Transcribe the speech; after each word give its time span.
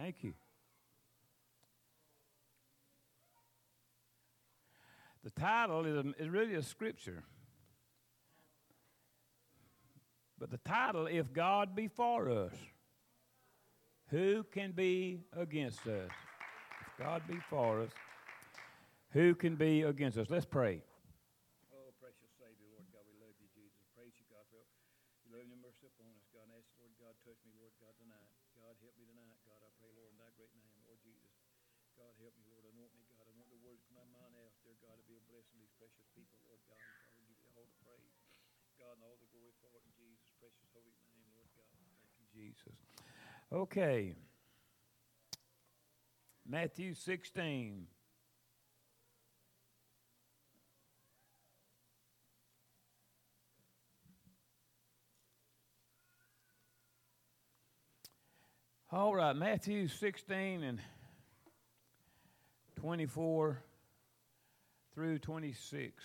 Thank 0.00 0.24
you. 0.24 0.32
The 5.22 5.30
title 5.30 5.84
is, 5.84 5.94
a, 5.94 6.22
is 6.22 6.30
really 6.30 6.54
a 6.54 6.62
scripture. 6.62 7.22
But 10.38 10.50
the 10.50 10.56
title, 10.56 11.06
If 11.06 11.34
God 11.34 11.76
Be 11.76 11.86
For 11.88 12.30
Us, 12.30 12.54
Who 14.08 14.42
Can 14.50 14.72
Be 14.72 15.20
Against 15.36 15.86
Us? 15.86 16.08
If 16.80 17.04
God 17.04 17.20
be 17.28 17.36
for 17.50 17.82
us, 17.82 17.90
who 19.10 19.34
can 19.34 19.56
be 19.56 19.82
against 19.82 20.16
us? 20.16 20.30
Let's 20.30 20.46
pray. 20.46 20.80
Oh, 21.74 21.92
precious 22.00 22.30
Savior, 22.38 22.68
Lord 22.72 22.86
God, 22.94 23.04
we 23.04 23.16
love 23.18 23.34
you, 23.42 23.48
Jesus. 23.52 23.84
Praise 23.92 24.14
you, 24.16 24.24
God, 24.30 24.46
for 24.48 24.62
your 24.62 25.34
love 25.34 25.44
and 25.44 25.50
your 25.50 25.60
mercy 25.60 25.90
upon 25.90 26.14
us. 26.14 26.24
God, 26.30 26.46
and 26.46 26.56
ask, 26.56 26.68
Lord 26.78 26.94
God, 26.96 27.12
touch 27.26 27.40
me, 27.42 27.52
Lord 27.58 27.74
God, 27.82 27.92
tonight. 27.98 28.30
God, 28.60 28.76
help 28.84 28.94
me 29.00 29.08
tonight. 29.08 29.40
God, 29.48 29.56
I 29.64 29.72
pray, 29.80 29.90
Lord, 29.96 30.12
in 30.12 30.20
thy 30.20 30.30
great 30.36 30.52
name, 30.52 30.78
Lord 30.84 31.00
Jesus. 31.00 31.32
God, 31.96 32.12
help 32.20 32.36
me, 32.36 32.44
Lord. 32.52 32.68
Anoint 32.70 32.92
me, 32.92 33.02
God. 33.08 33.24
Anoint 33.24 33.50
the 33.50 33.62
words 33.64 33.80
from 33.88 33.98
my 33.98 34.06
mouth 34.14 34.36
out 34.36 34.52
there, 34.62 34.76
God, 34.84 35.00
to 35.00 35.04
be 35.08 35.16
a 35.16 35.24
blessing 35.26 35.56
to 35.56 35.64
these 35.64 35.74
precious 35.80 36.06
people, 36.12 36.38
Lord 36.44 36.60
God. 36.68 36.76
And 36.78 36.92
God, 37.00 37.16
we 37.16 37.24
give 37.24 37.40
you 37.40 37.50
all 37.56 37.66
the 37.66 37.78
praise, 37.80 38.14
God, 38.76 39.00
and 39.00 39.02
all 39.02 39.16
the 39.16 39.26
glory 39.32 39.56
for 39.64 39.72
it 39.74 39.82
in 39.82 39.90
Jesus' 39.96 40.30
precious 40.36 40.68
holy 40.76 40.92
name, 41.08 41.24
Lord 41.32 41.50
God. 41.56 41.72
Thank 41.72 42.14
you, 42.20 42.28
Jesus. 42.30 42.76
Okay. 43.52 44.14
Matthew 46.48 46.94
16. 46.94 47.86
All 58.92 59.14
right, 59.14 59.36
Matthew 59.36 59.86
16 59.86 60.64
and 60.64 60.80
24 62.76 63.62
through 64.92 65.18
26. 65.18 66.02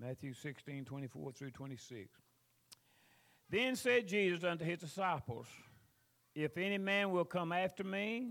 Matthew 0.00 0.32
16, 0.32 0.86
24 0.86 1.32
through 1.32 1.50
26. 1.50 2.21
Then 3.52 3.76
said 3.76 4.08
Jesus 4.08 4.44
unto 4.44 4.64
his 4.64 4.78
disciples, 4.78 5.46
If 6.34 6.56
any 6.56 6.78
man 6.78 7.10
will 7.10 7.26
come 7.26 7.52
after 7.52 7.84
me, 7.84 8.30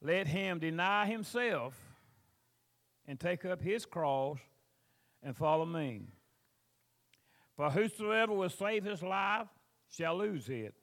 let 0.00 0.26
him 0.26 0.58
deny 0.58 1.04
himself 1.04 1.78
and 3.06 3.20
take 3.20 3.44
up 3.44 3.60
his 3.60 3.84
cross 3.84 4.38
and 5.22 5.36
follow 5.36 5.66
me. 5.66 6.06
For 7.58 7.68
whosoever 7.68 8.32
will 8.32 8.48
save 8.48 8.84
his 8.84 9.02
life 9.02 9.48
shall 9.90 10.16
lose 10.16 10.48
it, 10.48 10.74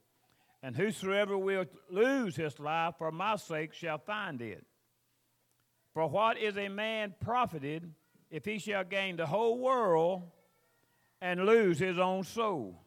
and 0.61 0.75
whosoever 0.75 1.35
will 1.35 1.65
lose 1.89 2.35
his 2.35 2.59
life 2.59 2.93
for 2.99 3.11
my 3.11 3.35
sake 3.37 3.73
shall 3.73 3.97
find 3.97 4.43
it. 4.43 4.63
For 5.95 6.07
what 6.07 6.37
is 6.37 6.55
a 6.55 6.69
man 6.69 7.15
profited 7.19 7.95
if 8.29 8.45
he 8.45 8.59
shall 8.59 8.83
gain 8.83 9.15
the 9.15 9.25
whole 9.25 9.57
world 9.57 10.21
and 11.19 11.47
lose 11.47 11.79
his 11.79 11.97
own 11.97 12.23
soul? 12.23 12.77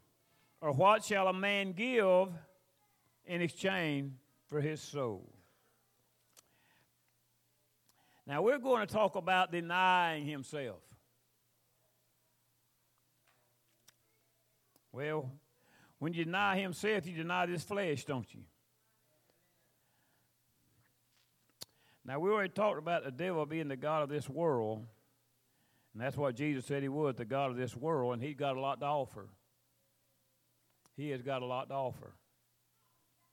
Or 0.65 0.73
what 0.73 1.05
shall 1.05 1.29
a 1.29 1.33
man 1.35 1.73
give 1.73 2.29
in 3.27 3.43
exchange 3.43 4.15
for 4.47 4.63
his 4.63 4.81
soul? 4.81 5.31
Now, 8.27 8.41
we're 8.41 8.57
going 8.57 8.87
to 8.87 8.91
talk 8.91 9.15
about 9.15 9.53
denying 9.53 10.25
himself. 10.25 10.81
Well, 14.91 15.31
when 15.99 16.15
you 16.15 16.25
deny 16.25 16.59
himself, 16.59 17.07
you 17.07 17.15
deny 17.15 17.45
this 17.45 17.63
flesh, 17.63 18.07
don't 18.07 18.33
you? 18.33 18.41
Now, 22.07 22.21
we 22.21 22.31
already 22.31 22.55
talked 22.55 22.79
about 22.79 23.05
the 23.05 23.11
devil 23.11 23.45
being 23.45 23.69
the 23.69 23.77
God 23.77 24.03
of 24.03 24.09
this 24.09 24.31
world, 24.31 24.87
and 25.93 26.03
that's 26.03 26.17
what 26.17 26.35
Jesus 26.37 26.65
said 26.65 26.83
he 26.83 26.89
was, 26.89 27.17
the 27.17 27.27
God 27.27 27.51
of 27.51 27.59
this 27.59 27.77
world, 27.77 28.15
and 28.15 28.23
he's 28.23 28.37
got 28.37 28.57
a 28.57 28.61
lot 28.61 28.81
to 28.81 28.87
offer. 28.87 29.29
He 30.97 31.11
has 31.11 31.23
got 31.23 31.43
a 31.43 31.45
lot 31.45 31.69
to 31.69 31.75
offer 31.75 32.15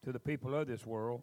to 0.04 0.12
the 0.12 0.20
people 0.20 0.56
of 0.56 0.68
this 0.68 0.86
world. 0.86 1.22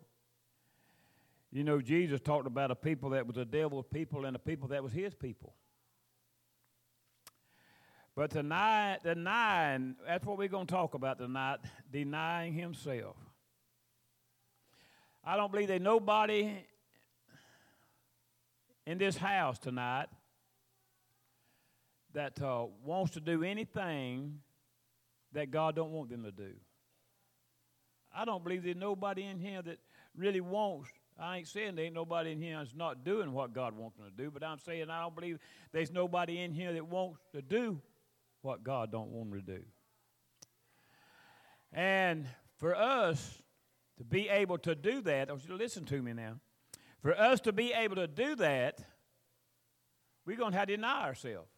You 1.50 1.64
know, 1.64 1.80
Jesus 1.80 2.20
talked 2.20 2.46
about 2.46 2.70
a 2.70 2.76
people 2.76 3.10
that 3.10 3.26
was 3.26 3.36
a 3.36 3.44
devil's 3.44 3.86
people 3.86 4.24
and 4.24 4.36
a 4.36 4.38
people 4.38 4.68
that 4.68 4.82
was 4.82 4.92
his 4.92 5.14
people. 5.14 5.54
But 8.14 8.30
tonight, 8.30 8.98
denying, 9.04 9.94
that's 10.06 10.26
what 10.26 10.38
we're 10.38 10.48
going 10.48 10.66
to 10.66 10.74
talk 10.74 10.94
about 10.94 11.18
tonight, 11.18 11.60
denying 11.90 12.52
himself. 12.52 13.16
I 15.24 15.36
don't 15.36 15.50
believe 15.50 15.68
there's 15.68 15.80
nobody 15.80 16.52
in 18.86 18.98
this 18.98 19.16
house 19.16 19.58
tonight 19.58 20.06
that 22.14 22.40
uh, 22.42 22.66
wants 22.84 23.12
to 23.12 23.20
do 23.20 23.44
anything 23.44 24.40
that 25.32 25.50
God 25.50 25.76
don't 25.76 25.92
want 25.92 26.10
them 26.10 26.24
to 26.24 26.32
do. 26.32 26.52
I 28.14 28.24
don't 28.24 28.42
believe 28.42 28.62
there's 28.62 28.76
nobody 28.76 29.24
in 29.24 29.38
here 29.38 29.62
that 29.62 29.78
really 30.16 30.40
wants 30.40 30.90
I 31.20 31.38
ain't 31.38 31.48
saying 31.48 31.74
there 31.74 31.86
ain't 31.86 31.94
nobody 31.94 32.30
in 32.30 32.40
here 32.40 32.58
that's 32.58 32.76
not 32.76 33.04
doing 33.04 33.32
what 33.32 33.52
God 33.52 33.76
wants 33.76 33.96
them 33.96 34.06
to 34.06 34.22
do, 34.22 34.30
but 34.30 34.44
I'm 34.44 34.60
saying 34.60 34.88
I 34.88 35.00
don't 35.00 35.16
believe 35.16 35.38
there's 35.72 35.90
nobody 35.90 36.38
in 36.38 36.52
here 36.52 36.72
that 36.72 36.86
wants 36.86 37.18
to 37.32 37.42
do 37.42 37.80
what 38.42 38.62
God 38.62 38.92
don't 38.92 39.10
want 39.10 39.30
them 39.32 39.40
to 39.40 39.46
do. 39.58 39.62
And 41.72 42.26
for 42.58 42.76
us 42.76 43.42
to 43.96 44.04
be 44.04 44.28
able 44.28 44.58
to 44.58 44.76
do 44.76 45.00
that, 45.02 45.28
I 45.28 45.32
want 45.32 45.42
you 45.42 45.50
to 45.50 45.56
listen 45.56 45.84
to 45.86 46.00
me 46.00 46.12
now. 46.12 46.34
For 47.02 47.18
us 47.18 47.40
to 47.42 47.52
be 47.52 47.72
able 47.72 47.96
to 47.96 48.06
do 48.06 48.36
that, 48.36 48.78
we're 50.24 50.36
going 50.36 50.52
to 50.52 50.58
have 50.58 50.68
to 50.68 50.76
deny 50.76 51.04
ourselves. 51.04 51.50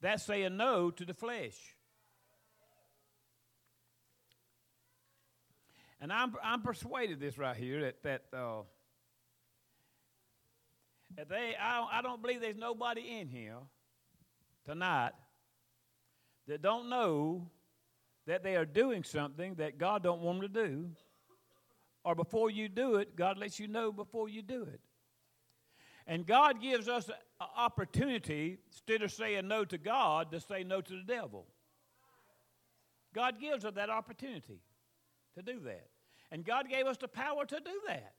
That's 0.00 0.22
saying 0.22 0.56
no 0.56 0.90
to 0.92 1.04
the 1.04 1.14
flesh. 1.14 1.75
And 6.00 6.12
I'm, 6.12 6.34
I'm 6.42 6.62
persuaded 6.62 7.20
this 7.20 7.38
right 7.38 7.56
here 7.56 7.80
that, 7.82 8.02
that, 8.02 8.22
uh, 8.36 8.62
that 11.16 11.28
they, 11.28 11.54
I 11.60 11.98
I 11.98 12.02
don't 12.02 12.20
believe 12.20 12.40
there's 12.40 12.56
nobody 12.56 13.18
in 13.20 13.28
here 13.28 13.56
tonight 14.66 15.12
that 16.48 16.60
don't 16.60 16.90
know 16.90 17.48
that 18.26 18.42
they 18.42 18.56
are 18.56 18.66
doing 18.66 19.04
something 19.04 19.54
that 19.54 19.78
God 19.78 20.02
don't 20.02 20.20
want 20.20 20.40
them 20.40 20.52
to 20.52 20.66
do. 20.68 20.90
Or 22.04 22.14
before 22.14 22.50
you 22.50 22.68
do 22.68 22.96
it, 22.96 23.16
God 23.16 23.38
lets 23.38 23.58
you 23.58 23.66
know 23.66 23.90
before 23.90 24.28
you 24.28 24.42
do 24.42 24.62
it. 24.62 24.80
And 26.06 26.24
God 26.24 26.60
gives 26.60 26.88
us 26.88 27.08
an 27.08 27.14
opportunity, 27.56 28.58
instead 28.68 29.02
of 29.02 29.10
saying 29.10 29.48
no 29.48 29.64
to 29.64 29.76
God, 29.76 30.30
to 30.30 30.40
say 30.40 30.62
no 30.62 30.80
to 30.80 30.92
the 30.92 31.02
devil. 31.02 31.46
God 33.12 33.40
gives 33.40 33.64
us 33.64 33.74
that 33.74 33.90
opportunity 33.90 34.60
to 35.36 35.42
do 35.42 35.60
that. 35.60 35.86
And 36.30 36.44
God 36.44 36.68
gave 36.68 36.86
us 36.86 36.96
the 36.96 37.08
power 37.08 37.44
to 37.46 37.56
do 37.56 37.80
that. 37.86 38.14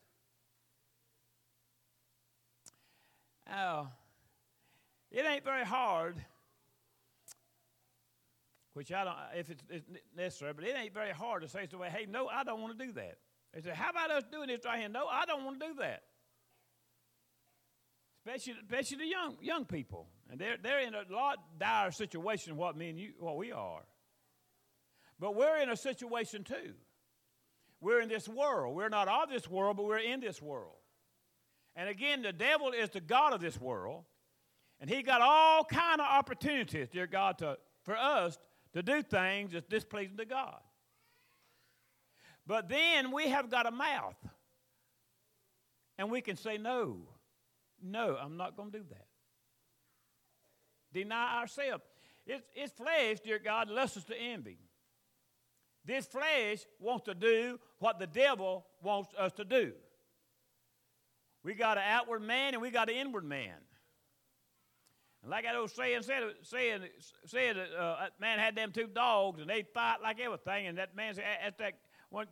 Now, 3.50 3.92
it 5.12 5.26
ain't 5.26 5.44
very 5.44 5.66
hard, 5.66 6.18
which 8.74 8.92
I 8.92 9.04
don't, 9.04 9.16
if 9.36 9.50
it's, 9.50 9.64
it's 9.70 9.86
necessary, 10.16 10.54
but 10.54 10.66
it 10.66 10.76
ain't 10.78 10.94
very 10.94 11.12
hard 11.12 11.44
to 11.44 11.48
say 11.48 11.66
to 11.68 11.78
way, 11.78 11.90
hey, 11.90 12.06
no, 12.10 12.28
I 12.28 12.44
don't 12.44 12.62
want 12.62 12.78
to 12.78 12.86
do 12.86 12.92
that. 12.94 13.18
They 13.54 13.62
say, 13.62 13.72
how 13.74 13.90
about 13.90 14.12
us 14.12 14.24
doing 14.32 14.48
this 14.48 14.60
right 14.66 14.80
here? 14.80 14.90
No, 14.90 15.08
I 15.08 15.26
don't 15.26 15.46
want 15.46 15.60
to 15.60 15.68
do 15.68 15.74
that. 15.80 16.04
Especially, 18.20 18.56
especially 18.62 18.98
the 18.98 19.08
young, 19.08 19.38
young 19.42 19.66
people. 19.66 20.08
And 20.30 20.40
they're, 20.40 20.58
they're 20.62 20.82
in 20.82 20.94
a 20.94 21.04
lot 21.10 21.38
dire 21.58 21.92
situation 21.92 22.58
what 22.58 22.76
me 22.76 22.90
and 22.90 23.00
you, 23.00 23.14
what 23.20 23.38
we 23.38 23.54
are. 23.54 23.84
But 25.20 25.36
we're 25.36 25.58
in 25.62 25.70
a 25.70 25.78
situation 25.78 26.44
too. 26.44 26.74
We're 27.80 28.02
in 28.02 28.10
this 28.10 28.28
world. 28.28 28.76
We're 28.76 28.90
not 28.90 29.08
of 29.08 29.30
this 29.30 29.50
world, 29.50 29.78
but 29.78 29.86
we're 29.86 29.98
in 29.98 30.20
this 30.20 30.42
world. 30.42 30.76
And 31.76 31.88
again, 31.88 32.24
the 32.24 32.34
devil 32.34 32.72
is 32.72 32.90
the 32.90 33.02
God 33.02 33.34
of 33.34 33.42
this 33.42 33.60
world. 33.60 34.04
And 34.80 34.90
he 34.90 35.02
got 35.04 35.22
all 35.22 35.64
kind 35.64 36.02
of 36.02 36.08
opportunities, 36.08 36.88
dear 36.90 37.08
God, 37.08 37.38
to, 37.40 37.58
for 37.84 37.96
us 37.96 38.38
to 38.74 38.84
do 38.84 39.02
things 39.02 39.54
that's 39.54 39.66
displeasing 39.68 40.18
to 40.18 40.26
God. 40.26 40.60
But 42.46 42.70
then 42.70 43.12
we 43.12 43.28
have 43.30 43.50
got 43.50 43.66
a 43.66 43.72
mouth. 43.72 44.18
And 45.98 46.12
we 46.12 46.22
can 46.22 46.36
say, 46.36 46.58
no, 46.58 47.00
no, 47.82 48.16
I'm 48.16 48.38
not 48.38 48.56
going 48.56 48.72
to 48.72 48.80
do 48.80 48.86
that. 48.90 49.08
Deny 50.94 51.40
ourselves. 51.40 51.84
It's, 52.26 52.44
it's 52.56 52.74
flesh, 52.74 53.20
dear 53.24 53.40
God, 53.40 53.70
lusts 53.70 53.98
us 53.98 54.04
to 54.06 54.16
envy. 54.16 54.60
This 55.88 56.06
flesh 56.06 56.60
wants 56.80 57.06
to 57.06 57.16
do 57.16 57.60
what 57.80 57.98
the 57.98 58.08
devil 58.08 58.66
wants 58.84 59.10
us 59.18 59.32
to 59.34 59.46
do. 59.46 59.72
We 61.44 61.54
got 61.54 61.78
an 61.78 61.86
outward 61.88 62.22
man 62.22 62.54
and 62.54 62.62
we 62.62 62.70
got 62.70 62.90
an 62.90 62.96
inward 62.96 63.24
man. 63.24 63.56
And 65.22 65.32
like 65.32 65.46
that 65.46 65.56
old 65.56 65.72
saying 65.72 66.04
said, 66.04 66.24
saying, 66.44 66.82
said 67.26 67.58
uh, 67.58 68.02
that 68.02 68.20
man 68.20 68.38
had 68.38 68.54
them 68.54 68.74
two 68.74 68.88
dogs 68.88 69.40
and 69.40 69.50
they 69.50 69.64
fight 69.74 69.98
like 70.04 70.20
everything. 70.20 70.68
And 70.68 70.78
that 70.78 70.94
man 70.94 71.16
said, 71.16 71.24
that's 71.42 71.58
that 71.58 71.74
one 72.10 72.28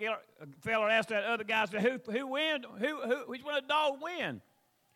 fellow 0.62 0.88
asked 0.88 1.10
that 1.10 1.24
other 1.24 1.44
guy, 1.44 1.66
said, 1.66 1.81
"Who 1.81 2.00
who 2.12 2.28
wins? 2.28 2.66
Who, 2.78 3.02
who 3.02 3.16
which 3.28 3.44
one 3.44 3.56
of 3.56 3.63
the 3.63 3.68
dogs 3.68 4.02
win?" 4.02 4.42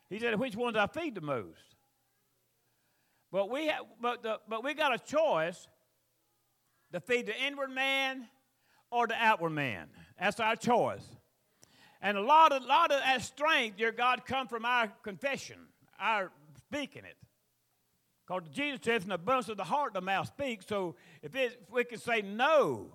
He 0.10 0.20
said, 0.20 0.40
"Which 0.40 0.56
ones 0.56 0.78
I 0.78 0.88
feed 0.88 1.16
the 1.16 1.22
most." 1.22 1.76
But 3.30 3.50
we 3.50 3.68
have, 3.68 3.84
but 4.02 4.24
the, 4.24 4.40
but 4.48 4.64
we 4.64 4.74
got 4.74 4.96
a 4.96 4.98
choice 4.98 5.68
to 6.94 7.02
feed 7.02 7.26
the 7.26 7.38
inward 7.44 7.72
man 7.72 8.28
or 8.92 9.08
the 9.08 9.16
outward 9.16 9.52
man. 9.52 9.88
That's 10.20 10.40
our 10.40 10.56
choice. 10.56 11.04
And 12.02 12.18
a 12.18 12.22
lot 12.22 12.52
of, 12.52 12.64
lot 12.64 12.92
of 12.92 13.00
that 13.00 13.22
strength, 13.22 13.78
dear 13.78 13.92
God, 13.92 14.26
come 14.26 14.48
from 14.48 14.66
our 14.66 14.88
confession, 15.04 15.58
our 16.00 16.32
speaking 16.58 17.04
it. 17.04 17.18
Because 18.26 18.44
Jesus 18.52 18.80
says, 18.84 19.04
in 19.04 19.10
the 19.10 19.16
abundance 19.16 19.50
of 19.50 19.58
the 19.58 19.64
heart, 19.64 19.94
the 19.94 20.02
mouth 20.02 20.28
speaks. 20.28 20.66
So 20.68 20.96
if, 21.22 21.36
it, 21.36 21.60
if 21.64 21.72
we 21.72 21.84
can 21.84 22.00
say 22.00 22.22
no, 22.22 22.92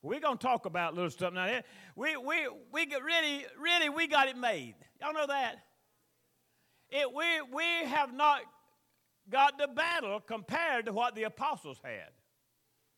we're 0.00 0.18
going 0.18 0.38
to 0.38 0.42
talk 0.42 0.66
about 0.66 0.94
little 0.94 1.10
stuff 1.10 1.32
now. 1.32 1.60
We, 1.94 2.16
we, 2.16 2.48
we 2.72 2.86
get 2.86 3.04
really, 3.04 3.46
really, 3.60 3.88
we 3.88 4.06
got 4.08 4.28
it 4.28 4.36
made. 4.36 4.74
Y'all 5.00 5.12
know 5.12 5.26
that? 5.26 5.56
It, 6.90 7.12
we, 7.12 7.24
we 7.54 7.88
have 7.88 8.12
not 8.12 8.40
got 9.30 9.58
the 9.58 9.68
battle 9.68 10.20
compared 10.20 10.86
to 10.86 10.92
what 10.92 11.14
the 11.14 11.24
apostles 11.24 11.78
had. 11.84 12.10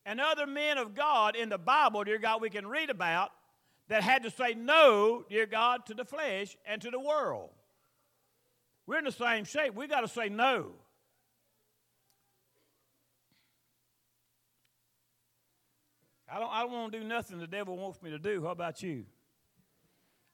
And 0.07 0.21
other 0.21 0.47
men 0.47 0.79
of 0.79 0.95
God 0.95 1.35
in 1.35 1.49
the 1.49 1.59
Bible, 1.59 2.05
dear 2.05 2.19
God, 2.19 2.43
we 2.43 2.51
can 2.51 2.67
read 2.67 2.91
about 2.91 3.31
that 3.89 4.03
had 4.03 4.23
to 4.23 4.31
say 4.31 4.55
no, 4.55 5.25
dear 5.29 5.47
God, 5.47 5.87
to 5.87 5.95
the 5.95 6.05
flesh 6.05 6.57
and 6.67 6.81
to 6.83 6.91
the 6.91 7.01
world. 7.01 7.51
We're 8.87 8.99
in 8.99 9.05
the 9.05 9.13
same 9.13 9.45
shape. 9.45 9.75
We 9.75 9.87
got 9.87 10.01
to 10.01 10.09
say 10.09 10.29
no. 10.29 10.73
I 16.31 16.39
don't, 16.39 16.51
I 16.51 16.63
don't 16.63 16.73
want 16.73 16.93
to 16.93 16.99
do 16.99 17.05
nothing 17.05 17.39
the 17.39 17.47
devil 17.47 17.77
wants 17.77 18.03
me 18.03 18.11
to 18.11 18.19
do. 18.19 18.43
How 18.43 18.51
about 18.51 18.83
you? 18.83 19.05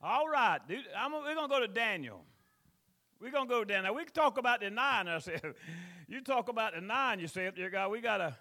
All 0.03 0.29
right, 0.29 0.59
dude, 0.67 0.85
I'm, 0.97 1.13
we're 1.13 1.35
going 1.35 1.49
to 1.49 1.55
go 1.55 1.61
to 1.61 1.69
Daniel. 1.69 2.25
We're 3.21 3.31
going 3.31 3.47
to 3.47 3.51
go 3.51 3.65
down 3.65 3.83
there. 3.83 3.93
We 3.93 4.05
can 4.05 4.15
talk 4.15 4.39
about 4.39 4.61
denying 4.61 5.09
ourselves. 5.09 5.59
you 6.09 6.23
talk 6.23 6.49
about 6.49 6.73
denying 6.73 7.21
yourself, 7.21 7.55
dear 7.55 7.69
God. 7.69 7.91
We 7.91 8.01
got 8.01 8.21
a, 8.23 8.35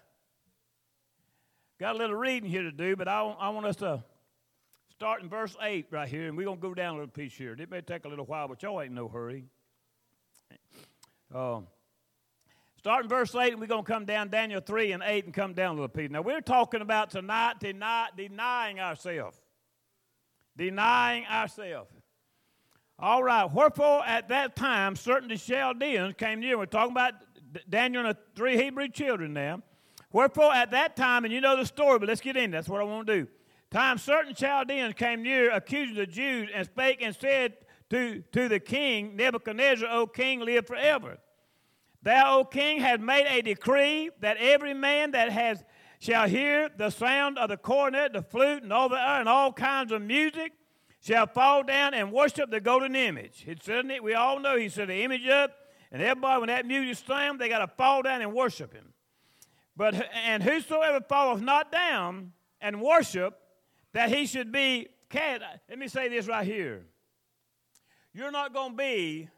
got 1.80 1.94
a 1.96 1.98
little 1.98 2.16
reading 2.16 2.48
here 2.48 2.62
to 2.62 2.70
do, 2.70 2.94
but 2.94 3.08
I, 3.08 3.22
I 3.22 3.48
want 3.48 3.64
us 3.64 3.76
to 3.76 4.04
start 4.90 5.22
in 5.22 5.30
verse 5.30 5.56
8 5.62 5.86
right 5.90 6.06
here, 6.06 6.28
and 6.28 6.36
we're 6.36 6.44
going 6.44 6.58
to 6.58 6.62
go 6.62 6.74
down 6.74 6.90
a 6.90 6.98
little 6.98 7.08
piece 7.08 7.32
here. 7.32 7.56
It 7.58 7.70
may 7.70 7.80
take 7.80 8.04
a 8.04 8.08
little 8.08 8.26
while, 8.26 8.48
but 8.48 8.62
y'all 8.62 8.82
ain't 8.82 8.92
no 8.92 9.08
hurry. 9.08 9.46
Uh, 11.34 11.60
start 12.76 13.04
in 13.04 13.08
verse 13.08 13.34
8, 13.34 13.52
and 13.52 13.60
we're 13.62 13.66
going 13.66 13.84
to 13.84 13.90
come 13.90 14.04
down 14.04 14.28
Daniel 14.28 14.60
3 14.60 14.92
and 14.92 15.02
8 15.02 15.24
and 15.24 15.32
come 15.32 15.54
down 15.54 15.70
a 15.70 15.72
little 15.72 15.88
piece. 15.88 16.10
Now, 16.10 16.20
we're 16.20 16.42
talking 16.42 16.82
about 16.82 17.08
tonight 17.12 17.60
deny, 17.60 18.08
denying 18.14 18.78
ourselves. 18.78 19.38
Denying 20.58 21.24
ourselves. 21.24 21.90
All 22.98 23.22
right. 23.22 23.50
Wherefore 23.50 24.04
at 24.04 24.28
that 24.28 24.54
time 24.54 24.96
certain 24.96 25.30
the 25.30 25.38
Chaldeans 25.38 26.12
came 26.18 26.40
near. 26.40 26.58
We're 26.58 26.66
talking 26.66 26.92
about 26.92 27.14
Daniel 27.70 28.04
and 28.04 28.14
the 28.14 28.18
three 28.36 28.58
Hebrew 28.58 28.88
children 28.88 29.32
now. 29.32 29.62
Wherefore 30.12 30.52
at 30.52 30.72
that 30.72 30.96
time, 30.96 31.24
and 31.24 31.32
you 31.32 31.40
know 31.40 31.56
the 31.56 31.66
story, 31.66 31.98
but 31.98 32.08
let's 32.08 32.20
get 32.20 32.36
in. 32.36 32.50
That's 32.50 32.68
what 32.68 32.80
I 32.80 32.84
want 32.84 33.06
to 33.06 33.20
do. 33.20 33.28
Time 33.70 33.98
certain 33.98 34.34
Chaldeans 34.34 34.94
came 34.94 35.22
near, 35.22 35.52
accusing 35.52 35.94
the 35.94 36.06
Jews, 36.06 36.48
and 36.52 36.66
spake 36.66 37.00
and 37.00 37.14
said 37.14 37.54
to, 37.90 38.22
to 38.32 38.48
the 38.48 38.58
king, 38.58 39.14
Nebuchadnezzar, 39.14 39.88
O 39.90 40.06
king, 40.06 40.40
live 40.40 40.66
forever. 40.66 41.18
Thou, 42.02 42.38
O 42.38 42.44
king, 42.44 42.80
hast 42.80 43.00
made 43.00 43.26
a 43.26 43.42
decree 43.42 44.10
that 44.20 44.38
every 44.38 44.74
man 44.74 45.12
that 45.12 45.30
has 45.30 45.62
shall 46.00 46.26
hear 46.26 46.70
the 46.76 46.90
sound 46.90 47.38
of 47.38 47.50
the 47.50 47.56
cornet, 47.56 48.12
the 48.12 48.22
flute, 48.22 48.62
and 48.62 48.72
all 48.72 48.88
the 48.88 48.96
and 48.96 49.28
all 49.28 49.52
kinds 49.52 49.92
of 49.92 50.00
music 50.02 50.52
shall 51.00 51.26
fall 51.26 51.62
down 51.62 51.94
and 51.94 52.10
worship 52.10 52.50
the 52.50 52.60
golden 52.60 52.96
image. 52.96 53.44
It 53.46 53.62
said 53.62 53.86
we 54.02 54.14
all 54.14 54.40
know 54.40 54.56
he 54.56 54.68
set 54.68 54.88
the 54.88 55.02
image 55.02 55.26
up, 55.28 55.52
and 55.92 56.02
everybody, 56.02 56.40
when 56.40 56.48
that 56.48 56.66
music 56.66 57.04
slammed, 57.04 57.38
they 57.38 57.48
got 57.48 57.58
to 57.58 57.68
fall 57.68 58.02
down 58.02 58.22
and 58.22 58.32
worship 58.32 58.72
him. 58.72 58.92
But 59.80 60.10
and 60.26 60.42
whosoever 60.42 61.00
falleth 61.00 61.40
not 61.40 61.72
down 61.72 62.32
and 62.60 62.82
worship, 62.82 63.40
that 63.94 64.10
he 64.10 64.26
should 64.26 64.52
be 64.52 64.88
cast. 65.08 65.40
Let 65.70 65.78
me 65.78 65.88
say 65.88 66.10
this 66.10 66.26
right 66.26 66.46
here. 66.46 66.82
You're 68.12 68.30
not 68.30 68.52
going 68.52 68.72
to 68.72 68.76
be 68.76 69.30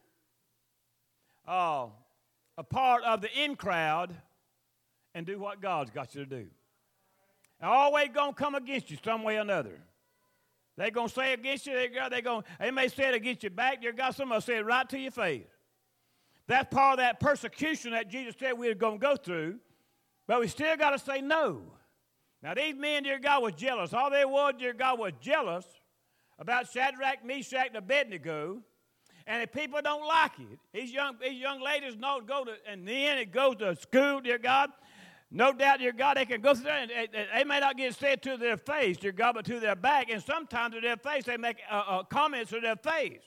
uh, 1.46 1.86
a 2.58 2.64
part 2.64 3.04
of 3.04 3.20
the 3.20 3.28
in 3.40 3.54
crowd 3.54 4.16
and 5.14 5.24
do 5.24 5.38
what 5.38 5.60
God's 5.60 5.90
got 5.92 6.12
you 6.16 6.24
to 6.24 6.28
do. 6.28 6.46
They're 7.60 7.70
always 7.70 8.08
going 8.12 8.34
to 8.34 8.36
come 8.36 8.56
against 8.56 8.90
you 8.90 8.98
some 9.04 9.22
way 9.22 9.36
or 9.36 9.42
another. 9.42 9.78
They're 10.76 10.90
going 10.90 11.06
to 11.06 11.14
say 11.14 11.34
against 11.34 11.68
you, 11.68 11.74
they're 11.74 12.20
going, 12.20 12.42
they 12.58 12.72
may 12.72 12.88
say 12.88 13.10
it 13.10 13.14
against 13.14 13.44
your 13.44 13.50
back, 13.50 13.80
dear 13.80 13.92
God, 13.92 14.16
somebody 14.16 14.42
say 14.42 14.56
it 14.56 14.66
right 14.66 14.88
to 14.88 14.98
your 14.98 15.12
face. 15.12 15.46
That's 16.48 16.74
part 16.74 16.94
of 16.94 16.98
that 16.98 17.20
persecution 17.20 17.92
that 17.92 18.10
Jesus 18.10 18.34
said 18.40 18.58
we 18.58 18.66
were 18.66 18.74
going 18.74 18.98
to 18.98 19.06
go 19.06 19.14
through, 19.14 19.60
but 20.26 20.40
we 20.40 20.48
still 20.48 20.76
got 20.76 20.90
to 20.90 20.98
say 20.98 21.20
no. 21.20 21.62
Now, 22.42 22.54
these 22.54 22.74
men, 22.74 23.04
dear 23.04 23.18
God, 23.18 23.42
was 23.42 23.54
jealous. 23.54 23.92
All 23.92 24.10
they 24.10 24.24
was, 24.24 24.54
dear 24.58 24.72
God, 24.72 24.98
was 24.98 25.12
jealous 25.20 25.64
about 26.38 26.70
Shadrach, 26.72 27.24
Meshach, 27.24 27.68
and 27.68 27.76
Abednego. 27.76 28.62
And 29.26 29.42
if 29.42 29.52
people 29.52 29.80
don't 29.82 30.06
like 30.06 30.32
it, 30.38 30.58
these 30.72 30.92
young, 30.92 31.16
these 31.22 31.40
young 31.40 31.60
ladies 31.62 31.96
know 31.96 32.20
go 32.20 32.44
to, 32.44 32.54
and 32.66 32.86
then 32.86 33.18
it 33.18 33.30
goes 33.30 33.56
to 33.56 33.76
school, 33.76 34.20
dear 34.20 34.38
God, 34.38 34.70
no 35.30 35.52
doubt, 35.52 35.78
dear 35.78 35.92
God, 35.92 36.18
they 36.18 36.26
can 36.26 36.42
go 36.42 36.54
through 36.54 36.64
there 36.64 36.82
and 36.82 37.08
they, 37.34 37.44
may 37.44 37.60
not 37.60 37.78
get 37.78 37.94
said 37.94 38.22
to 38.22 38.36
their 38.36 38.58
face, 38.58 38.98
dear 38.98 39.12
God, 39.12 39.36
but 39.36 39.46
to 39.46 39.60
their 39.60 39.76
back. 39.76 40.10
And 40.10 40.22
sometimes 40.22 40.74
to 40.74 40.80
their 40.80 40.98
face, 40.98 41.24
they 41.24 41.38
make 41.38 41.56
uh, 41.70 41.82
uh, 41.86 42.02
comments 42.02 42.50
to 42.50 42.60
their 42.60 42.76
face. 42.76 43.22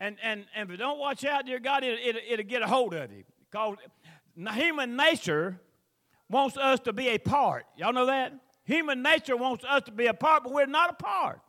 And, 0.00 0.16
and, 0.22 0.46
and 0.56 0.68
if 0.68 0.72
you 0.72 0.76
don't 0.76 0.98
watch 0.98 1.24
out, 1.24 1.46
dear 1.46 1.60
God, 1.60 1.84
it, 1.84 1.98
it, 2.00 2.16
it'll 2.28 2.44
get 2.44 2.62
a 2.62 2.66
hold 2.66 2.94
of 2.94 3.12
you. 3.12 3.22
Because 3.48 3.76
human 4.54 4.96
nature 4.96 5.60
wants 6.30 6.56
us 6.56 6.80
to 6.80 6.92
be 6.92 7.08
a 7.08 7.18
part. 7.18 7.66
Y'all 7.76 7.92
know 7.92 8.06
that? 8.06 8.32
Human 8.64 9.02
nature 9.02 9.36
wants 9.36 9.64
us 9.64 9.82
to 9.84 9.92
be 9.92 10.06
a 10.06 10.14
part, 10.14 10.44
but 10.44 10.52
we're 10.52 10.66
not 10.66 10.90
a 10.90 11.02
part. 11.02 11.40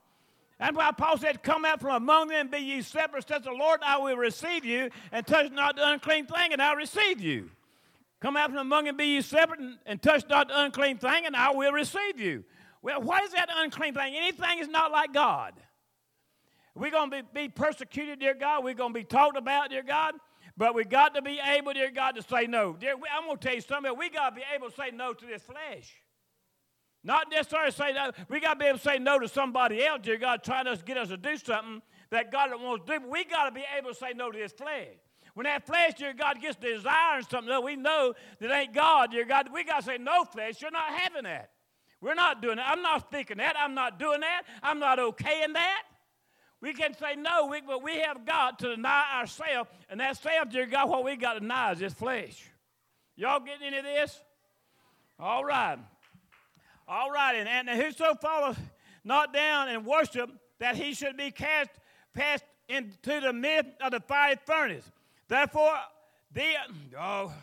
That's 0.60 0.76
why 0.76 0.92
Paul 0.92 1.18
said, 1.18 1.42
Come 1.42 1.66
out 1.66 1.82
from 1.82 1.96
among 1.96 2.28
them, 2.28 2.50
be 2.50 2.60
ye 2.60 2.82
separate, 2.82 3.28
says 3.28 3.44
the 3.44 3.52
Lord, 3.52 3.80
I 3.84 3.98
will 3.98 4.18
receive 4.18 4.66
you, 4.66 4.90
and 5.12 5.26
touch 5.26 5.52
not 5.52 5.76
the 5.76 5.88
unclean 5.88 6.26
thing, 6.26 6.54
and 6.54 6.62
I'll 6.62 6.76
receive 6.76 7.22
you. 7.22 7.50
Come 8.20 8.36
out 8.36 8.50
from 8.50 8.60
among 8.60 8.86
them, 8.86 8.98
be 8.98 9.06
ye 9.06 9.22
separate 9.22 9.60
and, 9.60 9.78
and 9.86 10.02
touch 10.02 10.26
not 10.30 10.50
the 10.50 10.62
unclean 10.62 10.98
thing, 10.98 11.26
and 11.26 11.36
I 11.36 11.52
will 11.52 11.72
receive 11.72 12.20
you. 12.20 12.44
Well, 12.82 13.02
what 13.02 13.24
is 13.24 13.32
that 13.32 13.50
unclean 13.54 13.94
thing? 13.94 14.16
Anything 14.16 14.60
is 14.60 14.68
not 14.68 14.92
like 14.92 15.14
God. 15.14 15.54
We're 16.76 16.92
going 16.92 17.12
to 17.12 17.24
be, 17.34 17.48
be 17.48 17.50
persecuted, 17.50 18.20
dear 18.20 18.34
God. 18.34 18.64
We're 18.64 18.74
going 18.74 18.94
to 18.94 19.00
be 19.00 19.04
talked 19.04 19.38
about, 19.38 19.70
dear 19.70 19.84
God. 19.84 20.16
But 20.60 20.76
we 20.76 20.84
got 20.84 21.16
to 21.16 21.22
be 21.22 21.40
able, 21.40 21.72
dear 21.72 21.90
God, 21.90 22.18
to 22.18 22.22
say 22.22 22.46
no. 22.46 22.74
Dear, 22.74 22.96
I'm 23.18 23.28
going 23.28 23.38
to 23.38 23.48
tell 23.48 23.56
you 23.56 23.62
something. 23.62 23.98
We 23.98 24.10
got 24.10 24.32
to 24.32 24.36
be 24.36 24.42
able 24.54 24.70
to 24.70 24.76
say 24.76 24.92
no 24.94 25.14
to 25.14 25.26
this 25.26 25.42
flesh. 25.42 26.04
Not 27.02 27.32
necessarily 27.32 27.72
say 27.72 27.94
no. 27.94 28.12
We 28.28 28.42
got 28.42 28.56
to 28.56 28.60
be 28.60 28.66
able 28.66 28.78
to 28.78 28.84
say 28.84 29.00
no 29.00 29.20
to 29.20 29.30
somebody 29.30 29.86
else, 29.86 30.02
dear 30.04 30.18
God, 30.18 30.44
trying 30.44 30.66
to 30.66 30.76
get 30.84 30.98
us 30.98 31.08
to 31.08 31.18
do 31.18 31.38
something 31.38 31.82
that 32.12 32.30
God 32.30 32.50
wants 32.62 32.86
to 32.86 33.00
do. 33.00 33.08
We 33.08 33.24
got 33.24 33.46
to 33.46 33.52
be 33.52 33.64
able 33.78 33.92
to 33.92 33.96
say 33.96 34.12
no 34.14 34.32
to 34.32 34.38
this 34.38 34.52
flesh. 34.52 34.98
When 35.34 35.46
that 35.46 35.66
flesh, 35.66 35.94
dear 35.98 36.14
God, 36.14 36.42
gets 36.42 36.58
desiring 36.58 37.24
something 37.24 37.48
that 37.52 37.64
we 37.64 37.78
know 37.78 38.14
that 38.42 38.52
ain't 38.52 38.74
God, 38.74 39.12
dear 39.12 39.24
God, 39.24 39.48
we 39.54 39.64
got 39.64 39.80
to 39.80 39.86
say, 39.86 39.98
no, 39.98 40.26
flesh, 40.26 40.62
you're 40.62 40.72
not 40.72 40.92
having 40.92 41.24
that. 41.24 41.52
We're 42.02 42.16
not 42.16 42.42
doing 42.42 42.58
that. 42.58 42.70
I'm 42.70 42.82
not 42.82 43.08
speaking 43.08 43.38
that. 43.38 43.56
I'm 43.58 43.76
not 43.76 43.98
doing 43.98 44.20
that. 44.20 44.42
I'm 44.62 44.80
not 44.80 45.00
okay 45.00 45.42
in 45.46 45.54
that. 45.54 45.84
We 46.62 46.74
can 46.74 46.94
say 46.94 47.16
no, 47.16 47.48
we, 47.48 47.62
but 47.62 47.82
we 47.82 48.00
have 48.00 48.26
got 48.26 48.60
to 48.60 48.76
deny 48.76 49.20
ourselves. 49.20 49.70
And 49.90 50.00
that 50.00 50.18
self, 50.18 50.50
dear 50.50 50.66
God, 50.66 50.90
what 50.90 51.06
we 51.06 51.16
got 51.16 51.34
to 51.34 51.40
deny 51.40 51.72
is 51.72 51.80
this 51.80 51.94
flesh. 51.94 52.44
Y'all 53.16 53.40
getting 53.40 53.68
into 53.68 53.82
this? 53.82 54.20
All 55.20 55.44
right. 55.44 55.78
All 56.88 57.12
right. 57.12 57.36
And, 57.36 57.70
and 57.70 57.82
whoso 57.82 58.16
falleth 58.16 58.60
not 59.04 59.34
down 59.34 59.70
and 59.70 59.86
worship, 59.86 60.30
that 60.60 60.76
he 60.76 60.94
should 60.94 61.16
be 61.16 61.32
cast, 61.32 61.70
cast 62.16 62.44
into 62.68 63.22
the 63.22 63.34
midst 63.34 63.72
of 63.82 63.92
the 63.92 64.00
fiery 64.02 64.38
furnace. 64.46 64.92
Therefore, 65.28 65.76
the, 66.34 66.46
oh, 67.00 67.34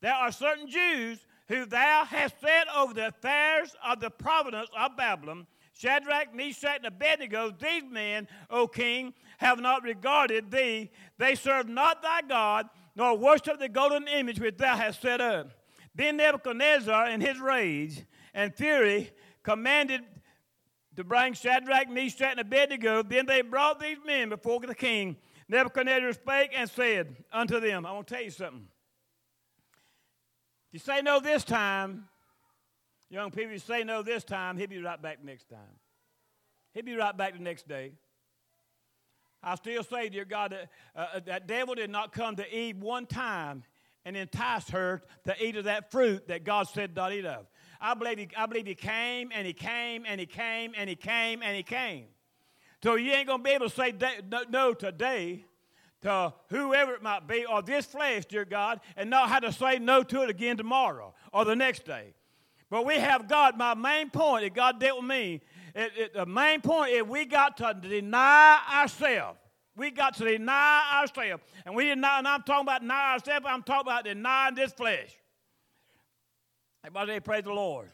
there 0.00 0.14
are 0.14 0.32
certain 0.32 0.68
Jews 0.68 1.18
who 1.48 1.66
thou 1.66 2.04
hast 2.04 2.40
set 2.40 2.66
over 2.74 2.94
the 2.94 3.08
affairs 3.08 3.74
of 3.84 4.00
the 4.00 4.10
province 4.10 4.68
of 4.76 4.96
Babylon, 4.96 5.46
Shadrach, 5.82 6.32
Meshach, 6.32 6.76
and 6.76 6.86
Abednego, 6.86 7.50
these 7.50 7.82
men, 7.90 8.28
O 8.48 8.68
king, 8.68 9.14
have 9.38 9.58
not 9.58 9.82
regarded 9.82 10.48
thee. 10.48 10.92
They 11.18 11.34
serve 11.34 11.68
not 11.68 12.02
thy 12.02 12.22
God, 12.22 12.68
nor 12.94 13.18
worship 13.18 13.58
the 13.58 13.68
golden 13.68 14.06
image 14.06 14.38
which 14.38 14.58
thou 14.58 14.76
hast 14.76 15.02
set 15.02 15.20
up. 15.20 15.50
Then 15.92 16.18
Nebuchadnezzar, 16.18 17.08
in 17.08 17.20
his 17.20 17.40
rage 17.40 18.04
and 18.32 18.54
fury, 18.54 19.10
commanded 19.42 20.02
to 20.94 21.02
bring 21.02 21.32
Shadrach, 21.32 21.90
Meshach, 21.90 22.30
and 22.30 22.38
Abednego. 22.38 23.02
Then 23.02 23.26
they 23.26 23.42
brought 23.42 23.80
these 23.80 23.98
men 24.06 24.28
before 24.28 24.60
the 24.60 24.76
king. 24.76 25.16
Nebuchadnezzar 25.48 26.12
spake 26.12 26.52
and 26.54 26.70
said 26.70 27.16
unto 27.32 27.58
them, 27.58 27.84
I 27.84 27.90
want 27.90 28.06
to 28.06 28.14
tell 28.14 28.22
you 28.22 28.30
something. 28.30 28.68
If 30.68 30.74
you 30.74 30.78
say 30.78 31.02
no 31.02 31.18
this 31.18 31.42
time, 31.42 32.08
young 33.12 33.30
people, 33.30 33.52
you 33.52 33.58
say 33.58 33.84
no 33.84 34.02
this 34.02 34.24
time, 34.24 34.56
he'll 34.56 34.66
be 34.66 34.80
right 34.80 35.00
back 35.00 35.22
next 35.22 35.48
time. 35.50 35.78
He'd 36.72 36.86
be 36.86 36.96
right 36.96 37.16
back 37.16 37.34
the 37.34 37.42
next 37.42 37.68
day. 37.68 37.92
I 39.42 39.56
still 39.56 39.84
say, 39.84 40.08
dear 40.08 40.24
God, 40.24 40.52
that, 40.52 40.70
uh, 40.96 41.20
that 41.26 41.46
devil 41.46 41.74
did 41.74 41.90
not 41.90 42.12
come 42.12 42.36
to 42.36 42.56
Eve 42.56 42.78
one 42.78 43.06
time 43.06 43.64
and 44.04 44.16
entice 44.16 44.70
her 44.70 45.02
to 45.24 45.44
eat 45.44 45.56
of 45.56 45.64
that 45.64 45.90
fruit 45.90 46.28
that 46.28 46.44
God 46.44 46.68
said 46.68 46.96
not 46.96 47.12
eat 47.12 47.26
of. 47.26 47.46
I 47.80 47.94
believe, 47.94 48.18
he, 48.18 48.28
I 48.36 48.46
believe 48.46 48.66
he 48.66 48.74
came 48.74 49.30
and 49.32 49.46
he 49.46 49.52
came 49.52 50.04
and 50.06 50.18
he 50.18 50.26
came 50.26 50.72
and 50.76 50.88
he 50.88 50.96
came 50.96 51.42
and 51.42 51.56
he 51.56 51.62
came. 51.62 52.06
So 52.82 52.94
you 52.94 53.12
ain't 53.12 53.26
going 53.26 53.40
to 53.40 53.44
be 53.44 53.50
able 53.50 53.68
to 53.68 53.74
say 53.74 53.92
no 54.50 54.74
today 54.74 55.44
to 56.02 56.32
whoever 56.48 56.94
it 56.94 57.02
might 57.02 57.28
be 57.28 57.44
or 57.44 57.62
this 57.62 57.86
flesh, 57.86 58.24
dear 58.26 58.44
God, 58.44 58.80
and 58.96 59.10
not 59.10 59.28
have 59.28 59.42
to 59.42 59.52
say 59.52 59.78
no 59.78 60.02
to 60.04 60.22
it 60.22 60.30
again 60.30 60.56
tomorrow 60.56 61.14
or 61.32 61.44
the 61.44 61.54
next 61.54 61.84
day. 61.84 62.14
But 62.72 62.86
we 62.86 62.94
have 62.94 63.28
God. 63.28 63.58
My 63.58 63.74
main 63.74 64.08
point 64.08 64.44
that 64.44 64.54
God 64.54 64.80
dealt 64.80 65.00
with 65.00 65.06
me, 65.06 65.42
it, 65.74 65.92
it, 65.94 66.14
the 66.14 66.24
main 66.24 66.62
point 66.62 66.90
is 66.90 67.02
we 67.02 67.26
got 67.26 67.58
to 67.58 67.74
deny 67.74 68.58
ourselves. 68.74 69.38
We 69.76 69.90
got 69.90 70.16
to 70.16 70.24
deny 70.24 70.82
ourselves. 70.94 71.42
And 71.66 71.74
we 71.74 71.84
deny, 71.84 72.16
and 72.16 72.26
I'm 72.26 72.42
talking 72.44 72.64
about 72.64 72.80
deny 72.80 73.12
ourselves, 73.12 73.44
I'm 73.46 73.62
talking 73.62 73.92
about 73.92 74.04
denying 74.04 74.54
this 74.54 74.72
flesh. 74.72 75.10
Everybody 76.82 77.12
say, 77.12 77.20
praise 77.20 77.44
the 77.44 77.52
Lord. 77.52 77.90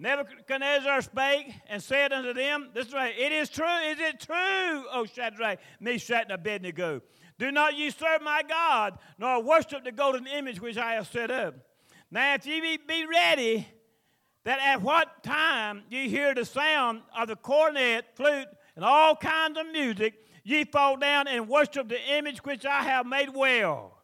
Nebuchadnezzar 0.00 1.00
spake 1.02 1.54
and 1.68 1.80
said 1.80 2.12
unto 2.12 2.34
them, 2.34 2.70
This 2.74 2.92
way, 2.92 3.14
it 3.16 3.30
is 3.30 3.48
true, 3.48 3.66
is 3.86 4.00
it 4.00 4.18
true, 4.18 4.84
O 4.94 5.06
Shadrach, 5.06 5.60
Meshach, 5.78 6.24
and 6.24 6.32
Abednego? 6.32 7.02
Do 7.38 7.52
not 7.52 7.78
ye 7.78 7.90
serve 7.90 8.22
my 8.22 8.42
God, 8.48 8.98
nor 9.16 9.40
worship 9.44 9.84
the 9.84 9.92
golden 9.92 10.26
image 10.26 10.60
which 10.60 10.76
I 10.76 10.94
have 10.94 11.06
set 11.06 11.30
up. 11.30 11.54
Now, 12.10 12.34
if 12.34 12.46
ye 12.46 12.78
be 12.78 13.06
ready, 13.06 13.68
that 14.48 14.60
at 14.60 14.80
what 14.80 15.22
time 15.22 15.82
ye 15.90 16.08
hear 16.08 16.34
the 16.34 16.42
sound 16.42 17.02
of 17.14 17.28
the 17.28 17.36
cornet, 17.36 18.06
flute, 18.14 18.48
and 18.76 18.82
all 18.82 19.14
kinds 19.14 19.58
of 19.58 19.70
music, 19.70 20.14
ye 20.42 20.64
fall 20.64 20.96
down 20.96 21.28
and 21.28 21.50
worship 21.50 21.86
the 21.86 22.00
image 22.16 22.38
which 22.38 22.64
I 22.64 22.82
have 22.82 23.04
made 23.04 23.28
well. 23.34 23.98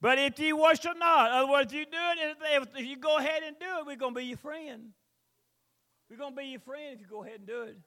But 0.00 0.18
if 0.18 0.40
ye 0.40 0.52
worship 0.52 0.98
not, 0.98 1.30
otherwise, 1.30 1.66
if 1.66 1.72
you 1.72 1.84
do 1.84 1.90
it, 1.92 2.36
if, 2.52 2.68
if 2.78 2.84
you 2.84 2.96
go 2.96 3.18
ahead 3.18 3.44
and 3.46 3.54
do 3.60 3.66
it, 3.78 3.86
we're 3.86 3.94
going 3.94 4.12
to 4.12 4.18
be 4.18 4.26
your 4.26 4.38
friend. 4.38 4.88
We're 6.10 6.16
going 6.16 6.34
to 6.34 6.36
be 6.36 6.46
your 6.48 6.60
friend 6.60 6.94
if 6.94 7.00
you 7.00 7.06
go 7.06 7.22
ahead 7.22 7.38
and 7.38 7.46
do 7.46 7.62
it. 7.62 7.78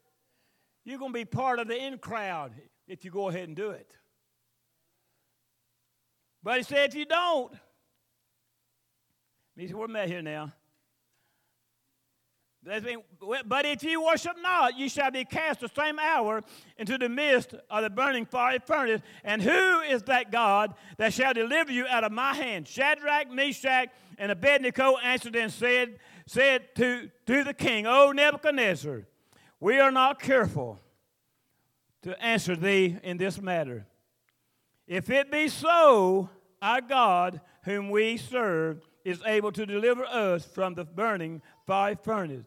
You're 0.86 0.98
going 0.98 1.12
to 1.12 1.18
be 1.18 1.26
part 1.26 1.58
of 1.58 1.68
the 1.68 1.76
in 1.76 1.98
crowd 1.98 2.52
if 2.88 3.04
you 3.04 3.10
go 3.10 3.28
ahead 3.28 3.48
and 3.48 3.54
do 3.54 3.72
it. 3.72 3.92
But 6.42 6.56
he 6.56 6.62
said, 6.62 6.88
if 6.88 6.94
you 6.94 7.04
don't, 7.04 7.52
he 9.54 9.66
said, 9.66 9.76
we're 9.76 9.86
met 9.86 10.08
here 10.08 10.22
now. 10.22 10.50
But 12.64 13.66
if 13.66 13.82
you 13.82 14.04
worship 14.04 14.36
not, 14.40 14.78
you 14.78 14.88
shall 14.88 15.10
be 15.10 15.24
cast 15.24 15.60
the 15.60 15.68
same 15.68 15.98
hour 15.98 16.42
into 16.78 16.96
the 16.96 17.08
midst 17.08 17.54
of 17.68 17.82
the 17.82 17.90
burning 17.90 18.24
furnace. 18.24 19.00
And 19.24 19.42
who 19.42 19.80
is 19.80 20.04
that 20.04 20.30
God 20.30 20.74
that 20.96 21.12
shall 21.12 21.34
deliver 21.34 21.72
you 21.72 21.86
out 21.88 22.04
of 22.04 22.12
my 22.12 22.34
hand? 22.34 22.68
Shadrach, 22.68 23.32
Meshach, 23.32 23.88
and 24.16 24.30
Abednego 24.30 24.96
answered 24.98 25.34
and 25.34 25.52
said, 25.52 25.98
said 26.26 26.72
to, 26.76 27.10
to 27.26 27.42
the 27.42 27.54
king, 27.54 27.86
O 27.86 28.12
Nebuchadnezzar, 28.12 29.06
we 29.58 29.80
are 29.80 29.90
not 29.90 30.20
careful 30.20 30.78
to 32.02 32.20
answer 32.22 32.54
thee 32.54 32.96
in 33.02 33.16
this 33.16 33.40
matter. 33.40 33.86
If 34.86 35.10
it 35.10 35.32
be 35.32 35.48
so, 35.48 36.30
our 36.60 36.80
God, 36.80 37.40
whom 37.64 37.90
we 37.90 38.16
serve, 38.16 38.82
is 39.04 39.20
able 39.26 39.50
to 39.50 39.66
deliver 39.66 40.04
us 40.04 40.44
from 40.44 40.74
the 40.74 40.84
burning 40.84 41.42
fiery 41.66 41.96
furnace 42.04 42.46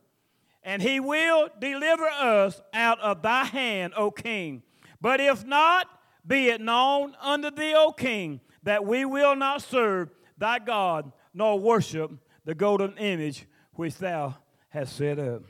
and 0.65 0.81
he 0.81 0.99
will 0.99 1.47
deliver 1.59 2.05
us 2.05 2.59
out 2.73 2.99
of 2.99 3.21
thy 3.21 3.45
hand, 3.45 3.93
O 3.95 4.09
king. 4.09 4.63
But 4.99 5.21
if 5.21 5.45
not, 5.45 5.87
be 6.25 6.49
it 6.49 6.59
known 6.59 7.15
unto 7.21 7.51
thee, 7.51 7.75
O 7.77 7.91
king, 7.91 8.41
that 8.63 8.83
we 8.83 9.05
will 9.05 9.35
not 9.35 9.61
serve 9.61 10.09
thy 10.37 10.57
God, 10.57 11.13
nor 11.35 11.59
worship 11.59 12.11
the 12.45 12.55
golden 12.55 12.97
image 12.97 13.45
which 13.73 13.95
thou 13.99 14.35
hast 14.69 14.95
set 14.95 15.19
up. 15.19 15.43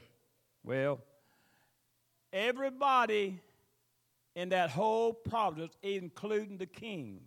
Well, 0.64 1.00
everybody 2.34 3.40
in 4.36 4.50
that 4.50 4.70
whole 4.70 5.14
province, 5.14 5.78
including 5.82 6.58
the 6.58 6.66
king, 6.66 7.22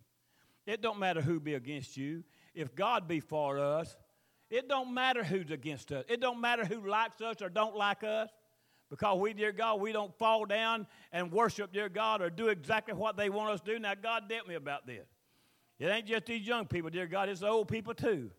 it 0.67 0.83
don't 0.83 0.99
matter 0.99 1.23
who 1.23 1.41
be 1.41 1.55
against 1.55 1.97
you. 1.97 2.23
If 2.55 2.75
God 2.75 3.09
be 3.09 3.21
for 3.21 3.59
us, 3.59 3.97
it 4.51 4.69
don't 4.69 4.95
matter 4.95 5.23
who's 5.23 5.51
against 5.51 5.93
us. 5.93 6.05
It 6.09 6.21
don't 6.21 6.41
matter 6.41 6.65
who 6.65 6.87
likes 6.89 7.21
us 7.21 7.43
or 7.43 7.49
don't 7.49 7.77
like 7.77 8.03
us. 8.03 8.31
Because 8.91 9.19
we, 9.19 9.35
dear 9.35 9.53
God, 9.53 9.81
we 9.81 9.93
don't 9.93 10.17
fall 10.19 10.47
down 10.47 10.87
and 11.13 11.31
worship, 11.31 11.73
dear 11.73 11.91
God, 11.91 12.23
or 12.23 12.31
do 12.31 12.49
exactly 12.49 12.95
what 12.95 13.19
they 13.19 13.29
want 13.29 13.51
us 13.51 13.61
to 13.61 13.75
do. 13.75 13.79
Now, 13.79 13.93
God 13.95 14.29
dealt 14.29 14.49
me 14.49 14.55
about 14.55 14.87
this. 14.87 15.07
It 15.79 15.87
ain't 15.87 16.07
just 16.07 16.27
these 16.27 16.47
young 16.47 16.67
people, 16.67 16.89
dear 16.91 17.07
God, 17.07 17.29
it's 17.29 17.41
the 17.41 17.49
old 17.49 17.69
people 17.69 17.95
too. 17.95 18.31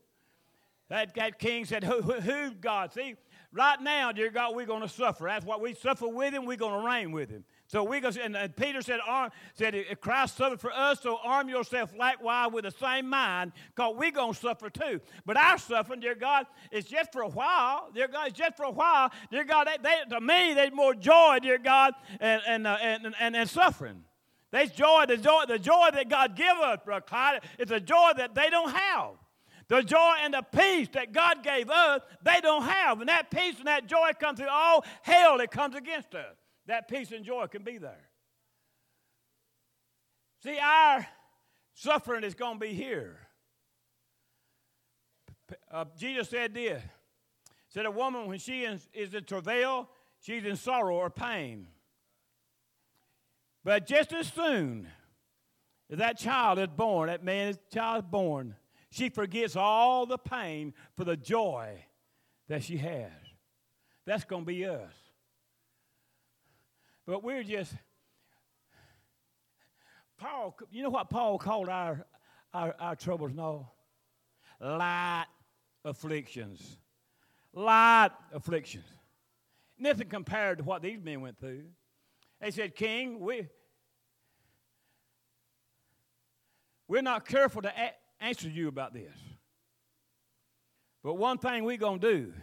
That, 0.90 1.14
that 1.16 1.38
king 1.38 1.66
said, 1.66 1.84
who, 1.84 2.02
who, 2.02 2.14
who 2.14 2.52
God? 2.56 2.92
See, 2.92 3.16
right 3.54 3.80
now, 3.80 4.12
dear 4.12 4.32
God, 4.32 4.56
we're 4.56 4.66
going 4.66 4.82
to 4.82 4.90
suffer. 4.90 5.26
That's 5.26 5.46
what 5.46 5.62
we 5.62 5.76
suffer 5.76 6.08
with 6.08 6.34
him, 6.34 6.46
we're 6.46 6.58
going 6.58 6.82
to 6.82 6.88
reign 6.88 7.12
with 7.12 7.30
him. 7.30 7.46
So 7.70 7.84
we 7.84 8.00
go, 8.00 8.10
and, 8.20 8.36
and 8.36 8.56
Peter 8.56 8.82
said, 8.82 9.00
arm, 9.06 9.30
said, 9.54 9.76
Christ 10.02 10.38
suffered 10.38 10.60
for 10.60 10.72
us, 10.72 11.02
so 11.02 11.20
arm 11.24 11.50
yourself 11.50 11.94
likewise 11.96 12.52
with 12.52 12.66
the 12.66 12.72
same 12.72 13.08
mind, 13.08 13.52
because 13.76 13.94
we're 13.96 14.10
going 14.10 14.34
to 14.34 14.40
suffer 14.40 14.72
too. 14.72 15.00
But 15.24 15.38
our 15.38 15.60
suffering, 15.60 16.00
dear 16.00 16.16
God, 16.16 16.48
is 16.72 16.86
just 16.86 17.12
for 17.12 17.22
a 17.22 17.30
while. 17.30 17.92
Dear 17.94 18.08
God, 18.08 18.30
it's 18.30 18.38
just 18.40 18.58
for 18.58 18.64
a 18.64 18.72
while. 18.72 19.12
Dear 19.30 19.44
God, 19.44 19.68
they, 19.68 19.78
they, 19.84 20.16
to 20.16 20.20
me, 20.20 20.56
there's 20.56 20.74
more 20.74 20.96
joy, 20.96 21.38
dear 21.44 21.60
God, 21.60 21.94
and, 22.20 22.42
and, 22.48 22.66
uh, 22.66 22.80
and, 22.82 23.14
and, 23.20 23.36
and 23.36 23.48
suffering. 23.48 24.04
There's 24.50 24.72
joy, 24.72 25.06
the 25.08 25.18
joy, 25.18 25.44
the 25.48 25.60
joy 25.60 25.90
that 25.94 26.10
God 26.10 26.36
give 26.36 26.58
us, 26.58 26.80
Brother 26.84 27.06
Clyde, 27.08 27.42
is 27.60 27.70
a 27.70 27.80
joy 27.80 28.14
that 28.18 28.34
they 28.34 28.50
don't 28.50 28.72
have. 28.72 29.12
The 29.68 29.84
joy 29.84 30.16
and 30.24 30.34
the 30.34 30.42
peace 30.42 30.88
that 30.94 31.14
God 31.14 31.44
gave 31.44 31.70
us, 31.70 32.02
they 32.24 32.42
don't 32.42 32.64
have. 32.64 33.00
And 33.00 33.10
that 33.10 33.30
peace 33.30 33.60
and 33.60 33.68
that 33.68 33.86
joy 33.86 34.10
comes 34.20 34.40
through 34.40 34.50
all 34.50 34.84
hell 35.04 35.38
that 35.38 35.52
comes 35.52 35.76
against 35.76 36.16
us 36.16 36.36
that 36.70 36.88
peace 36.88 37.12
and 37.12 37.26
joy 37.26 37.48
can 37.48 37.64
be 37.64 37.80
there. 37.80 38.10
See, 40.44 40.58
our 40.58 41.06
suffering 41.74 42.24
is 42.24 42.36
going 42.36 42.60
to 42.60 42.60
be 42.60 42.74
here. 42.74 43.18
Uh, 45.72 45.86
Jesus 45.98 46.30
said 46.30 46.54
this. 46.54 46.82
Said 47.70 47.88
a 47.88 47.92
woman 47.92 48.28
when 48.28 48.38
she 48.38 48.64
is, 48.64 48.88
is 48.94 49.14
in 49.14 49.24
travail, 49.24 49.90
she's 50.22 50.46
in 50.46 50.56
sorrow 50.56 50.96
or 50.96 51.10
pain. 51.10 51.68
But 53.64 53.88
just 53.88 54.14
as 54.14 54.32
soon 54.32 54.88
as 55.90 55.98
that 55.98 56.20
child 56.20 56.60
is 56.60 56.68
born, 56.68 57.08
that 57.08 57.24
man's 57.24 57.58
child 57.74 58.06
is 58.06 58.10
born, 58.10 58.56
she 58.92 59.10
forgets 59.10 59.56
all 59.56 60.06
the 60.06 60.20
pain 60.20 60.74
for 60.96 61.04
the 61.04 61.18
joy 61.18 61.84
that 62.48 62.64
she 62.64 62.78
has. 62.78 63.12
That's 64.06 64.24
going 64.24 64.44
to 64.44 64.48
be 64.48 64.66
us. 64.66 65.09
But 67.10 67.24
we're 67.24 67.42
just, 67.42 67.74
Paul, 70.20 70.56
you 70.70 70.84
know 70.84 70.92
what 70.92 71.10
Paul 71.10 71.40
called 71.40 71.68
our, 71.68 72.06
our, 72.54 72.76
our 72.80 72.96
troubles 72.96 73.32
No, 73.34 73.72
Light 74.62 75.26
afflictions. 75.84 76.78
Light 77.52 78.12
afflictions. 78.32 78.86
Nothing 79.80 80.08
compared 80.08 80.60
to 80.60 80.64
what 80.64 80.84
these 80.84 81.00
men 81.02 81.22
went 81.22 81.40
through. 81.40 81.64
They 82.40 82.52
said, 82.52 82.76
King, 82.76 83.20
we, 83.20 83.48
we're 86.88 87.02
not 87.02 87.28
careful 87.28 87.64
to 87.64 87.70
a- 87.70 88.24
answer 88.24 88.50
you 88.50 88.68
about 88.68 88.94
this. 88.94 89.18
But 91.04 91.16
one 91.16 91.40
thing 91.40 91.64
we're 91.64 91.78
going 91.78 92.02
to 92.02 92.14
do, 92.14 92.34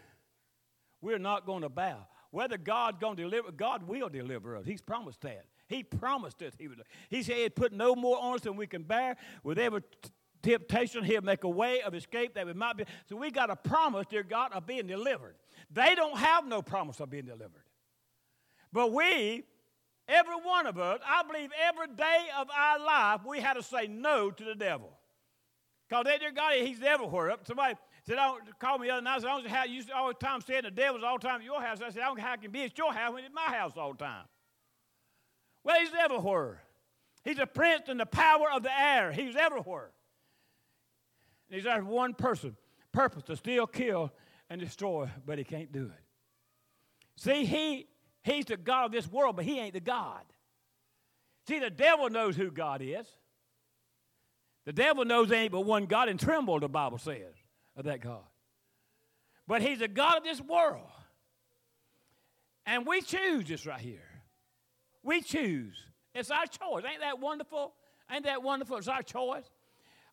we're 1.01 1.21
not 1.21 1.47
going 1.47 1.63
to 1.63 1.69
bow. 1.69 2.09
Whether 2.37 2.59
God's 2.59 2.99
going 2.99 3.17
to 3.17 3.23
deliver, 3.23 3.51
God 3.51 3.89
will 3.89 4.11
deliver 4.11 4.59
us. 4.59 4.67
He's 4.67 4.83
promised 4.83 5.23
that. 5.23 5.47
He 5.69 5.83
promised 5.83 6.43
us 6.43 6.53
He 6.59 6.69
would. 6.69 6.83
He 7.09 7.23
said 7.23 7.37
He'd 7.37 7.57
put 7.57 7.73
no 7.73 7.97
more 7.97 8.19
on 8.21 8.35
us 8.35 8.43
than 8.43 8.57
we 8.57 8.67
can 8.67 8.83
bear. 8.83 9.17
With 9.43 9.59
every 9.59 9.81
temptation, 10.43 11.03
He'll 11.03 11.23
make 11.23 11.45
a 11.45 11.49
way 11.49 11.81
of 11.81 11.95
escape 11.95 12.35
that 12.35 12.45
we 12.45 12.53
might 12.53 12.77
be. 12.77 12.85
So 13.09 13.17
we 13.17 13.31
got 13.31 13.49
a 13.49 13.57
promise, 13.57 14.05
dear 14.11 14.23
God, 14.23 14.53
of 14.53 14.67
being 14.67 14.87
delivered. 14.87 15.37
They 15.71 15.95
don't 15.95 16.19
have 16.19 16.47
no 16.47 16.61
promise 16.61 17.01
of 17.01 17.09
being 17.09 17.25
delivered. 17.25 17.65
But 18.71 18.93
we, 18.93 19.45
every 20.07 20.37
one 20.37 20.67
of 20.67 20.77
us, 20.77 21.01
I 21.07 21.23
believe 21.23 21.49
every 21.67 21.97
day 21.97 22.27
of 22.39 22.49
our 22.55 22.79
life, 22.79 23.23
we 23.27 23.41
had 23.41 23.55
to 23.55 23.63
say 23.63 23.87
no 23.87 24.31
to 24.31 24.45
the 24.45 24.55
devil. 24.55 24.91
Because, 25.89 26.05
dear 26.21 26.33
God, 26.33 26.53
He's 26.57 26.83
everywhere. 26.83 27.35
Somebody 27.45 27.77
said, 28.07 28.19
I 28.19 28.37
called 28.59 28.81
me 28.81 28.89
the 28.89 28.95
other 28.95 29.03
night. 29.03 29.17
I 29.17 29.19
said, 29.21 29.29
I 29.29 29.41
don't 29.41 29.49
how 29.49 29.65
you 29.65 29.83
all 29.95 30.09
the 30.09 30.15
time 30.15 30.41
saying 30.41 30.63
the 30.63 30.71
devil's 30.71 31.03
all 31.03 31.19
the 31.19 31.27
time 31.27 31.41
at 31.41 31.45
your 31.45 31.61
house. 31.61 31.81
I 31.85 31.91
said, 31.91 32.03
I 32.03 32.07
don't 32.07 32.19
know 32.19 32.25
how 32.25 32.35
it 32.35 32.43
can 32.43 32.51
be 32.51 32.63
at 32.63 32.79
your 32.79 32.93
house 32.93 33.13
when 33.13 33.25
it's 33.25 33.35
my 33.35 33.55
house 33.55 33.73
all 33.77 33.93
the 33.93 33.99
time. 33.99 34.25
Well, 35.65 35.77
he's 35.81 35.91
everywhere. 35.99 36.63
He's 37.25 37.39
a 37.39 37.47
prince 37.47 37.89
in 37.89 37.97
the 37.97 38.07
power 38.07 38.51
of 38.55 38.63
the 38.63 38.71
air. 38.79 39.11
He's 39.11 39.35
everywhere. 39.35 39.91
And 41.51 41.61
he's 41.61 41.71
for 41.71 41.83
one 41.83 42.15
person, 42.15 42.57
purpose 42.93 43.25
to 43.25 43.37
steal, 43.37 43.67
kill, 43.67 44.13
and 44.49 44.61
destroy, 44.61 45.11
but 45.25 45.39
he 45.39 45.45
can't 45.45 45.73
do 45.73 45.87
it. 45.87 46.03
See, 47.17 47.45
he 47.45 47.87
He's 48.27 48.45
the 48.47 48.57
God 48.57 48.87
of 48.87 48.93
this 48.93 49.07
world, 49.07 49.37
but 49.37 49.45
he 49.45 49.61
ain't 49.61 49.75
the 49.75 49.81
God. 49.81 50.23
See, 51.47 51.61
the 51.61 51.71
devil 51.71 52.11
knows 52.11 52.35
who 52.35 52.51
God 52.51 52.83
is. 52.83 53.07
The 54.65 54.73
devil 54.73 55.05
knows 55.05 55.29
there 55.29 55.43
ain't 55.43 55.53
but 55.53 55.61
one 55.61 55.87
God 55.87 56.09
and 56.09 56.19
tremble, 56.19 56.59
the 56.59 56.69
Bible 56.69 56.99
says, 56.99 57.37
of 57.77 57.85
that 57.85 58.01
God. 58.01 58.25
But 59.47 59.63
he's 59.63 59.81
a 59.81 59.89
God 59.89 60.19
of 60.19 60.25
this 60.25 60.41
world. 60.41 60.89
And 62.65 62.87
we 62.87 63.01
choose 63.01 63.47
this 63.47 63.65
right 63.65 63.81
here. 63.81 64.03
We 65.03 65.23
choose. 65.23 65.77
It's 66.15 66.31
our 66.31 66.47
choice. 66.47 66.85
Ain't 66.91 67.01
that 67.01 67.21
wonderful? 67.21 67.75
Ain't 68.11 68.25
that 68.25 68.43
wonderful? 68.43 68.79
It's 68.79 68.89
our 68.89 69.03
choice. 69.03 69.45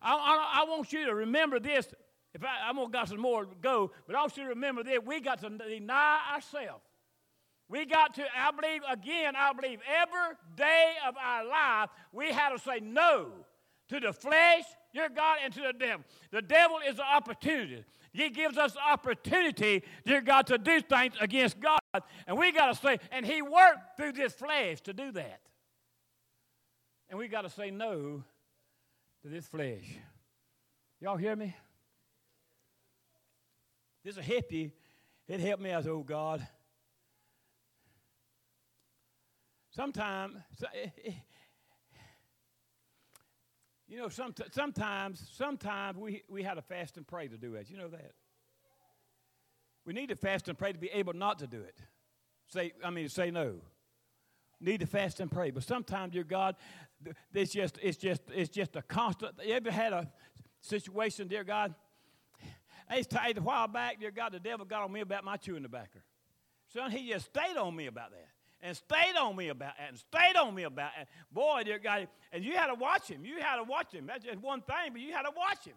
I, 0.00 0.14
I, 0.14 0.62
I 0.62 0.70
want 0.70 0.92
you 0.92 1.06
to 1.06 1.14
remember 1.14 1.58
this. 1.58 1.86
If 2.32 2.44
I, 2.44 2.68
I'm 2.68 2.76
gonna 2.76 2.90
got 2.90 3.08
some 3.08 3.20
more 3.20 3.44
to 3.44 3.54
go, 3.60 3.90
but 4.06 4.14
I 4.14 4.20
want 4.20 4.36
you 4.36 4.44
to 4.44 4.50
remember 4.50 4.84
this. 4.84 4.98
We 5.04 5.20
got 5.20 5.40
to 5.40 5.50
deny 5.50 6.20
ourselves. 6.32 6.84
We 7.68 7.86
got 7.86 8.14
to, 8.14 8.24
I 8.36 8.50
believe, 8.50 8.82
again, 8.90 9.34
I 9.36 9.52
believe 9.52 9.80
every 9.88 10.36
day 10.54 10.92
of 11.08 11.14
our 11.16 11.46
life, 11.46 11.90
we 12.12 12.30
have 12.30 12.52
to 12.52 12.58
say 12.58 12.80
no 12.80 13.30
to 13.88 14.00
the 14.00 14.12
flesh, 14.12 14.64
your 14.94 15.08
God, 15.08 15.38
and 15.44 15.52
to 15.52 15.60
the 15.60 15.72
devil. 15.72 16.04
The 16.30 16.42
devil 16.42 16.78
is 16.86 16.98
an 16.98 17.04
opportunity. 17.12 17.84
He 18.12 18.30
gives 18.30 18.56
us 18.56 18.76
opportunity, 18.76 19.82
dear 20.06 20.20
God, 20.20 20.46
to 20.46 20.56
do 20.56 20.80
things 20.80 21.14
against 21.20 21.58
God. 21.60 21.80
And 22.26 22.38
we 22.38 22.52
got 22.52 22.72
to 22.72 22.80
say, 22.80 22.98
and 23.10 23.26
He 23.26 23.42
worked 23.42 23.96
through 23.96 24.12
this 24.12 24.32
flesh 24.32 24.80
to 24.82 24.92
do 24.92 25.10
that. 25.12 25.40
And 27.10 27.18
we 27.18 27.28
got 27.28 27.42
to 27.42 27.50
say 27.50 27.70
no 27.70 28.22
to 29.22 29.28
this 29.28 29.46
flesh. 29.46 29.98
Y'all 31.00 31.16
hear 31.16 31.34
me? 31.34 31.54
This 34.04 34.16
is 34.16 34.18
a 34.18 34.22
hippie. 34.22 34.70
It 35.26 35.40
helped 35.40 35.62
me 35.62 35.70
as, 35.70 35.86
oh 35.86 36.02
God. 36.02 36.46
Sometimes, 39.70 40.36
eh, 40.72 40.88
eh, 41.04 41.12
you 43.88 43.98
know, 43.98 44.08
some, 44.08 44.34
sometimes, 44.52 45.28
sometimes 45.32 45.98
we, 45.98 46.22
we 46.28 46.42
had 46.42 46.54
to 46.54 46.62
fast 46.62 46.96
and 46.96 47.06
pray 47.06 47.28
to 47.28 47.36
do 47.36 47.54
it. 47.54 47.68
You 47.70 47.76
know 47.76 47.88
that? 47.88 48.12
We 49.84 49.92
need 49.92 50.08
to 50.08 50.16
fast 50.16 50.48
and 50.48 50.56
pray 50.56 50.72
to 50.72 50.78
be 50.78 50.88
able 50.88 51.12
not 51.12 51.38
to 51.40 51.46
do 51.46 51.60
it. 51.60 51.78
Say, 52.46 52.72
I 52.82 52.90
mean, 52.90 53.08
say 53.08 53.30
no. 53.30 53.56
Need 54.60 54.80
to 54.80 54.86
fast 54.86 55.20
and 55.20 55.30
pray. 55.30 55.50
But 55.50 55.64
sometimes, 55.64 56.14
dear 56.14 56.24
God, 56.24 56.56
it's 57.34 57.52
just, 57.52 57.78
it's 57.82 57.98
just, 57.98 58.22
it's 58.34 58.48
just 58.48 58.76
a 58.76 58.82
constant. 58.82 59.32
You 59.44 59.54
ever 59.54 59.70
had 59.70 59.92
a 59.92 60.10
situation, 60.60 61.28
dear 61.28 61.44
God? 61.44 61.74
A 62.90 63.40
while 63.40 63.68
back, 63.68 64.00
dear 64.00 64.10
God, 64.10 64.32
the 64.32 64.40
devil 64.40 64.64
got 64.64 64.82
on 64.82 64.92
me 64.92 65.00
about 65.00 65.24
my 65.24 65.36
chewing 65.36 65.62
tobacco. 65.62 66.00
Son, 66.72 66.90
he 66.90 67.08
just 67.10 67.26
stayed 67.26 67.56
on 67.58 67.76
me 67.76 67.86
about 67.86 68.10
that 68.12 68.33
and 68.64 68.74
stayed 68.74 69.14
on 69.20 69.36
me 69.36 69.48
about 69.48 69.74
that 69.78 69.88
and 69.88 69.98
stayed 69.98 70.36
on 70.36 70.54
me 70.54 70.62
about 70.62 70.92
it. 70.98 71.06
Boy, 71.30 71.62
dear 71.64 71.78
God, 71.78 72.08
and 72.32 72.42
you 72.42 72.54
had 72.54 72.68
to 72.68 72.74
watch 72.74 73.06
him. 73.08 73.24
You 73.24 73.40
had 73.40 73.56
to 73.56 73.62
watch 73.62 73.92
him. 73.92 74.06
That's 74.06 74.24
just 74.24 74.40
one 74.40 74.62
thing, 74.62 74.92
but 74.92 75.02
you 75.02 75.12
had 75.12 75.22
to 75.22 75.32
watch 75.36 75.66
him. 75.66 75.74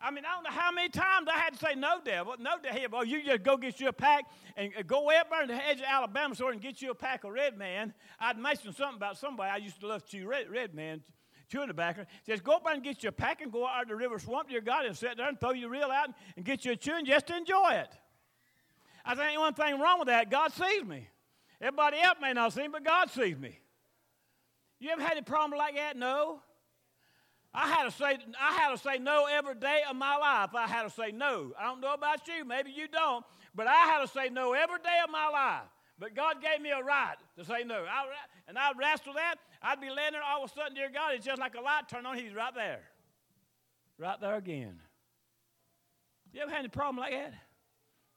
I 0.00 0.10
mean, 0.10 0.24
I 0.24 0.34
don't 0.34 0.44
know 0.44 0.50
how 0.50 0.70
many 0.70 0.90
times 0.90 1.28
I 1.32 1.38
had 1.38 1.54
to 1.54 1.58
say, 1.58 1.74
no, 1.76 2.00
devil, 2.04 2.34
no, 2.38 2.56
devil. 2.62 3.04
You 3.04 3.22
just 3.24 3.42
go 3.42 3.56
get 3.56 3.80
you 3.80 3.88
a 3.88 3.92
pack 3.92 4.24
and 4.56 4.72
uh, 4.78 4.82
go 4.82 5.04
way 5.04 5.16
up 5.16 5.28
there 5.30 5.46
the 5.46 5.54
edge 5.54 5.78
of 5.78 5.86
Alabama 5.88 6.34
store 6.34 6.52
and 6.52 6.60
get 6.60 6.82
you 6.82 6.90
a 6.90 6.94
pack 6.94 7.24
of 7.24 7.32
Red 7.32 7.56
Man. 7.56 7.94
I'd 8.20 8.38
mention 8.38 8.72
something 8.72 8.96
about 8.96 9.16
somebody 9.16 9.50
I 9.50 9.56
used 9.56 9.80
to 9.80 9.86
love 9.86 10.04
to 10.04 10.10
chew 10.10 10.26
Red, 10.26 10.50
red 10.50 10.74
Man, 10.74 11.02
chewing 11.50 11.68
tobacco. 11.68 12.04
Says, 12.26 12.40
go 12.40 12.52
up 12.56 12.64
there 12.64 12.74
and 12.74 12.82
get 12.82 13.02
you 13.02 13.08
a 13.08 13.12
pack 13.12 13.40
and 13.42 13.50
go 13.50 13.66
out 13.66 13.82
to 13.82 13.88
the 13.88 13.96
river 13.96 14.18
swamp, 14.18 14.48
dear 14.48 14.60
God, 14.60 14.86
and 14.86 14.96
sit 14.96 15.16
there 15.16 15.28
and 15.28 15.38
throw 15.38 15.52
your 15.52 15.70
reel 15.70 15.90
out 15.90 16.10
and 16.36 16.44
get 16.44 16.64
you 16.64 16.72
a 16.72 16.76
chewing 16.76 17.04
just 17.04 17.26
to 17.28 17.36
enjoy 17.36 17.70
it. 17.72 17.90
I 19.04 19.14
think 19.14 19.32
ain't 19.32 19.40
one 19.40 19.54
thing 19.54 19.80
wrong 19.80 19.98
with 19.98 20.08
that. 20.08 20.30
God 20.30 20.52
sees 20.52 20.84
me. 20.84 21.08
Everybody 21.60 21.98
else 22.00 22.18
may 22.20 22.32
not 22.32 22.52
see 22.52 22.62
me, 22.62 22.68
but 22.72 22.84
God 22.84 23.10
sees 23.10 23.36
me. 23.36 23.58
You 24.78 24.90
ever 24.90 25.02
had 25.02 25.18
a 25.18 25.22
problem 25.22 25.58
like 25.58 25.74
that? 25.74 25.96
No. 25.96 26.40
I 27.52 27.68
had 27.68 27.84
to 27.84 27.90
say 27.90 28.18
I 28.38 28.52
had 28.52 28.70
to 28.70 28.78
say 28.78 28.98
no 28.98 29.26
every 29.26 29.54
day 29.54 29.80
of 29.88 29.96
my 29.96 30.16
life. 30.16 30.50
I 30.54 30.68
had 30.68 30.82
to 30.82 30.90
say 30.90 31.10
no. 31.10 31.52
I 31.58 31.64
don't 31.64 31.80
know 31.80 31.94
about 31.94 32.28
you, 32.28 32.44
maybe 32.44 32.70
you 32.70 32.86
don't, 32.86 33.24
but 33.54 33.66
I 33.66 33.86
had 33.86 34.00
to 34.02 34.08
say 34.08 34.28
no 34.28 34.52
every 34.52 34.78
day 34.78 34.98
of 35.02 35.10
my 35.10 35.28
life. 35.28 35.68
But 35.98 36.14
God 36.14 36.36
gave 36.40 36.60
me 36.62 36.70
a 36.70 36.82
right 36.82 37.16
to 37.36 37.44
say 37.44 37.64
no. 37.64 37.84
I, 37.84 38.06
and 38.46 38.56
I'd 38.56 38.78
wrestle 38.78 39.14
that. 39.14 39.36
I'd 39.60 39.80
be 39.80 39.90
laying 39.90 40.12
there 40.12 40.22
all 40.22 40.44
of 40.44 40.50
a 40.50 40.54
sudden, 40.54 40.74
dear 40.74 40.90
God, 40.92 41.14
it's 41.14 41.26
just 41.26 41.40
like 41.40 41.56
a 41.56 41.60
light 41.60 41.88
turned 41.88 42.06
on. 42.06 42.16
He's 42.16 42.34
right 42.34 42.54
there. 42.54 42.82
Right 43.98 44.20
there 44.20 44.36
again. 44.36 44.78
You 46.32 46.42
ever 46.42 46.52
had 46.52 46.64
a 46.64 46.68
problem 46.68 46.98
like 46.98 47.12
that? 47.12 47.34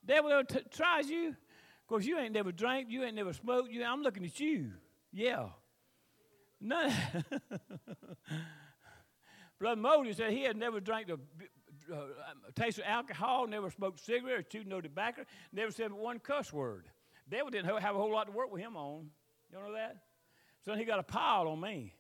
Devil 0.06 0.44
t- 0.44 0.60
tries 0.70 1.10
you, 1.10 1.36
course, 1.92 2.06
you 2.06 2.18
ain't 2.18 2.34
never 2.34 2.52
drank, 2.52 2.90
you 2.90 3.04
ain't 3.04 3.16
never 3.16 3.34
smoked. 3.34 3.70
You, 3.70 3.84
I'm 3.84 4.02
looking 4.02 4.24
at 4.24 4.40
you. 4.40 4.72
Yeah. 5.12 5.50
No. 6.62 6.88
Brother 9.60 9.82
Moses 9.82 10.18
said 10.18 10.32
he 10.32 10.44
had 10.44 10.56
never 10.56 10.80
drank 10.80 11.10
a, 11.10 11.20
uh, 11.94 12.06
a 12.48 12.52
taste 12.54 12.80
of 12.80 12.86
alcohol, 12.88 13.46
never 13.46 13.70
smoked 13.70 14.00
cigarettes, 14.00 14.48
chewed 14.50 14.68
no 14.68 14.80
tobacco, 14.80 15.24
never 15.52 15.72
said 15.72 15.92
one 15.92 16.20
cuss 16.20 16.54
word. 16.54 16.88
Devil 17.30 17.50
didn't 17.50 17.68
have 17.68 17.96
a 17.96 18.00
whole 18.00 18.12
lot 18.12 18.28
to 18.28 18.32
work 18.32 18.52
with 18.52 18.62
him 18.62 18.78
on. 18.78 19.10
You 19.52 19.60
know 19.60 19.74
that? 19.74 19.98
So 20.66 20.76
he 20.76 20.86
got 20.86 21.00
a 21.00 21.04
pile 21.04 21.48
on 21.48 21.60
me. 21.60 21.94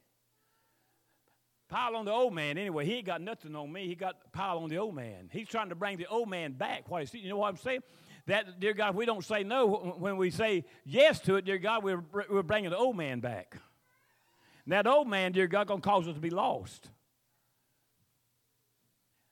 Pile 1.67 1.95
on 1.95 2.05
the 2.05 2.11
old 2.11 2.33
man. 2.33 2.57
Anyway, 2.57 2.85
he 2.85 2.95
ain't 2.95 3.05
got 3.05 3.21
nothing 3.21 3.55
on 3.55 3.71
me. 3.71 3.87
He 3.87 3.95
got 3.95 4.15
a 4.25 4.29
pile 4.29 4.59
on 4.59 4.69
the 4.69 4.77
old 4.77 4.95
man. 4.95 5.29
He's 5.31 5.47
trying 5.47 5.69
to 5.69 5.75
bring 5.75 5.97
the 5.97 6.07
old 6.07 6.29
man 6.29 6.53
back. 6.53 6.89
What 6.89 7.13
you 7.13 7.29
know 7.29 7.37
what 7.37 7.49
I'm 7.49 7.57
saying? 7.57 7.81
That, 8.27 8.59
dear 8.59 8.73
God, 8.73 8.95
we 8.95 9.05
don't 9.05 9.23
say 9.25 9.43
no 9.43 9.95
when 9.97 10.17
we 10.17 10.29
say 10.31 10.65
yes 10.85 11.19
to 11.21 11.35
it, 11.35 11.45
dear 11.45 11.57
God, 11.57 11.83
we're, 11.83 12.03
we're 12.29 12.43
bringing 12.43 12.69
the 12.69 12.77
old 12.77 12.95
man 12.95 13.19
back. 13.19 13.57
And 14.65 14.73
that 14.73 14.87
old 14.87 15.07
man, 15.07 15.31
dear 15.31 15.47
God, 15.47 15.67
going 15.67 15.81
to 15.81 15.87
cause 15.87 16.07
us 16.07 16.13
to 16.13 16.19
be 16.19 16.29
lost. 16.29 16.89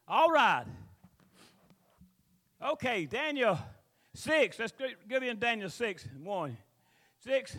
All 0.07 0.31
right. 0.31 0.65
Okay, 2.61 3.05
Daniel 3.05 3.59
6. 4.15 4.59
Let's 4.59 4.73
give 5.07 5.23
in 5.23 5.37
Daniel 5.39 5.69
6 5.69 6.07
1. 6.21 6.57
6. 7.23 7.57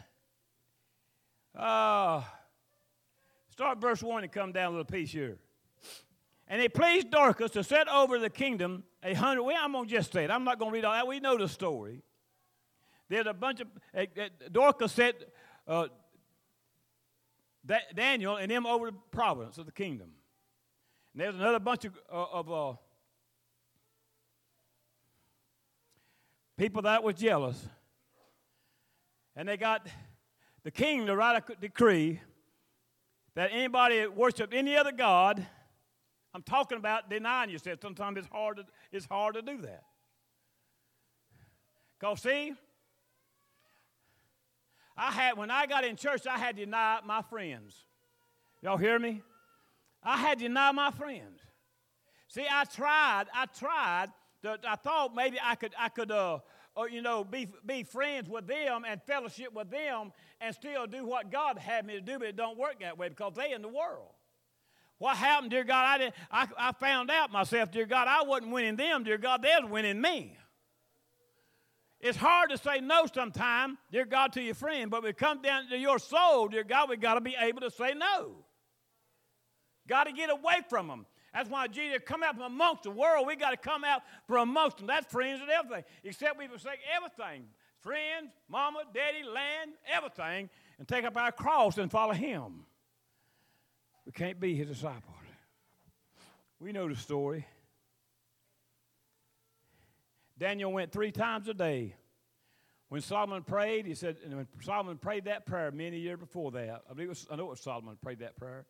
Uh, 1.54 2.22
start 3.50 3.80
verse 3.80 4.02
1 4.02 4.24
and 4.24 4.32
come 4.32 4.52
down 4.52 4.66
a 4.66 4.70
little 4.70 4.84
piece 4.84 5.12
here. 5.12 5.38
And 6.48 6.60
it 6.60 6.74
pleased 6.74 7.10
Dorcas 7.10 7.52
to 7.52 7.62
set 7.62 7.88
over 7.88 8.18
the 8.18 8.30
kingdom 8.30 8.82
a 9.02 9.14
hundred. 9.14 9.42
Well, 9.42 9.56
I'm 9.60 9.72
going 9.72 9.86
to 9.86 9.90
just 9.90 10.12
say 10.12 10.24
it. 10.24 10.30
I'm 10.30 10.44
not 10.44 10.58
going 10.58 10.70
to 10.70 10.74
read 10.74 10.84
all 10.84 10.92
that. 10.92 11.06
We 11.06 11.20
know 11.20 11.38
the 11.38 11.48
story. 11.48 12.02
There's 13.08 13.26
a 13.26 13.34
bunch 13.34 13.60
of. 13.60 13.68
Uh, 13.96 14.06
Dorcas 14.50 14.92
set 14.92 15.16
uh, 15.66 15.88
Daniel 17.94 18.36
and 18.36 18.50
them 18.50 18.66
over 18.66 18.90
the 18.90 18.96
province 19.10 19.58
of 19.58 19.66
the 19.66 19.72
kingdom. 19.72 20.10
And 21.12 21.20
there's 21.20 21.34
another 21.34 21.58
bunch 21.58 21.84
of, 21.84 21.92
uh, 22.10 22.24
of 22.32 22.52
uh, 22.52 22.72
people 26.56 26.82
that 26.82 27.02
was 27.02 27.16
jealous. 27.16 27.66
And 29.34 29.48
they 29.48 29.56
got 29.56 29.86
the 30.62 30.70
king 30.70 31.06
to 31.06 31.16
write 31.16 31.42
a 31.48 31.56
decree 31.56 32.20
that 33.34 33.50
anybody 33.52 33.98
that 33.98 34.16
worshiped 34.16 34.52
any 34.54 34.76
other 34.76 34.92
God 34.92 35.46
I'm 36.34 36.42
talking 36.42 36.78
about 36.78 37.10
denying 37.10 37.50
yourself. 37.50 37.80
Sometimes 37.82 38.18
it's 38.18 38.28
hard 38.28 38.58
to, 38.58 38.66
it's 38.92 39.06
hard 39.06 39.34
to 39.34 39.42
do 39.42 39.60
that. 39.62 39.82
Because, 41.98 42.22
see, 42.22 42.52
I 44.96 45.10
had, 45.10 45.36
when 45.36 45.50
I 45.50 45.66
got 45.66 45.84
in 45.84 45.96
church, 45.96 46.26
I 46.26 46.38
had 46.38 46.56
to 46.56 46.64
deny 46.64 47.00
my 47.04 47.22
friends. 47.22 47.84
Y'all 48.62 48.76
hear 48.76 48.98
me? 48.98 49.22
I 50.02 50.16
had 50.16 50.38
to 50.38 50.48
deny 50.48 50.72
my 50.72 50.90
friends. 50.90 51.40
See, 52.28 52.46
I 52.48 52.64
tried, 52.64 53.24
I 53.34 53.46
tried, 53.46 54.08
to, 54.42 54.58
I 54.66 54.76
thought 54.76 55.14
maybe 55.14 55.38
I 55.42 55.56
could, 55.56 55.74
I 55.78 55.88
could, 55.88 56.10
uh, 56.10 56.38
uh, 56.76 56.84
you 56.84 57.02
know, 57.02 57.24
be, 57.24 57.48
be 57.66 57.82
friends 57.82 58.28
with 58.28 58.46
them 58.46 58.84
and 58.88 59.02
fellowship 59.02 59.52
with 59.52 59.70
them 59.70 60.12
and 60.40 60.54
still 60.54 60.86
do 60.86 61.04
what 61.04 61.30
God 61.30 61.58
had 61.58 61.84
me 61.84 61.94
to 61.94 62.00
do, 62.00 62.18
but 62.18 62.28
it 62.28 62.36
don't 62.36 62.56
work 62.56 62.80
that 62.80 62.96
way 62.96 63.08
because 63.08 63.34
they 63.34 63.52
in 63.52 63.62
the 63.62 63.68
world. 63.68 64.10
What 65.00 65.16
happened, 65.16 65.50
dear 65.50 65.64
God? 65.64 65.82
I, 65.82 65.98
did, 65.98 66.12
I, 66.30 66.46
I 66.58 66.72
found 66.72 67.10
out 67.10 67.32
myself, 67.32 67.72
dear 67.72 67.86
God, 67.86 68.06
I 68.06 68.22
wasn't 68.22 68.52
winning 68.52 68.76
them, 68.76 69.02
dear 69.02 69.16
God, 69.16 69.40
they 69.40 69.48
was 69.58 69.70
winning 69.70 69.98
me. 69.98 70.36
It's 72.00 72.18
hard 72.18 72.50
to 72.50 72.58
say 72.58 72.80
no 72.80 73.06
sometimes, 73.12 73.78
dear 73.90 74.04
God, 74.04 74.34
to 74.34 74.42
your 74.42 74.54
friend, 74.54 74.90
but 74.90 75.02
when 75.02 75.08
it 75.08 75.16
comes 75.16 75.40
down 75.40 75.70
to 75.70 75.78
your 75.78 75.98
soul, 75.98 76.48
dear 76.48 76.64
God, 76.64 76.90
we 76.90 76.98
got 76.98 77.14
to 77.14 77.22
be 77.22 77.34
able 77.40 77.62
to 77.62 77.70
say 77.70 77.94
no. 77.94 78.44
Got 79.88 80.04
to 80.04 80.12
get 80.12 80.28
away 80.28 80.58
from 80.68 80.88
them. 80.88 81.06
That's 81.32 81.48
why 81.48 81.66
Jesus 81.68 82.02
come 82.04 82.22
out 82.22 82.34
from 82.34 82.44
amongst 82.44 82.82
the 82.82 82.90
world. 82.90 83.26
We 83.26 83.36
got 83.36 83.52
to 83.52 83.56
come 83.56 83.84
out 83.84 84.02
from 84.26 84.50
amongst 84.50 84.78
them. 84.78 84.86
That's 84.86 85.10
friends 85.10 85.40
and 85.40 85.48
everything. 85.48 85.84
Except 86.04 86.38
we 86.38 86.46
forsake 86.46 86.80
everything. 86.94 87.46
Friends, 87.78 88.32
mama, 88.50 88.80
daddy, 88.92 89.24
land, 89.24 89.70
everything, 89.90 90.50
and 90.78 90.86
take 90.86 91.06
up 91.06 91.16
our 91.16 91.32
cross 91.32 91.78
and 91.78 91.90
follow 91.90 92.12
him. 92.12 92.66
We 94.06 94.12
can't 94.12 94.40
be 94.40 94.54
his 94.54 94.68
disciples. 94.68 95.14
We 96.58 96.72
know 96.72 96.88
the 96.88 96.96
story. 96.96 97.46
Daniel 100.38 100.72
went 100.72 100.92
three 100.92 101.12
times 101.12 101.48
a 101.48 101.54
day 101.54 101.94
When 102.88 103.00
Solomon 103.02 103.44
prayed, 103.44 103.86
he 103.86 103.94
said, 103.94 104.16
and 104.24 104.36
when 104.36 104.48
Solomon 104.62 104.98
prayed 104.98 105.26
that 105.26 105.46
prayer 105.46 105.70
many 105.70 105.98
years 106.00 106.18
before 106.18 106.50
that, 106.50 106.82
I 106.90 106.92
believe 106.92 107.10
was, 107.10 107.26
I 107.30 107.36
know 107.36 107.46
it 107.46 107.50
was 107.50 107.60
Solomon 107.60 107.96
prayed 108.02 108.18
that 108.18 108.36
prayer. 108.36 108.66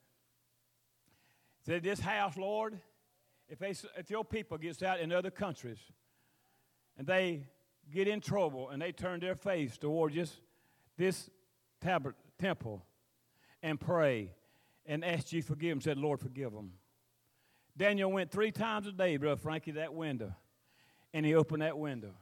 He 1.65 1.71
said, 1.73 1.83
This 1.83 2.01
house, 2.01 2.37
Lord, 2.37 2.79
if, 3.49 3.59
they, 3.59 3.71
if 3.97 4.11
your 4.11 4.25
people 4.25 4.59
gets 4.59 4.83
out 4.83 5.01
in 5.01 5.11
other 5.11 5.31
countries 5.31 5.79
and 6.99 7.07
they 7.07 7.47
get 7.91 8.09
in 8.09 8.21
trouble 8.21 8.69
and 8.69 8.83
they 8.83 8.93
turn 8.93 9.21
their 9.21 9.35
face 9.35 9.79
toward 9.79 10.13
just 10.13 10.35
this 10.99 11.31
temple 11.81 12.85
and 13.63 13.81
pray 13.81 14.33
and 14.91 15.05
asked 15.05 15.33
you 15.33 15.41
forgive 15.41 15.71
them, 15.71 15.81
said, 15.81 15.99
Lord, 15.99 16.19
forgive 16.19 16.53
them. 16.53 16.73
Daniel 17.77 18.11
went 18.11 18.33
three 18.33 18.51
times 18.51 18.89
a 18.89 18.93
day, 18.93 19.17
Brother 19.17 19.41
Frankie, 19.41 19.71
that 19.71 19.95
window, 19.95 20.35
and 21.15 21.25
he 21.25 21.35
opened 21.37 21.63
that 21.63 21.79
window. 21.79 22.13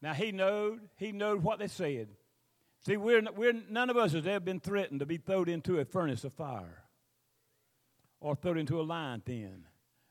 Now 0.00 0.14
he 0.14 0.32
knowed, 0.32 0.80
he 0.96 1.12
knowed 1.12 1.42
what 1.42 1.58
they 1.58 1.68
said. 1.68 2.08
See, 2.86 2.96
we're, 2.96 3.22
we're, 3.36 3.52
none 3.68 3.90
of 3.90 3.98
us 3.98 4.12
has 4.12 4.26
ever 4.26 4.40
been 4.40 4.60
threatened 4.60 5.00
to 5.00 5.06
be 5.06 5.18
thrown 5.18 5.48
into 5.50 5.78
a 5.78 5.84
furnace 5.84 6.24
of 6.24 6.32
fire 6.32 6.84
or 8.18 8.34
thrown 8.34 8.56
into 8.56 8.80
a 8.80 8.82
lion 8.82 9.22
den. 9.26 9.64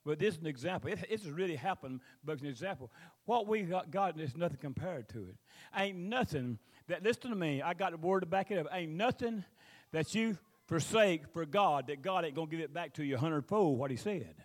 But 0.06 0.20
this 0.20 0.36
is 0.36 0.42
an 0.42 0.48
example. 0.48 0.92
It, 0.92 1.00
it's 1.10 1.26
really 1.26 1.56
happened, 1.56 2.02
but 2.24 2.34
it's 2.34 2.44
an 2.44 2.50
example. 2.50 2.92
What 3.26 3.48
we 3.48 3.64
got, 3.64 3.90
got 3.90 4.20
is 4.20 4.38
nothing 4.38 4.60
compared 4.62 5.10
to 5.10 5.26
it. 5.30 5.36
Ain't 5.76 5.98
nothing 5.98 6.60
that, 6.88 7.02
listen 7.04 7.32
to 7.32 7.36
me, 7.36 7.64
I 7.64 7.74
got 7.74 7.92
the 7.92 7.98
word 7.98 8.20
to 8.20 8.26
back 8.28 8.52
it 8.52 8.60
up. 8.60 8.68
Ain't 8.72 8.92
nothing 8.92 9.44
that 9.92 10.14
you 10.14 10.38
forsake 10.68 11.28
for 11.34 11.46
God 11.46 11.88
that 11.88 12.02
God 12.02 12.26
ain't 12.26 12.36
going 12.36 12.48
to 12.48 12.52
give 12.56 12.64
it 12.64 12.74
back 12.74 12.94
to 12.96 13.04
you 13.04 13.16
a 13.16 13.20
hundredfold 13.20 13.78
what 13.80 13.90
He 13.90 13.98
said. 13.98 14.36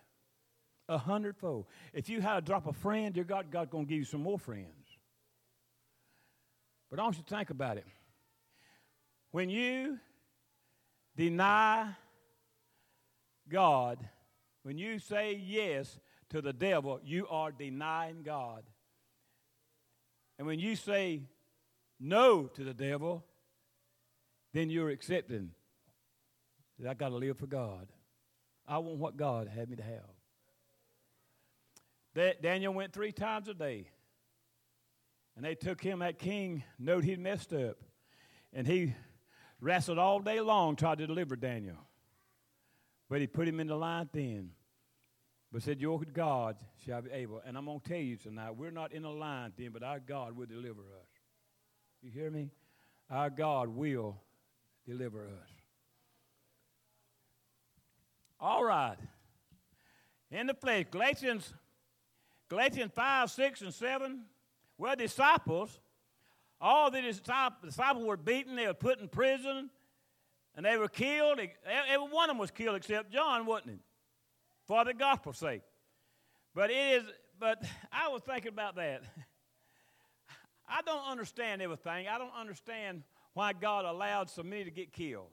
A 0.88 0.98
hundredfold. 0.98 1.66
If 1.92 2.08
you 2.08 2.20
had 2.20 2.34
to 2.34 2.40
drop 2.40 2.66
a 2.66 2.72
friend, 2.72 3.14
your 3.14 3.24
God, 3.24 3.50
God's 3.50 3.70
going 3.70 3.86
to 3.86 3.88
give 3.88 3.98
you 3.98 4.04
some 4.04 4.22
more 4.22 4.38
friends. 4.38 4.68
But 6.90 6.98
I 6.98 7.02
want 7.04 7.16
you 7.16 7.22
to 7.22 7.36
think 7.36 7.50
about 7.50 7.78
it. 7.78 7.86
When 9.30 9.48
you 9.48 9.98
deny 11.16 11.88
God, 13.48 13.98
when 14.62 14.76
you 14.76 14.98
say 14.98 15.34
yes 15.34 15.98
to 16.30 16.42
the 16.42 16.52
devil, 16.52 17.00
you 17.02 17.26
are 17.28 17.50
denying 17.50 18.22
God. 18.22 18.62
And 20.38 20.46
when 20.46 20.58
you 20.58 20.76
say 20.76 21.22
no 21.98 22.44
to 22.44 22.64
the 22.64 22.74
devil, 22.74 23.24
then 24.52 24.68
you're 24.68 24.90
accepting 24.90 25.52
that 26.82 26.90
I 26.90 26.94
got 26.94 27.10
to 27.10 27.16
live 27.16 27.38
for 27.38 27.46
God. 27.46 27.86
I 28.66 28.78
want 28.78 28.98
what 28.98 29.16
God 29.16 29.48
had 29.48 29.70
me 29.70 29.76
to 29.76 29.82
have. 29.82 30.10
That 32.14 32.42
Daniel 32.42 32.74
went 32.74 32.92
three 32.92 33.12
times 33.12 33.48
a 33.48 33.54
day. 33.54 33.86
And 35.36 35.44
they 35.44 35.54
took 35.54 35.80
him, 35.80 36.00
that 36.00 36.18
king, 36.18 36.64
knowed 36.78 37.04
he'd 37.04 37.20
messed 37.20 37.52
up. 37.52 37.78
And 38.52 38.66
he 38.66 38.94
wrestled 39.60 39.98
all 39.98 40.18
day 40.18 40.40
long, 40.40 40.74
tried 40.74 40.98
to 40.98 41.06
deliver 41.06 41.36
Daniel. 41.36 41.78
But 43.08 43.20
he 43.20 43.26
put 43.28 43.46
him 43.46 43.60
in 43.60 43.68
the 43.68 43.76
line 43.76 44.10
then. 44.12 44.50
But 45.52 45.62
said, 45.62 45.80
Your 45.80 46.00
God 46.00 46.56
shall 46.84 47.02
be 47.02 47.12
able. 47.12 47.40
And 47.46 47.56
I'm 47.56 47.66
going 47.66 47.80
to 47.80 47.88
tell 47.88 47.98
you 47.98 48.16
tonight, 48.16 48.56
we're 48.56 48.70
not 48.70 48.92
in 48.92 49.04
a 49.04 49.10
line 49.10 49.52
then, 49.56 49.70
but 49.72 49.82
our 49.82 50.00
God 50.00 50.36
will 50.36 50.46
deliver 50.46 50.80
us. 50.80 51.08
You 52.02 52.10
hear 52.10 52.30
me? 52.30 52.50
Our 53.08 53.30
God 53.30 53.68
will 53.68 54.20
deliver 54.84 55.26
us. 55.26 55.51
All 58.42 58.64
right. 58.64 58.96
In 60.32 60.48
the 60.48 60.54
flesh, 60.54 60.86
Galatians, 60.90 61.54
Galatians 62.48 62.90
5, 62.92 63.30
6, 63.30 63.60
and 63.60 63.72
7 63.72 64.22
were 64.76 64.96
disciples, 64.96 65.78
all 66.60 66.90
the 66.90 67.02
disciples 67.02 68.04
were 68.04 68.16
beaten, 68.16 68.56
they 68.56 68.66
were 68.66 68.74
put 68.74 68.98
in 68.98 69.06
prison, 69.06 69.70
and 70.56 70.66
they 70.66 70.76
were 70.76 70.88
killed. 70.88 71.38
Every 71.38 72.08
one 72.08 72.30
of 72.30 72.34
them 72.34 72.38
was 72.38 72.50
killed 72.50 72.74
except 72.74 73.12
John, 73.12 73.46
wasn't 73.46 73.70
he? 73.70 73.78
For 74.66 74.84
the 74.84 74.92
gospel's 74.92 75.38
sake. 75.38 75.62
But 76.52 76.70
it 76.70 76.74
is, 76.74 77.04
but 77.38 77.62
I 77.92 78.08
was 78.08 78.22
thinking 78.22 78.48
about 78.48 78.74
that. 78.74 79.02
I 80.68 80.82
don't 80.82 81.06
understand 81.08 81.62
everything. 81.62 82.08
I 82.08 82.18
don't 82.18 82.34
understand 82.36 83.04
why 83.34 83.52
God 83.52 83.84
allowed 83.84 84.30
so 84.30 84.42
many 84.42 84.64
to 84.64 84.70
get 84.72 84.92
killed. 84.92 85.30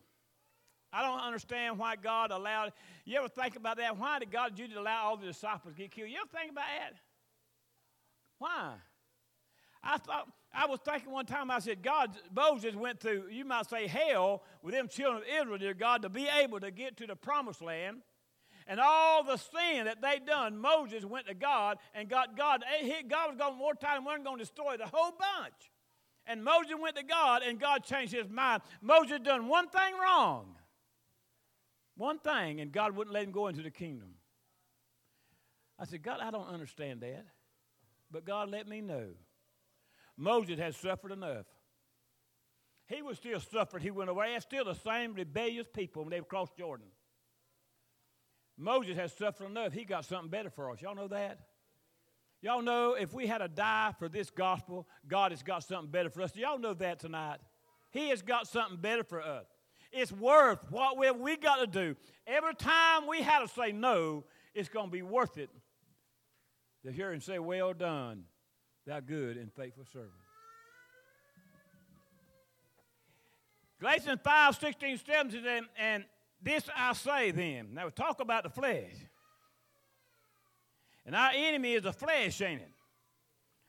I 0.91 1.03
don't 1.03 1.19
understand 1.19 1.77
why 1.77 1.95
God 1.95 2.31
allowed. 2.31 2.73
You 3.05 3.17
ever 3.19 3.27
think 3.27 3.55
about 3.55 3.77
that? 3.77 3.97
Why 3.97 4.19
did 4.19 4.31
God 4.31 4.57
usually 4.57 4.77
allow 4.77 5.05
all 5.05 5.17
the 5.17 5.27
disciples 5.27 5.73
to 5.73 5.79
get 5.79 5.91
killed? 5.91 6.09
You 6.09 6.17
ever 6.17 6.29
think 6.35 6.51
about 6.51 6.65
that? 6.79 6.93
Why? 8.39 8.73
I 9.83 9.97
thought 9.97 10.27
I 10.53 10.65
was 10.65 10.79
thinking 10.83 11.11
one 11.11 11.25
time, 11.25 11.51
I 11.51 11.59
said, 11.59 11.83
God, 11.83 12.17
Moses 12.35 12.73
went 12.75 12.99
through, 12.99 13.25
you 13.29 13.45
might 13.45 13.69
say, 13.69 13.85
hell 13.87 14.43
with 14.63 14.73
them 14.73 14.87
children 14.87 15.21
of 15.21 15.27
Israel, 15.27 15.57
dear 15.57 15.73
God, 15.73 16.01
to 16.01 16.09
be 16.09 16.27
able 16.27 16.59
to 16.59 16.71
get 16.71 16.97
to 16.97 17.07
the 17.07 17.15
promised 17.15 17.61
land. 17.61 17.97
And 18.65 18.79
all 18.79 19.23
the 19.23 19.37
sin 19.37 19.85
that 19.85 20.01
they 20.01 20.19
done, 20.19 20.57
Moses 20.57 21.05
went 21.05 21.27
to 21.27 21.33
God 21.33 21.77
and 21.93 22.09
got 22.09 22.35
God. 22.37 22.63
God 23.07 23.29
was 23.29 23.37
going 23.37 23.57
more 23.57 23.73
time, 23.73 24.05
wasn't 24.05 24.25
going 24.25 24.37
to 24.37 24.43
destroy 24.43 24.77
the 24.77 24.85
whole 24.85 25.11
bunch. 25.11 25.71
And 26.25 26.43
Moses 26.43 26.73
went 26.79 26.95
to 26.95 27.03
God 27.03 27.41
and 27.41 27.59
God 27.59 27.83
changed 27.83 28.13
his 28.13 28.29
mind. 28.29 28.61
Moses 28.81 29.19
done 29.23 29.47
one 29.47 29.69
thing 29.69 29.93
wrong. 29.99 30.55
One 31.99 32.17
thing, 32.17 32.61
and 32.61 32.71
God 32.71 32.95
wouldn't 32.95 33.13
let 33.13 33.25
him 33.25 33.33
go 33.33 33.47
into 33.47 33.61
the 33.61 33.69
kingdom. 33.69 34.13
I 35.77 35.83
said, 35.83 36.01
God, 36.01 36.21
I 36.21 36.31
don't 36.31 36.47
understand 36.47 37.01
that. 37.01 37.25
But 38.09 38.23
God 38.23 38.49
let 38.49 38.69
me 38.69 38.79
know. 38.79 39.09
Moses 40.15 40.57
had 40.57 40.75
suffered 40.75 41.11
enough. 41.11 41.45
He 42.87 43.01
was 43.01 43.17
still 43.17 43.41
suffering. 43.41 43.83
He 43.83 43.91
went 43.91 44.09
away. 44.09 44.33
It's 44.33 44.45
still 44.45 44.63
the 44.63 44.75
same 44.75 45.13
rebellious 45.13 45.67
people 45.73 46.03
when 46.05 46.11
they 46.11 46.21
crossed 46.21 46.55
Jordan. 46.57 46.87
Moses 48.57 48.95
has 48.95 49.11
suffered 49.11 49.47
enough. 49.47 49.73
He 49.73 49.83
got 49.83 50.05
something 50.05 50.29
better 50.29 50.49
for 50.49 50.71
us. 50.71 50.81
Y'all 50.81 50.95
know 50.95 51.09
that? 51.09 51.39
Y'all 52.41 52.61
know 52.61 52.93
if 52.93 53.13
we 53.13 53.27
had 53.27 53.39
to 53.39 53.49
die 53.49 53.93
for 53.99 54.07
this 54.07 54.29
gospel, 54.29 54.87
God 55.05 55.31
has 55.31 55.43
got 55.43 55.65
something 55.65 55.91
better 55.91 56.09
for 56.09 56.21
us. 56.21 56.33
y'all 56.33 56.59
know 56.59 56.75
that 56.75 56.99
tonight? 56.99 57.39
He 57.91 58.07
has 58.07 58.21
got 58.21 58.47
something 58.47 58.77
better 58.77 59.03
for 59.03 59.21
us. 59.21 59.47
It's 59.91 60.11
worth 60.11 60.59
what 60.69 60.97
we, 61.19 61.35
got 61.35 61.57
to 61.57 61.67
do. 61.67 61.95
Every 62.27 62.53
time 62.55 63.07
we 63.07 63.21
had 63.21 63.39
to 63.39 63.47
say 63.47 63.71
no, 63.71 64.23
it's 64.53 64.69
going 64.69 64.87
to 64.87 64.91
be 64.91 65.01
worth 65.01 65.37
it 65.37 65.49
to 66.85 66.91
hear 66.91 67.11
him 67.11 67.21
say, 67.21 67.39
Well 67.39 67.73
done, 67.73 68.23
thou 68.85 68.99
good 68.99 69.37
and 69.37 69.51
faithful 69.53 69.85
servant. 69.91 70.11
Galatians 73.79 74.19
5, 74.23 74.55
16, 74.57 74.99
17, 75.05 75.45
and, 75.45 75.65
and 75.77 76.03
this 76.41 76.63
I 76.75 76.93
say 76.93 77.31
then. 77.31 77.69
Now 77.73 77.85
we 77.85 77.91
talk 77.91 78.19
about 78.19 78.43
the 78.43 78.49
flesh. 78.49 78.93
And 81.05 81.15
our 81.15 81.31
enemy 81.33 81.73
is 81.73 81.83
the 81.83 81.93
flesh, 81.93 82.41
ain't 82.41 82.61
it? 82.61 82.71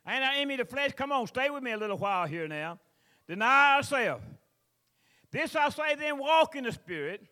Ain't 0.06 0.24
our 0.24 0.32
enemy 0.32 0.56
the 0.56 0.64
flesh? 0.64 0.92
Come 0.96 1.12
on, 1.12 1.26
stay 1.26 1.48
with 1.48 1.62
me 1.62 1.72
a 1.72 1.76
little 1.76 1.96
while 1.96 2.26
here 2.26 2.48
now. 2.48 2.78
Deny 3.28 3.76
ourselves. 3.76 4.24
This 5.32 5.54
I 5.54 5.68
say 5.68 5.94
then, 5.94 6.18
walk 6.18 6.56
in 6.56 6.64
the 6.64 6.72
Spirit, 6.72 7.26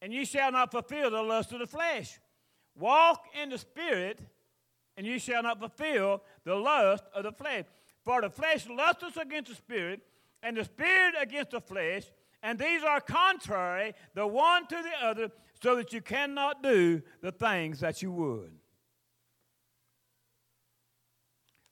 and 0.00 0.12
ye 0.12 0.24
shall 0.24 0.52
not 0.52 0.70
fulfill 0.70 1.10
the 1.10 1.22
lust 1.22 1.52
of 1.52 1.60
the 1.60 1.66
flesh. 1.66 2.18
Walk 2.76 3.24
in 3.40 3.50
the 3.50 3.58
Spirit, 3.58 4.20
and 4.96 5.06
you 5.06 5.18
shall 5.18 5.42
not 5.42 5.58
fulfill 5.58 6.22
the 6.44 6.54
lust 6.54 7.04
of 7.14 7.24
the 7.24 7.32
flesh. 7.32 7.64
For 8.04 8.20
the 8.20 8.30
flesh 8.30 8.68
lusteth 8.68 9.16
against 9.16 9.50
the 9.50 9.56
spirit, 9.56 10.00
and 10.42 10.56
the 10.56 10.64
spirit 10.64 11.14
against 11.20 11.52
the 11.52 11.60
flesh, 11.60 12.04
and 12.42 12.58
these 12.58 12.82
are 12.82 13.00
contrary 13.00 13.94
the 14.14 14.26
one 14.26 14.66
to 14.66 14.74
the 14.74 15.06
other, 15.06 15.30
so 15.62 15.76
that 15.76 15.92
you 15.92 16.00
cannot 16.00 16.62
do 16.62 17.00
the 17.20 17.30
things 17.30 17.80
that 17.80 18.02
you 18.02 18.10
would. 18.10 18.52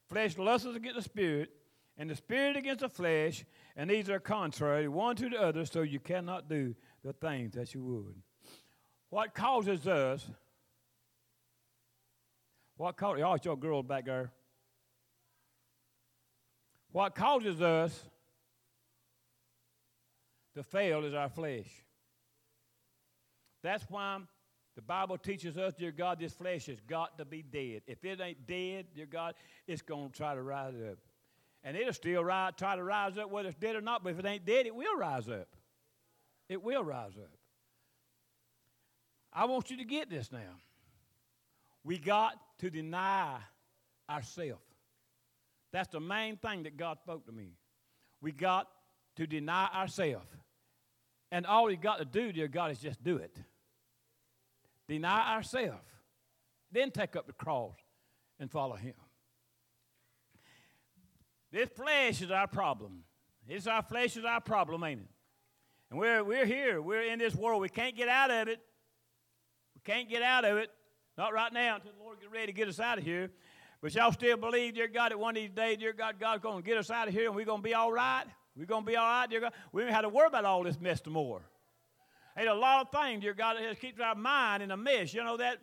Flesh 0.08 0.38
lusteth 0.38 0.76
against 0.76 0.96
the 0.96 1.02
spirit, 1.02 1.50
and 1.96 2.08
the 2.08 2.14
spirit 2.14 2.56
against 2.56 2.80
the 2.80 2.88
flesh, 2.88 3.44
and 3.76 3.90
these 3.90 4.08
are 4.10 4.20
contrary 4.20 4.88
one 4.88 5.16
to 5.16 5.28
the 5.28 5.40
other, 5.40 5.64
so 5.64 5.82
you 5.82 6.00
cannot 6.00 6.48
do 6.48 6.74
the 7.04 7.12
things 7.12 7.52
that 7.54 7.74
you 7.74 7.82
would. 7.82 8.14
What 9.08 9.34
causes 9.34 9.86
us 9.86 10.28
what 12.80 12.96
causes, 12.96 13.44
your 13.44 13.58
girls 13.58 13.84
back 13.84 14.06
there. 14.06 14.32
What 16.92 17.14
causes 17.14 17.60
us 17.60 18.06
to 20.54 20.62
fail 20.62 21.04
is 21.04 21.12
our 21.12 21.28
flesh. 21.28 21.68
That's 23.62 23.84
why 23.90 24.20
the 24.76 24.80
Bible 24.80 25.18
teaches 25.18 25.58
us, 25.58 25.74
dear 25.74 25.92
God, 25.92 26.20
this 26.20 26.32
flesh 26.32 26.68
has 26.68 26.80
got 26.80 27.18
to 27.18 27.26
be 27.26 27.42
dead. 27.42 27.82
If 27.86 28.02
it 28.02 28.18
ain't 28.18 28.46
dead, 28.46 28.86
dear 28.94 29.04
God, 29.04 29.34
it's 29.66 29.82
going 29.82 30.08
to 30.08 30.16
try 30.16 30.34
to 30.34 30.40
rise 30.40 30.72
up. 30.90 30.96
And 31.62 31.76
it'll 31.76 31.92
still 31.92 32.24
rise, 32.24 32.52
try 32.56 32.76
to 32.76 32.82
rise 32.82 33.18
up 33.18 33.30
whether 33.30 33.48
it's 33.48 33.58
dead 33.58 33.76
or 33.76 33.80
not, 33.80 34.02
but 34.02 34.10
if 34.10 34.18
it 34.18 34.26
ain't 34.26 34.46
dead, 34.46 34.66
it 34.66 34.74
will 34.74 34.96
rise 34.96 35.28
up. 35.28 35.48
It 36.48 36.62
will 36.62 36.82
rise 36.82 37.16
up. 37.16 37.36
I 39.32 39.44
want 39.44 39.70
you 39.70 39.76
to 39.76 39.84
get 39.84 40.10
this 40.10 40.32
now. 40.32 40.58
We 41.84 41.98
got 41.98 42.34
to 42.58 42.70
deny 42.70 43.38
ourselves. 44.08 44.62
That's 45.72 45.88
the 45.88 46.00
main 46.00 46.36
thing 46.36 46.64
that 46.64 46.76
God 46.76 46.98
spoke 46.98 47.26
to 47.26 47.32
me. 47.32 47.52
we 48.20 48.32
got 48.32 48.68
to 49.16 49.26
deny 49.26 49.68
ourselves. 49.74 50.26
And 51.30 51.46
all 51.46 51.70
you 51.70 51.76
got 51.76 51.98
to 51.98 52.04
do, 52.04 52.32
dear 52.32 52.48
God, 52.48 52.72
is 52.72 52.78
just 52.78 53.02
do 53.04 53.16
it. 53.18 53.36
Deny 54.88 55.34
ourselves. 55.34 55.86
Then 56.72 56.90
take 56.90 57.14
up 57.14 57.26
the 57.26 57.32
cross 57.32 57.76
and 58.38 58.50
follow 58.50 58.74
Him. 58.74 58.94
This 61.52 61.68
flesh 61.68 62.22
is 62.22 62.30
our 62.30 62.46
problem. 62.46 63.02
It's 63.48 63.66
our 63.66 63.82
flesh 63.82 64.16
is 64.16 64.24
our 64.24 64.40
problem, 64.40 64.84
ain't 64.84 65.00
it? 65.00 65.08
And 65.90 65.98
we're, 65.98 66.22
we're 66.22 66.46
here. 66.46 66.80
We're 66.80 67.02
in 67.02 67.18
this 67.18 67.34
world. 67.34 67.60
We 67.60 67.68
can't 67.68 67.96
get 67.96 68.08
out 68.08 68.30
of 68.30 68.48
it. 68.48 68.60
We 69.74 69.80
can't 69.84 70.08
get 70.08 70.22
out 70.22 70.44
of 70.44 70.56
it. 70.58 70.70
Not 71.18 71.32
right 71.32 71.52
now 71.52 71.76
until 71.76 71.92
the 71.92 72.02
Lord 72.02 72.20
get 72.20 72.30
ready 72.30 72.46
to 72.46 72.52
get 72.52 72.68
us 72.68 72.78
out 72.78 72.98
of 72.98 73.04
here. 73.04 73.30
But 73.82 73.94
y'all 73.94 74.12
still 74.12 74.36
believe, 74.36 74.74
dear 74.74 74.88
God, 74.88 75.10
that 75.10 75.18
one 75.18 75.36
of 75.36 75.42
these 75.42 75.50
days, 75.50 75.78
dear 75.78 75.92
God, 75.92 76.16
God's 76.20 76.42
going 76.42 76.62
to 76.62 76.66
get 76.66 76.78
us 76.78 76.90
out 76.90 77.08
of 77.08 77.14
here 77.14 77.26
and 77.26 77.34
we're 77.34 77.44
going 77.44 77.60
to 77.60 77.64
be 77.64 77.74
all 77.74 77.90
right? 77.90 78.24
We're 78.56 78.66
going 78.66 78.84
to 78.84 78.90
be 78.90 78.96
all 78.96 79.06
right, 79.06 79.28
dear 79.28 79.40
God? 79.40 79.52
We 79.72 79.82
don't 79.82 79.92
have 79.92 80.02
to 80.02 80.08
worry 80.08 80.28
about 80.28 80.44
all 80.44 80.62
this 80.62 80.80
mess 80.80 81.00
tomorrow. 81.00 81.42
Ain't 82.36 82.48
a 82.48 82.54
lot 82.54 82.86
of 82.86 83.00
things, 83.00 83.22
dear 83.22 83.34
God, 83.34 83.56
that 83.56 83.80
keeps 83.80 84.00
our 84.00 84.14
mind 84.14 84.62
in 84.62 84.70
a 84.70 84.76
mess. 84.76 85.12
You 85.12 85.24
know 85.24 85.36
that? 85.38 85.58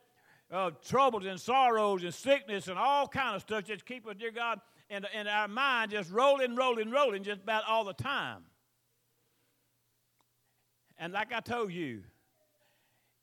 Uh, 0.50 0.72
troubles 0.88 1.26
and 1.26 1.40
sorrows 1.40 2.04
and 2.04 2.14
sickness 2.14 2.70
and 2.70 2.80
all 2.80 3.06
kind 3.08 3.36
of 3.36 3.42
stuff 3.42 3.66
just 3.66 3.86
keep 3.86 4.08
us, 4.08 4.16
dear 4.18 4.32
God, 4.32 4.62
in, 4.90 5.06
in 5.14 5.28
our 5.28 5.48
mind 5.48 5.92
just 5.92 6.12
rolling, 6.12 6.56
rolling, 6.56 6.92
rolling 6.92 7.24
just 7.24 7.42
about 7.42 7.64
all 7.68 7.84
the 7.84 7.94
time. 7.94 8.44
And 10.98 11.14
like 11.14 11.32
I 11.34 11.40
told 11.40 11.72
you, 11.72 12.04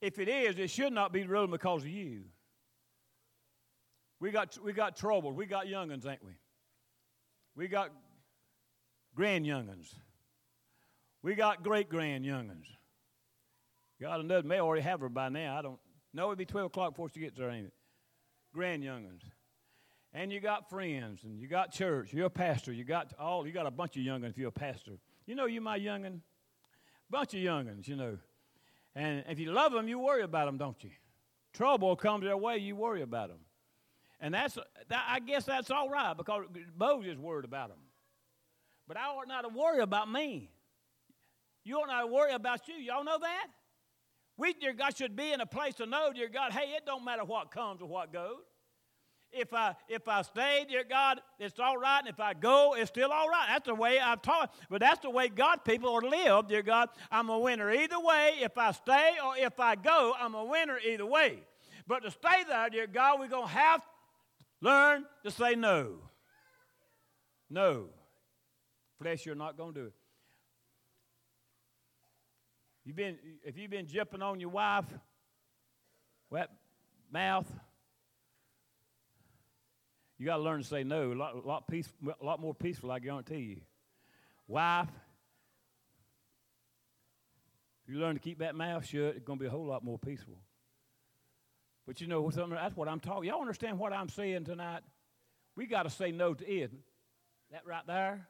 if 0.01 0.19
it 0.19 0.29
is, 0.29 0.59
it 0.59 0.71
should 0.71 0.93
not 0.93 1.13
be 1.13 1.25
rolling 1.25 1.51
because 1.51 1.83
of 1.83 1.89
you. 1.89 2.23
We 4.21 4.31
got, 4.31 4.57
we 4.63 4.73
got 4.73 4.97
trouble. 4.97 5.33
We 5.33 5.47
got 5.47 5.67
young'uns, 5.67 6.07
ain't 6.07 6.25
we? 6.25 6.33
We 7.57 7.69
got 7.69 7.91
grand 9.15 9.47
young'uns. 9.47 9.95
We 11.23 11.35
got 11.35 11.63
great 11.63 11.89
grand 11.89 12.25
young'uns. 12.25 12.67
God 14.01 14.21
another 14.21 14.47
may 14.47 14.61
already 14.61 14.83
have 14.83 15.01
her 15.01 15.09
by 15.09 15.29
now. 15.29 15.59
I 15.59 15.63
don't 15.63 15.79
know. 16.13 16.25
It'll 16.25 16.37
be 16.37 16.45
12 16.45 16.67
o'clock 16.67 16.91
before 16.91 17.09
she 17.09 17.21
gets 17.21 17.39
there, 17.39 17.51
ain't 17.51 17.67
it? 17.67 17.75
Grand 18.53 18.85
young'uns. 18.85 19.23
And 20.17 20.33
you 20.33 20.39
got 20.41 20.71
friends, 20.71 21.25
and 21.25 21.41
you 21.41 21.49
got 21.49 21.73
church. 21.73 22.13
You're 22.13 22.27
a 22.27 22.31
pastor. 22.31 22.73
You 22.73 22.85
got 22.85 23.13
all. 23.19 23.47
You 23.47 23.53
got 23.53 23.67
a 23.67 23.71
bunch 23.71 23.97
of 23.97 24.03
young'uns 24.03 24.31
if 24.31 24.39
you're 24.39 24.49
a 24.49 24.53
pastor. 24.53 24.93
You 25.27 25.35
know, 25.35 25.47
you 25.47 25.61
my 25.61 25.75
young'un. 25.77 26.23
Bunch 27.11 27.35
of 27.35 27.41
young'uns, 27.41 27.89
you 27.89 27.97
know. 27.97 28.19
And 28.95 29.25
if 29.29 29.41
you 29.41 29.51
love 29.51 29.73
them, 29.73 29.89
you 29.89 29.99
worry 29.99 30.23
about 30.23 30.47
them, 30.47 30.57
don't 30.57 30.83
you? 30.85 30.91
Trouble 31.53 31.97
comes 31.97 32.25
their 32.25 32.37
way, 32.37 32.59
you 32.59 32.77
worry 32.77 33.03
about 33.03 33.29
them. 33.29 33.39
And 34.21 34.35
that's, 34.35 34.55
that, 34.89 35.05
I 35.09 35.21
guess 35.21 35.45
that's 35.45 35.71
all 35.71 35.89
right 35.89 36.17
because 36.17 36.47
Moses 36.77 37.19
worried 37.19 37.45
about 37.45 37.69
them. 37.71 37.79
But 38.87 38.97
I 38.97 39.07
ought 39.07 39.29
not 39.29 39.43
to 39.43 39.49
worry 39.49 39.81
about 39.81 40.11
me. 40.11 40.51
You 41.65 41.79
ought 41.79 41.89
not 41.89 42.03
to 42.03 42.07
worry 42.07 42.33
about 42.33 42.69
you. 42.69 42.75
Y'all 42.75 43.05
know 43.05 43.19
that? 43.19 43.47
We, 44.37 44.53
dear 44.53 44.73
God, 44.73 44.97
should 44.97 45.17
be 45.17 45.33
in 45.33 45.41
a 45.41 45.47
place 45.47 45.75
to 45.75 45.87
know, 45.87 46.13
dear 46.13 46.29
God, 46.29 46.53
hey, 46.53 46.73
it 46.77 46.85
don't 46.87 47.05
matter 47.05 47.25
what 47.25 47.51
comes 47.51 47.81
or 47.81 47.89
what 47.89 48.13
goes. 48.13 48.43
If 49.35 49.53
I 49.53 49.75
if 49.89 50.07
I 50.09 50.23
stay, 50.23 50.67
dear 50.69 50.85
God, 50.85 51.21
it's 51.39 51.59
all 51.59 51.77
right. 51.77 52.01
And 52.01 52.09
if 52.09 52.21
I 52.21 52.35
go, 52.35 52.75
it's 52.77 52.91
still 52.91 53.11
all 53.11 53.29
right. 53.29 53.47
That's 53.49 53.67
the 53.67 53.75
way 53.75 53.99
I've 53.99 54.23
taught. 54.23 54.55
But 54.71 54.81
that's 54.81 55.01
the 55.01 55.11
way 55.11 55.29
God 55.29 55.65
people 55.65 55.91
are 55.91 56.01
to 56.01 56.09
live, 56.09 56.49
dear 56.49 56.63
God. 56.63 56.89
I'm 57.11 57.29
a 57.31 57.39
winner 57.39 57.71
either 57.71 57.99
way. 57.99 58.35
If 58.41 58.57
I 58.59 58.73
stay 58.73 59.13
or 59.25 59.37
if 59.37 59.59
I 59.59 59.75
go, 59.75 60.15
I'm 60.19 60.35
a 60.35 60.45
winner 60.45 60.79
either 60.79 61.07
way. 61.07 61.41
But 61.87 62.03
to 62.05 62.11
stay 62.11 62.45
there, 62.49 62.71
dear 62.71 62.87
God, 62.87 63.21
we're 63.21 63.29
to 63.29 63.47
have 63.47 63.81
to 63.81 63.87
learn 64.61 65.05
to 65.25 65.31
say 65.31 65.55
no. 65.55 65.97
No. 67.51 67.89
Flesh, 69.01 69.27
you're 69.27 69.35
not 69.35 69.57
to 69.57 69.73
do 69.73 69.87
it. 69.87 69.93
You've 72.85 72.97
been, 72.97 73.17
if 73.43 73.57
you've 73.57 73.71
been 73.71 73.87
jipping 73.87 74.23
on 74.23 74.41
your 74.41 74.51
wife, 74.51 74.85
wet 76.31 76.51
mouth, 77.11 77.47
you 80.19 80.27
got 80.27 80.37
to 80.37 80.43
learn 80.43 80.63
to 80.63 80.67
say 80.67 80.85
no. 80.85 81.13
A 81.13 81.15
lot, 81.15 81.35
a 81.35 81.47
lot, 81.47 81.69
peace, 81.69 81.89
a 82.21 82.25
lot 82.25 82.41
more 82.41 82.55
peaceful, 82.55 82.91
I 82.91 82.99
guarantee 82.99 83.39
you. 83.39 83.61
Wife, 84.47 84.89
if 87.87 87.93
you 87.93 88.01
learn 88.01 88.15
to 88.15 88.21
keep 88.21 88.39
that 88.39 88.55
mouth 88.55 88.87
shut, 88.87 89.17
it's 89.17 89.25
going 89.25 89.39
to 89.39 89.43
be 89.43 89.47
a 89.47 89.51
whole 89.51 89.67
lot 89.67 89.85
more 89.85 89.99
peaceful. 89.99 90.37
But 91.87 92.01
you 92.01 92.07
know, 92.07 92.31
that's 92.31 92.77
what 92.77 92.89
I'm 92.89 93.01
talking. 93.01 93.29
Y'all 93.29 93.41
understand 93.41 93.79
what 93.79 93.93
I'm 93.93 94.09
saying 94.09 94.45
tonight? 94.45 94.81
We 95.57 95.67
got 95.67 95.83
to 95.83 95.91
say 95.91 96.11
no 96.11 96.33
to 96.35 96.51
it. 96.51 96.73
That 97.51 97.67
right 97.67 97.87
there. 97.87 98.27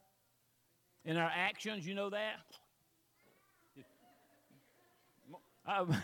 In 1.05 1.17
our 1.17 1.31
actions, 1.35 1.87
you 1.87 1.95
know 1.95 2.11
that. 2.11 2.37
Um, 5.67 5.97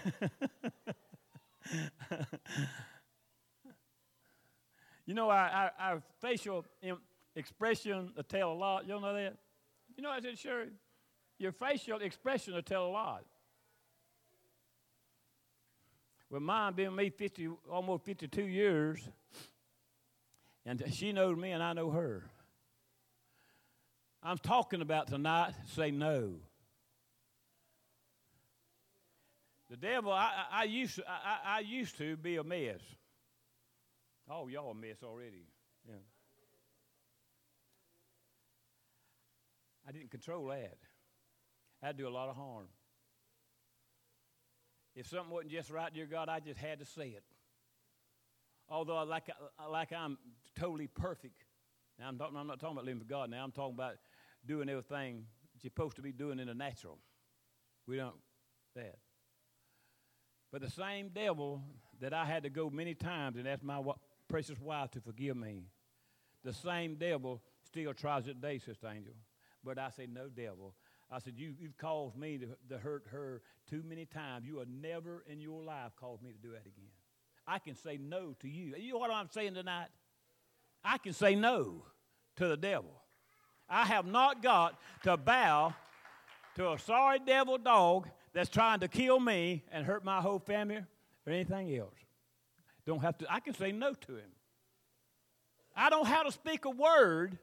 you 5.11 5.15
know, 5.15 5.29
our, 5.29 5.49
our, 5.49 5.73
our 5.81 6.03
facial 6.21 6.65
expression 7.35 8.13
will 8.15 8.23
tell 8.23 8.53
a 8.53 8.55
lot. 8.55 8.87
You 8.87 9.01
know 9.01 9.13
that? 9.13 9.39
You 9.97 10.05
know, 10.05 10.11
I 10.11 10.21
said, 10.21 10.39
sure. 10.39 10.67
Your 11.37 11.51
facial 11.51 11.99
expression 11.99 12.55
will 12.55 12.63
tell 12.63 12.87
a 12.87 12.93
lot. 12.93 13.25
Well, 16.31 16.41
mine 16.41 16.75
been 16.75 16.95
me 16.95 17.11
50, 17.11 17.49
almost 17.69 18.05
52 18.05 18.43
years, 18.43 19.01
and 20.65 20.81
she 20.93 21.11
knows 21.11 21.37
me 21.37 21.51
and 21.51 21.61
I 21.61 21.73
know 21.73 21.91
her. 21.91 22.31
I'm 24.23 24.39
talking 24.39 24.81
about 24.81 25.09
tonight, 25.09 25.55
say 25.75 25.91
no. 25.91 26.35
The 29.71 29.77
devil, 29.77 30.13
I, 30.13 30.47
I, 30.53 30.61
I 30.61 30.65
used, 30.67 31.01
I, 31.05 31.57
I 31.57 31.61
used 31.63 31.99
to 31.99 32.17
be 32.17 32.37
a 32.37 32.45
mess. 32.45 32.79
Oh, 34.31 34.47
y'all 34.47 34.71
a 34.71 34.75
mess 34.75 35.03
already. 35.03 35.49
Yeah. 35.89 35.95
I 39.89 39.93
didn't 39.93 40.11
control 40.11 40.47
that. 40.47 40.79
I'd 41.83 41.97
do 41.97 42.07
a 42.07 42.11
lot 42.11 42.29
of 42.29 42.37
harm. 42.37 42.69
If 44.95 45.09
something 45.09 45.31
wasn't 45.31 45.51
just 45.51 45.71
right, 45.71 45.93
dear 45.93 46.07
God, 46.07 46.29
I 46.29 46.41
just 46.41 46.59
had 46.59 46.79
to 46.81 46.85
say 46.85 47.09
it. 47.09 47.25
Although, 48.69 48.97
I 48.97 49.03
like, 49.03 49.29
like 49.69 49.93
I'm 49.93 50.17
totally 50.57 50.87
perfect. 50.87 51.45
Now, 51.99 52.09
I'm, 52.09 52.19
talking, 52.19 52.37
I'm 52.37 52.47
not 52.47 52.61
talking 52.61 52.77
about 52.77 52.85
living 52.85 53.01
for 53.01 53.09
God 53.09 53.31
now. 53.31 53.43
I'm 53.43 53.51
talking 53.51 53.75
about 53.75 53.97
doing 54.47 54.69
everything 54.69 55.25
you're 55.55 55.71
supposed 55.71 55.97
to 55.97 56.03
be 56.03 56.13
doing 56.13 56.39
in 56.39 56.47
the 56.47 56.55
natural. 56.55 56.99
We 57.87 57.97
don't 57.97 58.15
that. 58.77 58.97
But 60.53 60.63
the 60.63 60.71
same 60.71 61.09
devil 61.09 61.63
that 62.01 62.13
I 62.13 62.25
had 62.25 62.45
to 62.45 62.51
go 62.51 62.71
many 62.71 62.95
times 62.95 63.37
and 63.37 63.49
ask 63.49 63.63
my 63.63 63.79
precious 64.31 64.61
wife 64.61 64.93
to 64.93 65.01
forgive 65.01 65.37
me, 65.37 65.65
the 66.45 66.53
same 66.53 66.95
devil 66.95 67.43
still 67.65 67.93
tries 67.93 68.27
it 68.29 68.35
today, 68.35 68.59
Sister 68.59 68.87
Angel. 68.87 69.15
But 69.65 69.79
I 69.79 69.91
say, 69.91 70.07
no, 70.07 70.29
devil. 70.29 70.75
I 71.11 71.19
said, 71.19 71.35
you, 71.37 71.53
You've 71.59 71.77
caused 71.77 72.17
me 72.17 72.39
to, 72.39 72.47
to 72.71 72.79
hurt 72.79 73.07
her 73.11 73.43
too 73.69 73.83
many 73.87 74.07
times. 74.07 74.47
You 74.47 74.59
have 74.59 74.69
never 74.69 75.25
in 75.27 75.41
your 75.41 75.63
life 75.63 75.93
caused 75.97 76.23
me 76.23 76.31
to 76.31 76.39
do 76.39 76.53
that 76.53 76.63
again. 76.63 76.93
I 77.47 77.59
can 77.59 77.75
say 77.75 77.99
no 77.99 78.35
to 78.41 78.49
you. 78.49 78.75
You 78.79 78.93
know 78.93 78.99
what 78.99 79.11
I'm 79.11 79.29
saying 79.31 79.55
tonight? 79.55 79.89
I 80.85 80.99
can 80.99 81.13
say 81.13 81.35
no 81.35 81.85
to 82.37 82.47
the 82.47 82.57
devil. 82.57 83.03
I 83.69 83.85
have 83.85 84.07
not 84.07 84.43
got 84.43 84.79
to 85.03 85.17
bow 85.17 85.75
to 86.55 86.73
a 86.73 86.79
sorry 86.79 87.19
devil 87.19 87.59
dog 87.59 88.09
that's 88.33 88.49
trying 88.49 88.81
to 88.81 88.89
kill 88.89 89.19
me 89.19 89.65
and 89.73 89.85
hurt 89.85 90.05
my 90.05 90.21
whole 90.21 90.39
family 90.39 90.77
or 90.77 91.33
anything 91.33 91.77
else. 91.77 91.95
Don't 92.91 93.03
have 93.03 93.19
to, 93.19 93.33
I 93.33 93.39
can 93.39 93.55
say 93.55 93.71
no 93.71 93.95
to 93.95 94.17
him. 94.17 94.33
I 95.77 95.91
don't 95.91 96.09
have 96.09 96.27
to 96.27 96.33
speak 96.33 96.65
a 96.65 96.71
word 96.71 97.39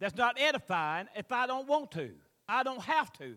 that's 0.00 0.16
not 0.16 0.40
edifying 0.40 1.06
if 1.14 1.30
I 1.30 1.46
don't 1.46 1.68
want 1.68 1.90
to. 1.90 2.12
I 2.48 2.62
don't 2.62 2.80
have 2.80 3.12
to. 3.18 3.34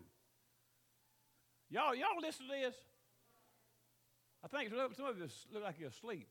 Y'all, 1.70 1.94
y'all 1.94 2.08
listen 2.22 2.46
to 2.48 2.54
this. 2.54 2.76
I 4.42 4.48
think 4.48 4.70
some 4.70 5.06
of 5.06 5.18
you 5.18 5.28
look 5.54 5.64
like 5.64 5.76
you're 5.80 5.90
asleep. 5.90 6.30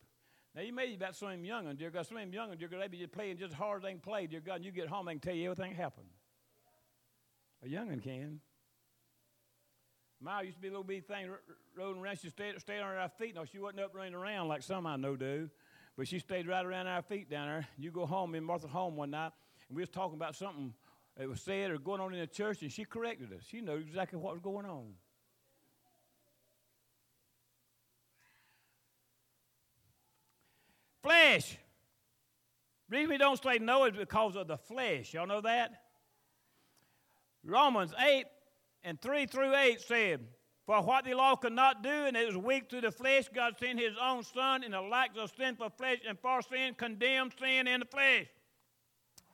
Now, 0.54 0.62
you 0.62 0.72
may 0.72 0.86
be 0.86 0.94
about 0.94 1.14
some 1.14 1.44
young 1.44 1.66
ones, 1.66 1.78
dear 1.78 1.90
God. 1.90 2.06
Some 2.06 2.16
young 2.32 2.48
ones, 2.48 2.58
dear 2.58 2.68
God, 2.68 2.80
they 2.80 2.88
be 2.88 3.06
playing 3.06 3.36
just 3.36 3.52
as 3.52 3.58
hard 3.58 3.80
as 3.80 3.82
they 3.82 3.90
can 3.90 4.00
play, 4.00 4.26
dear 4.26 4.40
God, 4.40 4.54
and 4.54 4.64
you 4.64 4.70
get 4.70 4.88
home, 4.88 5.08
can 5.08 5.20
tell 5.20 5.34
you 5.34 5.50
everything 5.50 5.74
happened. 5.74 6.08
A 7.62 7.68
young 7.68 7.88
one 7.88 8.00
can. 8.00 8.40
Ma 10.24 10.40
used 10.40 10.56
to 10.56 10.62
be 10.62 10.68
a 10.68 10.70
little 10.70 10.84
bitty 10.84 11.02
thing 11.02 11.28
rolling 11.76 12.00
around. 12.00 12.18
She 12.18 12.30
stayed, 12.30 12.58
stayed 12.58 12.80
on 12.80 12.94
her 12.94 13.10
feet. 13.18 13.34
No, 13.34 13.44
she 13.44 13.58
wasn't 13.58 13.80
up 13.80 13.94
running 13.94 14.14
around 14.14 14.48
like 14.48 14.62
some 14.62 14.86
I 14.86 14.96
know 14.96 15.16
do. 15.16 15.50
But 15.98 16.08
she 16.08 16.18
stayed 16.18 16.48
right 16.48 16.64
around 16.64 16.86
our 16.86 17.02
feet 17.02 17.28
down 17.28 17.46
there. 17.46 17.68
You 17.76 17.90
go 17.90 18.06
home 18.06 18.34
in 18.34 18.42
Martha 18.42 18.66
home 18.66 18.96
one 18.96 19.10
night, 19.10 19.32
and 19.68 19.76
we 19.76 19.82
was 19.82 19.90
talking 19.90 20.16
about 20.16 20.34
something 20.34 20.72
that 21.18 21.28
was 21.28 21.42
said 21.42 21.70
or 21.70 21.76
going 21.76 22.00
on 22.00 22.14
in 22.14 22.20
the 22.20 22.26
church, 22.26 22.62
and 22.62 22.72
she 22.72 22.86
corrected 22.86 23.34
us. 23.34 23.42
She 23.46 23.60
knew 23.60 23.74
exactly 23.74 24.18
what 24.18 24.32
was 24.32 24.40
going 24.40 24.64
on. 24.64 24.94
Flesh. 31.02 31.58
Reason 32.88 33.10
we 33.10 33.18
don't 33.18 33.42
say 33.42 33.58
no 33.58 33.84
is 33.84 33.94
because 33.94 34.36
of 34.36 34.48
the 34.48 34.56
flesh. 34.56 35.12
Y'all 35.12 35.26
know 35.26 35.42
that? 35.42 35.82
Romans 37.44 37.92
8 38.02 38.24
and 38.84 39.00
3 39.00 39.26
through 39.26 39.54
8 39.56 39.80
said, 39.80 40.20
For 40.66 40.82
what 40.82 41.06
the 41.06 41.14
law 41.14 41.36
could 41.36 41.54
not 41.54 41.82
do, 41.82 41.88
and 41.88 42.16
it 42.16 42.26
was 42.26 42.36
weak 42.36 42.68
through 42.68 42.82
the 42.82 42.92
flesh, 42.92 43.28
God 43.34 43.54
sent 43.58 43.80
his 43.80 43.94
own 44.00 44.22
Son 44.22 44.62
in 44.62 44.72
the 44.72 44.80
likeness 44.80 45.30
of 45.30 45.36
sinful 45.36 45.70
flesh, 45.70 45.98
and 46.06 46.18
for 46.18 46.42
sin 46.42 46.74
condemned 46.76 47.32
sin 47.40 47.66
in 47.66 47.80
the 47.80 47.86
flesh. 47.86 48.26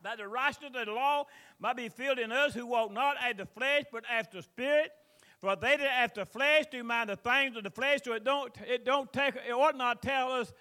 That 0.03 0.19
the 0.19 0.29
righteousness 0.29 0.71
of 0.75 0.87
the 0.87 0.93
law 0.93 1.25
might 1.59 1.77
be 1.77 1.89
filled 1.89 2.21
in 2.21 2.33
us 2.33 2.55
who 2.55 2.65
walk 2.65 2.93
not 2.93 3.17
after 3.19 3.45
the 3.45 3.47
flesh, 3.47 3.85
but 3.93 4.05
after 4.11 4.39
the 4.39 4.43
Spirit. 4.45 4.93
For 5.41 5.57
they 5.57 5.77
that 5.77 5.81
after 5.81 6.25
flesh 6.25 6.67
do 6.71 6.85
mind 6.85 7.11
the 7.11 7.17
things 7.17 7.57
of 7.57 7.65
the 7.65 7.71
flesh, 7.71 8.01
so 8.05 8.13
it 8.13 8.25
don't 8.25 8.53
it 8.67 8.85
don't 8.85 9.11
take 9.13 9.35
it 9.37 9.53
ought 9.53 9.77
not 9.77 10.03
tell 10.03 10.33
us 10.33 10.53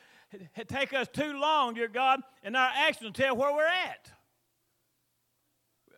it 0.55 0.69
take 0.69 0.93
us 0.93 1.07
too 1.11 1.33
long, 1.33 1.73
dear 1.73 1.87
God, 1.87 2.21
in 2.43 2.55
our 2.55 2.71
actions 2.73 3.11
to 3.13 3.21
tell 3.21 3.35
where 3.35 3.53
we're 3.53 3.65
at. 3.65 4.11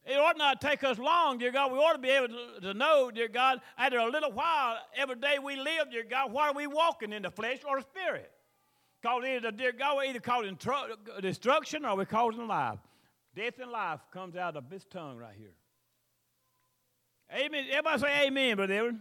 It 0.05 0.17
ought 0.17 0.37
not 0.37 0.59
take 0.61 0.83
us 0.83 0.97
long, 0.97 1.37
dear 1.37 1.51
God. 1.51 1.71
We 1.71 1.77
ought 1.77 1.93
to 1.93 1.99
be 1.99 2.09
able 2.09 2.29
to, 2.29 2.61
to 2.61 2.73
know, 2.73 3.11
dear 3.11 3.27
God, 3.27 3.61
after 3.77 3.99
a 3.99 4.09
little 4.09 4.31
while, 4.31 4.77
every 4.95 5.15
day 5.15 5.37
we 5.43 5.55
live, 5.55 5.91
dear 5.91 6.03
God, 6.03 6.31
why 6.31 6.49
are 6.49 6.53
we 6.53 6.65
walking 6.65 7.13
in 7.13 7.21
the 7.21 7.29
flesh 7.29 7.59
or 7.67 7.79
the 7.79 7.83
spirit? 7.83 8.31
Because 9.01 9.23
either, 9.25 9.51
dear 9.51 9.71
God, 9.71 9.97
we're 9.97 10.05
either 10.05 10.19
causing 10.19 10.57
tr- 10.57 11.19
destruction 11.21 11.85
or 11.85 11.95
we're 11.95 12.05
causing 12.05 12.47
life. 12.47 12.79
Death 13.35 13.59
and 13.61 13.71
life 13.71 13.99
comes 14.11 14.35
out 14.35 14.57
of 14.57 14.69
this 14.69 14.85
tongue 14.85 15.17
right 15.17 15.35
here. 15.37 15.53
Amen. 17.33 17.65
Everybody 17.69 18.01
say 18.01 18.27
amen, 18.27 18.55
Brother 18.57 18.73
Edward. 18.73 18.99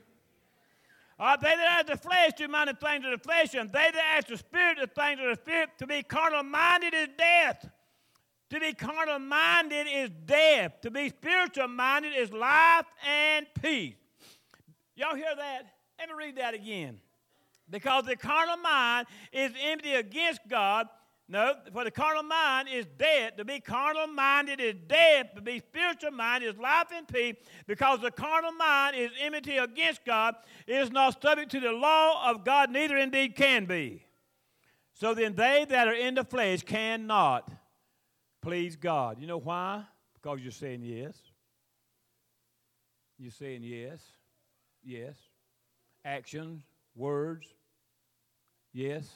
Right, 1.18 1.34
uh, 1.34 1.36
they 1.36 1.54
that 1.54 1.68
have 1.68 1.86
the 1.86 1.96
flesh 1.96 2.32
do 2.38 2.48
mind 2.48 2.70
the 2.70 2.74
things 2.74 3.04
of 3.04 3.10
the 3.10 3.18
flesh, 3.18 3.54
and 3.54 3.70
they 3.70 3.90
that 3.92 4.14
have 4.14 4.26
the 4.26 4.38
spirit 4.38 4.78
the 4.80 4.86
things 4.86 5.20
of 5.20 5.26
the 5.26 5.34
spirit. 5.34 5.70
To 5.78 5.86
be 5.86 6.02
carnal 6.02 6.42
minded 6.42 6.94
is 6.94 7.08
death. 7.18 7.68
To 8.50 8.58
be 8.58 8.72
carnal 8.72 9.20
minded 9.20 9.86
is 9.88 10.10
death. 10.26 10.80
To 10.82 10.90
be 10.90 11.08
spiritual 11.08 11.68
minded 11.68 12.12
is 12.16 12.32
life 12.32 12.86
and 13.08 13.46
peace. 13.62 13.94
Y'all 14.96 15.14
hear 15.14 15.34
that? 15.36 15.66
Let 15.98 16.08
me 16.08 16.14
read 16.16 16.36
that 16.36 16.54
again. 16.54 17.00
Because 17.70 18.04
the 18.04 18.16
carnal 18.16 18.56
mind 18.56 19.06
is 19.32 19.52
empty 19.62 19.94
against 19.94 20.40
God. 20.48 20.88
No, 21.28 21.54
for 21.72 21.84
the 21.84 21.92
carnal 21.92 22.24
mind 22.24 22.68
is 22.68 22.86
dead. 22.98 23.36
To 23.36 23.44
be 23.44 23.60
carnal 23.60 24.08
minded 24.08 24.60
is 24.60 24.74
dead. 24.88 25.30
To 25.36 25.40
be 25.40 25.60
spiritual 25.60 26.10
minded 26.10 26.48
is 26.48 26.58
life 26.58 26.88
and 26.92 27.06
peace. 27.06 27.36
Because 27.68 28.00
the 28.00 28.10
carnal 28.10 28.50
mind 28.50 28.96
is 28.96 29.12
enmity 29.20 29.58
against 29.58 30.04
God. 30.04 30.34
It 30.66 30.74
is 30.74 30.90
not 30.90 31.22
subject 31.22 31.52
to 31.52 31.60
the 31.60 31.70
law 31.70 32.28
of 32.28 32.44
God, 32.44 32.72
neither 32.72 32.96
indeed 32.96 33.36
can 33.36 33.66
be. 33.66 34.04
So 34.94 35.14
then 35.14 35.36
they 35.36 35.66
that 35.68 35.86
are 35.86 35.94
in 35.94 36.16
the 36.16 36.24
flesh 36.24 36.62
cannot 36.62 37.48
please 38.42 38.76
God. 38.76 39.20
You 39.20 39.26
know 39.26 39.38
why? 39.38 39.84
Because 40.14 40.40
you're 40.40 40.52
saying 40.52 40.82
yes. 40.82 41.16
You're 43.18 43.30
saying 43.30 43.62
yes, 43.62 44.00
yes. 44.82 45.16
Actions, 46.04 46.62
words, 46.94 47.46
yes. 48.72 49.06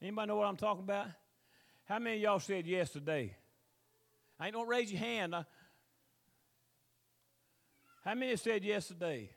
Anybody 0.00 0.28
know 0.28 0.36
what 0.36 0.46
I'm 0.46 0.56
talking 0.56 0.84
about? 0.84 1.08
How 1.84 1.98
many 1.98 2.16
of 2.16 2.22
y'all 2.22 2.38
said 2.38 2.66
yes 2.66 2.90
today? 2.90 3.36
I 4.38 4.46
ain't 4.46 4.54
don't 4.54 4.68
raise 4.68 4.90
your 4.90 5.00
hand. 5.00 5.34
How 8.04 8.14
many 8.14 8.34
said 8.36 8.64
yes 8.64 8.88
today? 8.88 9.30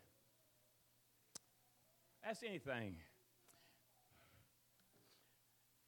That's 2.24 2.42
anything. 2.44 2.96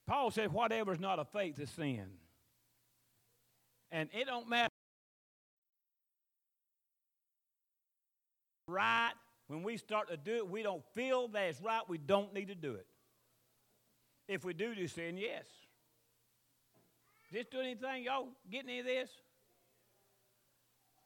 Paul 0.08 0.32
said, 0.32 0.52
whatever 0.52 0.94
is 0.94 1.00
not 1.00 1.20
of 1.20 1.28
faith 1.30 1.60
is 1.60 1.70
sin. 1.70 2.06
And 3.91 4.10
it 4.13 4.26
don't 4.28 4.50
matter. 4.50 4.70
Right, 8.68 9.13
when 9.48 9.62
we 9.62 9.78
start 9.78 10.10
to 10.10 10.18
do 10.18 10.38
it, 10.38 10.50
we 10.50 10.63
don't 10.63 10.84
feel 10.94 11.28
that 11.30 11.44
it's 11.44 11.62
right, 11.62 11.82
we 11.88 12.00
don't 12.00 12.34
need 12.34 12.48
to 12.48 12.56
do 12.56 12.74
it. 12.74 12.88
If 14.28 14.44
we 14.44 14.54
do, 14.54 14.74
just 14.74 14.96
saying 14.96 15.18
yes. 15.18 15.46
Just 17.32 17.52
do 17.52 17.60
anything, 17.60 18.04
y'all 18.04 18.28
getting 18.50 18.70
any 18.70 18.80
of 18.80 18.86
this? 18.86 19.10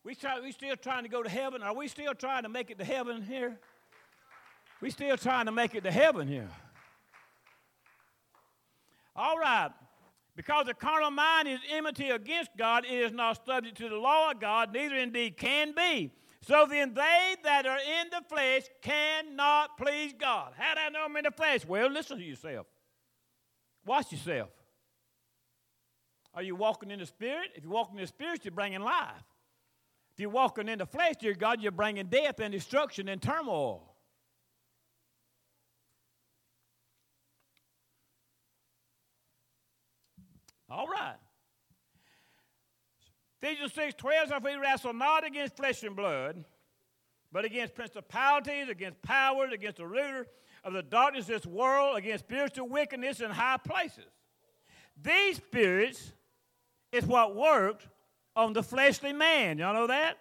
We 0.06 0.16
try, 0.16 0.40
we 0.40 0.54
still 0.54 0.78
trying 0.78 1.04
to 1.04 1.10
go 1.10 1.22
to 1.22 1.30
heaven. 1.30 1.62
Are 1.62 1.76
we 1.76 1.90
still 1.90 2.14
trying 2.14 2.44
to 2.44 2.50
make 2.50 2.72
it 2.72 2.80
to 2.80 2.86
heaven 2.86 3.22
here? 3.22 3.60
We 4.80 4.90
still 4.90 5.18
trying 5.18 5.46
to 5.48 5.52
make 5.52 5.76
it 5.76 5.84
to 5.84 5.92
heaven 5.92 6.28
here. 6.28 6.48
All 9.20 9.38
right. 9.38 9.70
Because 10.38 10.68
the 10.68 10.74
carnal 10.74 11.12
mind 11.12 11.50
is 11.50 11.60
enmity 11.70 12.10
against 12.10 12.52
God, 12.58 12.86
it 12.86 12.94
is 12.94 13.12
not 13.12 13.46
subject 13.46 13.78
to 13.80 13.90
the 13.90 13.98
law 13.98 14.32
of 14.32 14.40
God, 14.40 14.74
neither 14.74 14.96
indeed 14.96 15.36
can 15.36 15.74
be. 15.76 16.14
So 16.42 16.66
then 16.70 16.94
they 16.94 17.36
that 17.44 17.66
are 17.66 17.80
in 17.80 18.10
the 18.12 18.24
flesh 18.30 18.64
cannot 18.82 19.78
please 19.78 20.14
God. 20.18 20.54
How 20.56 20.76
do 20.76 20.80
I 20.80 20.90
know 20.90 21.04
I'm 21.04 21.18
in 21.18 21.26
the 21.26 21.32
flesh? 21.32 21.66
Well, 21.66 21.90
listen 21.90 22.18
to 22.18 22.24
yourself. 22.24 22.66
Watch 23.86 24.14
yourself. 24.14 24.50
Are 26.34 26.42
you 26.42 26.56
walking 26.56 26.90
in 26.90 27.00
the 27.00 27.06
spirit? 27.06 27.50
If 27.56 27.64
you're 27.66 27.74
walking 27.74 27.98
in 27.98 28.04
the 28.04 28.08
spirit, 28.08 28.46
you're 28.46 28.54
bringing 28.54 28.80
life. 28.80 29.26
If 30.14 30.22
you're 30.22 30.30
walking 30.30 30.70
in 30.70 30.80
the 30.80 30.86
flesh, 30.86 31.16
dear 31.20 31.34
God, 31.34 31.62
you're 31.62 31.74
bringing 31.74 32.06
death 32.06 32.40
and 32.40 32.54
destruction 32.54 33.10
and 33.10 33.22
turmoil. 33.22 33.89
All 40.70 40.88
right. 40.88 41.16
Ephesians 43.42 43.74
6 43.74 43.96
12 43.96 44.30
says, 44.30 44.42
We 44.44 44.56
wrestle 44.56 44.94
not 44.94 45.26
against 45.26 45.56
flesh 45.56 45.84
and 45.84 45.96
blood, 45.96 46.44
but 47.32 47.46
against 47.46 47.74
principalities, 47.74 48.70
against 48.70 49.02
powers, 49.02 49.52
against 49.54 49.78
the 49.78 49.88
ruler 49.88 50.28
of 50.64 50.74
the 50.74 50.84
darkness 50.84 51.24
of 51.24 51.42
this 51.42 51.46
world, 51.46 51.98
against 51.98 52.26
spiritual 52.26 52.68
wickedness 52.68 53.22
in 53.22 53.32
high 53.32 53.58
places. 53.58 54.06
These 55.02 55.38
spirits 55.38 56.12
is 56.92 57.06
what 57.06 57.36
worked 57.36 57.88
on 58.36 58.54
the 58.54 58.64
fleshly 58.64 59.14
man. 59.14 59.58
Y'all 59.58 59.74
know 59.74 59.88
that? 59.88 60.18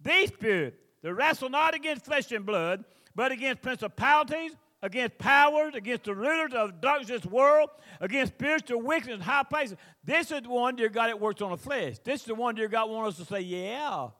These 0.00 0.28
spirits, 0.28 0.76
they 1.02 1.10
wrestle 1.10 1.48
not 1.48 1.74
against 1.74 2.04
flesh 2.04 2.32
and 2.32 2.44
blood, 2.44 2.84
but 3.14 3.32
against 3.32 3.62
principalities, 3.62 4.52
against 4.86 5.18
powers, 5.18 5.74
against 5.74 6.04
the 6.04 6.14
rulers 6.14 6.52
of 6.54 6.80
darkness 6.80 7.08
this 7.08 7.26
world, 7.26 7.70
against 8.00 8.34
spiritual 8.34 8.80
wickedness 8.80 9.16
in 9.16 9.20
high 9.20 9.42
places. 9.42 9.76
This 10.04 10.30
is 10.30 10.42
the 10.42 10.48
one, 10.48 10.76
dear 10.76 10.88
God, 10.88 11.08
that 11.08 11.20
works 11.20 11.42
on 11.42 11.50
the 11.50 11.56
flesh. 11.56 11.98
This 12.04 12.20
is 12.20 12.26
the 12.26 12.36
one, 12.36 12.54
dear 12.54 12.68
God, 12.68 12.88
wants 12.88 13.18
us 13.18 13.26
to 13.26 13.34
say, 13.34 13.40
yeah. 13.40 14.10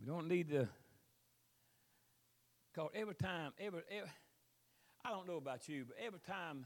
We 0.00 0.06
don't 0.06 0.26
need 0.26 0.48
to, 0.48 0.66
because 2.72 2.90
every 2.94 3.14
time, 3.14 3.52
every, 3.60 3.82
every, 3.90 4.10
I 5.04 5.10
don't 5.10 5.28
know 5.28 5.36
about 5.36 5.68
you, 5.68 5.84
but 5.86 5.98
every 6.04 6.20
time 6.20 6.64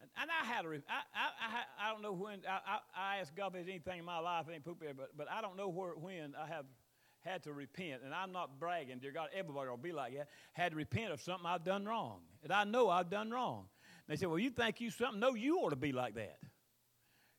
and, 0.00 0.10
and 0.20 0.30
I 0.30 0.46
had 0.46 0.64
a, 0.64 0.68
I, 0.68 0.72
I, 1.14 1.88
I, 1.88 1.92
don't 1.92 2.02
know 2.02 2.12
when, 2.12 2.40
I, 2.48 2.58
I, 2.66 2.78
I 3.16 3.16
asked 3.18 3.34
God 3.34 3.48
if 3.48 3.52
there's 3.54 3.68
anything 3.68 4.00
in 4.00 4.04
my 4.04 4.18
life, 4.18 4.46
ain't 4.52 4.64
poop 4.64 4.80
there, 4.80 4.94
but, 4.94 5.16
but 5.16 5.28
I 5.30 5.40
don't 5.40 5.56
know 5.56 5.68
where, 5.68 5.92
when 5.92 6.34
I 6.40 6.46
have 6.46 6.66
had 7.20 7.42
to 7.44 7.52
repent. 7.52 8.02
And 8.04 8.14
I'm 8.14 8.32
not 8.32 8.58
bragging, 8.58 8.98
dear 8.98 9.12
God, 9.12 9.28
everybody 9.34 9.68
will 9.68 9.76
be 9.76 9.92
like 9.92 10.14
that. 10.16 10.28
Had 10.52 10.72
to 10.72 10.76
repent 10.76 11.12
of 11.12 11.20
something 11.20 11.46
I've 11.46 11.64
done 11.64 11.84
wrong. 11.84 12.20
And 12.42 12.52
I 12.52 12.64
know 12.64 12.88
I've 12.88 13.10
done 13.10 13.30
wrong. 13.30 13.66
And 14.06 14.16
they 14.16 14.20
said, 14.20 14.28
well, 14.28 14.38
you 14.38 14.50
think 14.50 14.80
you 14.80 14.90
something? 14.90 15.20
No, 15.20 15.34
you 15.34 15.58
ought 15.58 15.70
to 15.70 15.76
be 15.76 15.92
like 15.92 16.14
that. 16.14 16.38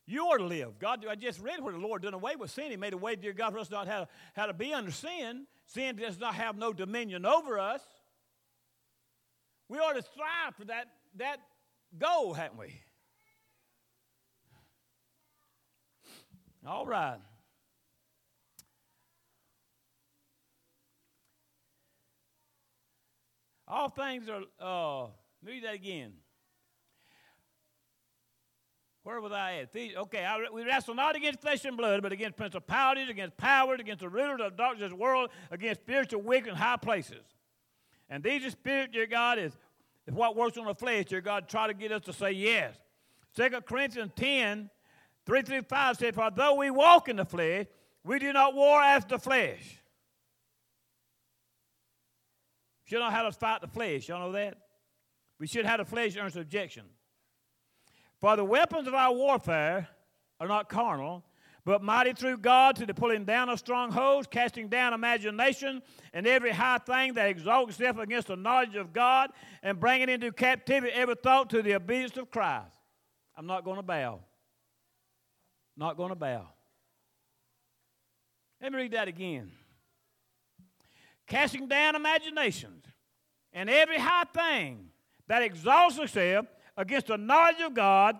You 0.06 0.22
ought 0.24 0.38
to 0.38 0.44
live. 0.44 0.78
God, 0.78 1.04
I 1.08 1.14
just 1.14 1.40
read 1.40 1.62
where 1.62 1.72
the 1.72 1.78
Lord 1.78 2.02
done 2.02 2.14
away 2.14 2.34
with 2.36 2.50
sin. 2.50 2.70
He 2.70 2.76
made 2.76 2.94
a 2.94 2.96
way, 2.96 3.14
dear 3.14 3.32
God, 3.32 3.52
for 3.52 3.58
us 3.58 3.70
not 3.70 3.86
how, 3.86 4.08
how 4.34 4.46
to 4.46 4.52
be 4.52 4.72
under 4.72 4.90
sin. 4.90 5.46
Sin 5.66 5.96
does 5.96 6.18
not 6.18 6.34
have 6.34 6.56
no 6.56 6.72
dominion 6.72 7.24
over 7.24 7.58
us. 7.58 7.82
We 9.68 9.78
ought 9.78 9.92
to 9.92 10.02
strive 10.02 10.56
for 10.58 10.64
that, 10.64 10.86
that 11.16 11.38
goal, 11.98 12.34
haven't 12.34 12.58
we? 12.58 12.80
All 16.66 16.86
right. 16.86 17.18
All 23.66 23.88
things 23.88 24.28
are, 24.28 24.42
uh, 24.60 25.06
read 25.44 25.64
that 25.64 25.74
again. 25.74 26.12
Where 29.04 29.20
was 29.20 29.32
I 29.32 29.54
at? 29.62 29.68
Okay, 29.74 30.24
I, 30.24 30.46
we 30.52 30.64
wrestle 30.64 30.94
not 30.94 31.16
against 31.16 31.40
flesh 31.40 31.64
and 31.64 31.76
blood, 31.76 32.02
but 32.02 32.12
against 32.12 32.36
principalities, 32.36 33.08
against 33.08 33.36
powers, 33.36 33.80
against 33.80 34.00
the 34.00 34.08
rulers 34.08 34.40
of 34.40 34.52
the 34.52 34.56
darkness 34.56 34.84
of 34.84 34.90
this 34.90 34.98
world, 34.98 35.30
against 35.50 35.80
spiritual 35.80 36.20
wickedness 36.20 36.58
in 36.58 36.62
high 36.62 36.76
places. 36.76 37.24
And 38.10 38.22
these 38.22 38.44
are 38.44 38.50
spirit, 38.50 38.92
dear 38.92 39.06
God, 39.06 39.38
is 39.38 39.56
is 40.10 40.16
what 40.16 40.36
works 40.36 40.58
on 40.58 40.66
the 40.66 40.74
flesh 40.74 41.06
here. 41.08 41.20
God 41.20 41.48
try 41.48 41.66
to 41.66 41.74
get 41.74 41.92
us 41.92 42.02
to 42.02 42.12
say 42.12 42.32
yes. 42.32 42.74
2 43.36 43.48
Corinthians 43.62 44.12
10, 44.16 44.70
3 45.26 45.42
through 45.42 45.62
5 45.62 45.96
said, 45.96 46.14
For 46.14 46.30
though 46.34 46.54
we 46.54 46.70
walk 46.70 47.08
in 47.08 47.16
the 47.16 47.24
flesh, 47.24 47.66
we 48.04 48.18
do 48.18 48.32
not 48.32 48.54
war 48.54 48.80
after 48.80 49.16
the 49.16 49.22
flesh. 49.22 49.78
should 52.84 52.98
know 52.98 53.10
how 53.10 53.22
to 53.22 53.30
fight 53.30 53.60
the 53.60 53.68
flesh. 53.68 54.08
Y'all 54.08 54.18
know 54.18 54.32
that? 54.32 54.56
We 55.38 55.46
should 55.46 55.64
have 55.64 55.78
the 55.78 55.84
flesh 55.84 56.16
under 56.16 56.30
subjection. 56.30 56.84
For 58.20 58.36
the 58.36 58.44
weapons 58.44 58.88
of 58.88 58.94
our 58.94 59.14
warfare 59.14 59.88
are 60.40 60.48
not 60.48 60.68
carnal, 60.68 61.24
but 61.70 61.84
mighty 61.84 62.12
through 62.12 62.36
God 62.36 62.74
to 62.74 62.84
the 62.84 62.92
pulling 62.92 63.24
down 63.24 63.48
of 63.48 63.56
strongholds, 63.60 64.26
casting 64.26 64.66
down 64.66 64.92
imagination 64.92 65.80
and 66.12 66.26
every 66.26 66.50
high 66.50 66.78
thing 66.78 67.14
that 67.14 67.28
exalts 67.28 67.78
itself 67.78 67.96
against 67.98 68.26
the 68.26 68.34
knowledge 68.34 68.74
of 68.74 68.92
God, 68.92 69.30
and 69.62 69.78
bringing 69.78 70.08
into 70.08 70.32
captivity 70.32 70.92
every 70.92 71.14
thought 71.14 71.48
to 71.50 71.62
the 71.62 71.76
obedience 71.76 72.16
of 72.16 72.28
Christ. 72.28 72.74
I'm 73.36 73.46
not 73.46 73.64
going 73.64 73.76
to 73.76 73.84
bow. 73.84 74.18
Not 75.76 75.96
going 75.96 76.08
to 76.08 76.16
bow. 76.16 76.48
Let 78.60 78.72
me 78.72 78.78
read 78.78 78.90
that 78.90 79.06
again. 79.06 79.52
Casting 81.28 81.68
down 81.68 81.94
imaginations 81.94 82.84
and 83.52 83.70
every 83.70 83.98
high 83.98 84.24
thing 84.24 84.88
that 85.28 85.42
exalts 85.42 85.98
itself 85.98 86.46
against 86.76 87.06
the 87.06 87.16
knowledge 87.16 87.60
of 87.60 87.74
God 87.74 88.18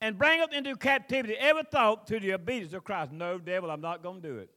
and 0.00 0.18
bringeth 0.18 0.52
into 0.52 0.76
captivity 0.76 1.36
every 1.38 1.62
thought 1.64 2.06
to 2.08 2.20
the 2.20 2.34
obedience 2.34 2.72
of 2.72 2.84
Christ. 2.84 3.12
No, 3.12 3.38
devil, 3.38 3.70
I'm 3.70 3.80
not 3.80 4.02
going 4.02 4.20
to 4.20 4.28
do 4.28 4.38
it. 4.38 4.50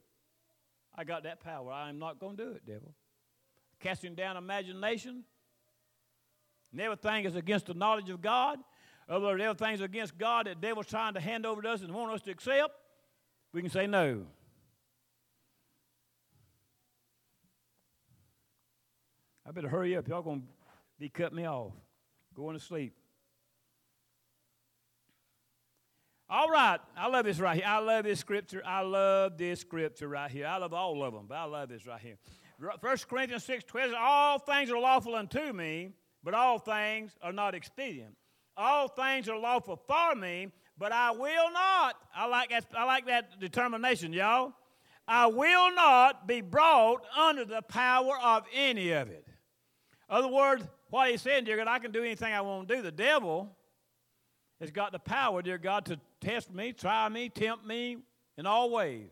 I 0.96 1.04
got 1.04 1.24
that 1.24 1.40
power. 1.40 1.72
I 1.72 1.90
am 1.90 2.00
not 2.00 2.20
going 2.20 2.36
to 2.38 2.46
do 2.46 2.52
it, 2.52 2.66
devil. 2.66 2.94
Casting 3.80 4.16
down 4.16 4.36
imagination. 4.36 5.24
And 6.72 6.82
everything 6.82 7.26
is 7.26 7.36
against 7.36 7.68
the 7.68 7.74
knowledge 7.74 8.10
of 8.10 8.22
God. 8.22 8.60
Other 9.08 9.40
everything's 9.40 9.82
against 9.82 10.18
God 10.18 10.46
that 10.46 10.62
devil's 10.62 10.86
trying 10.86 11.16
to 11.16 11.20
hand 11.20 11.46
over 11.46 11.62
to 11.62 11.70
us 11.70 11.82
and 11.82 11.94
want 11.94 12.14
us 12.14 12.22
to 12.24 12.32
accept. 12.32 12.74
We 13.54 13.62
can 13.62 13.72
say 13.72 13.88
no. 13.88 14.26
I 19.48 19.52
better 19.52 19.70
hurry 19.70 19.98
up. 19.98 20.08
Y'all 20.08 20.22
going 20.22 20.42
to 20.42 20.48
be 21.00 21.10
cutting 21.10 21.38
me 21.38 21.48
off. 21.48 21.74
Going 22.36 22.56
to 22.56 22.64
sleep. 22.64 22.94
All 26.32 26.48
right. 26.50 26.78
I 26.96 27.08
love 27.08 27.26
this 27.26 27.40
right 27.40 27.56
here. 27.56 27.66
I 27.66 27.80
love 27.80 28.04
this 28.04 28.20
scripture. 28.20 28.62
I 28.64 28.82
love 28.82 29.38
this 29.38 29.62
scripture 29.62 30.08
right 30.08 30.30
here. 30.30 30.46
I 30.46 30.58
love 30.58 30.74
all 30.74 31.04
of 31.04 31.12
them, 31.12 31.26
but 31.28 31.36
I 31.36 31.46
love 31.46 31.70
this 31.70 31.88
right 31.88 32.00
here. 32.00 32.18
1 32.60 32.98
Corinthians 33.10 33.44
6 33.46 33.64
12 33.64 33.94
All 33.98 34.38
things 34.38 34.70
are 34.70 34.80
lawful 34.80 35.16
unto 35.16 35.52
me, 35.54 35.90
but 36.24 36.36
all 36.36 36.60
things 36.60 37.16
are 37.24 37.32
not 37.32 37.56
expedient. 37.56 38.16
All 38.56 38.88
things 38.88 39.28
are 39.28 39.40
lawful 39.40 39.82
for 39.88 40.14
me, 40.14 40.50
but 40.78 40.92
I 40.92 41.12
will 41.12 41.52
not. 41.52 41.96
I 42.16 42.28
like 42.28 42.50
that, 42.50 42.66
I 42.78 42.84
like 42.84 43.08
that 43.08 43.40
determination, 43.40 44.14
y'all. 44.14 44.54
I 45.08 45.26
will 45.26 45.74
not 45.74 46.28
be 46.28 46.42
brought 46.42 47.04
under 47.18 47.44
the 47.44 47.64
power 47.64 48.20
of 48.22 48.44
any 48.54 48.92
of 48.92 49.10
it. 49.10 49.26
In 50.10 50.16
other 50.16 50.28
words, 50.28 50.64
what 50.92 51.10
he's 51.10 51.24
saying, 51.24 51.46
dear 51.46 51.58
God, 51.58 51.68
I 51.68 51.80
can 51.80 51.92
do 51.92 52.04
anything 52.04 52.34
I 52.34 52.42
want 52.42 52.68
to 52.68 52.76
do. 52.76 52.82
The 52.84 52.92
devil 52.92 53.56
has 54.60 54.72
got 54.72 54.92
the 54.92 55.00
power, 55.00 55.42
dear 55.42 55.58
God, 55.58 55.86
to 55.86 56.00
test 56.22 56.54
me, 56.54 56.74
try 56.74 57.08
me, 57.10 57.30
tempt 57.30 57.66
me 57.66 57.98
in 58.38 58.46
all 58.46 58.70
ways. 58.70 59.10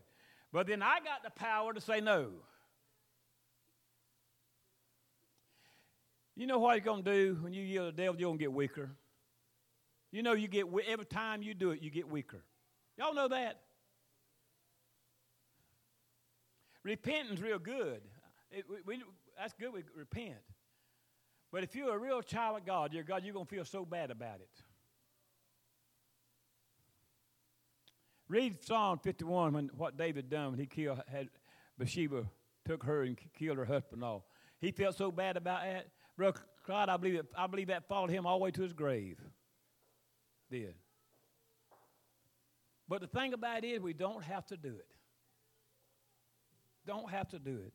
But 0.52 0.66
then 0.66 0.82
I 0.82 0.98
got 1.00 1.22
the 1.24 1.30
power 1.30 1.72
to 1.72 1.80
say 1.80 2.00
no. 2.00 2.28
You 6.36 6.46
know 6.46 6.58
what 6.58 6.76
he's 6.76 6.84
going 6.84 7.02
to 7.02 7.12
do 7.12 7.38
when 7.40 7.52
you 7.52 7.62
yield 7.62 7.88
to 7.88 7.96
the 7.96 8.02
devil? 8.02 8.20
You're 8.20 8.28
going 8.28 8.38
to 8.38 8.42
get 8.42 8.52
weaker. 8.52 8.90
You 10.12 10.22
know, 10.22 10.34
you 10.34 10.48
get 10.48 10.66
every 10.86 11.04
time 11.04 11.42
you 11.42 11.52
do 11.52 11.70
it, 11.72 11.82
you 11.82 11.90
get 11.90 12.08
weaker. 12.08 12.42
Y'all 12.96 13.14
know 13.14 13.28
that. 13.28 13.60
Repentance 16.84 17.40
real 17.40 17.58
good. 17.58 18.00
It, 18.50 18.64
we, 18.70 18.76
we, 18.86 19.02
that's 19.38 19.52
good. 19.52 19.72
We 19.72 19.82
repent. 19.94 20.36
But 21.50 21.64
if 21.64 21.74
you're 21.74 21.94
a 21.94 21.98
real 21.98 22.22
child 22.22 22.58
of 22.58 22.64
God, 22.64 22.92
dear 22.92 23.02
God, 23.02 23.24
you're 23.24 23.34
going 23.34 23.46
to 23.46 23.54
feel 23.54 23.64
so 23.64 23.84
bad 23.84 24.10
about 24.10 24.36
it. 24.40 24.62
Read 28.28 28.62
Psalm 28.62 28.98
51 28.98 29.52
when 29.52 29.70
what 29.76 29.96
David 29.96 30.28
done 30.28 30.50
when 30.50 30.58
he 30.58 30.66
killed 30.66 31.00
had 31.08 31.28
Bathsheba, 31.78 32.26
took 32.64 32.82
her 32.84 33.02
and 33.02 33.18
killed 33.38 33.56
her 33.56 33.64
husband. 33.64 34.04
All 34.04 34.26
he 34.60 34.70
felt 34.72 34.96
so 34.96 35.10
bad 35.10 35.36
about 35.36 35.62
that, 35.62 35.86
bro. 36.16 36.32
God, 36.66 36.88
I 36.88 36.96
believe 36.96 37.14
it, 37.14 37.26
I 37.36 37.46
believe 37.46 37.68
that 37.68 37.88
followed 37.88 38.10
him 38.10 38.26
all 38.26 38.38
the 38.38 38.44
way 38.44 38.50
to 38.50 38.62
his 38.62 38.72
grave. 38.74 39.18
Did. 40.50 40.74
But 42.88 43.00
the 43.00 43.06
thing 43.06 43.34
about 43.34 43.64
it 43.64 43.68
is, 43.68 43.80
we 43.80 43.92
don't 43.92 44.24
have 44.24 44.46
to 44.46 44.56
do 44.56 44.68
it. 44.68 44.86
Don't 46.86 47.10
have 47.10 47.28
to 47.28 47.38
do 47.38 47.60
it. 47.66 47.72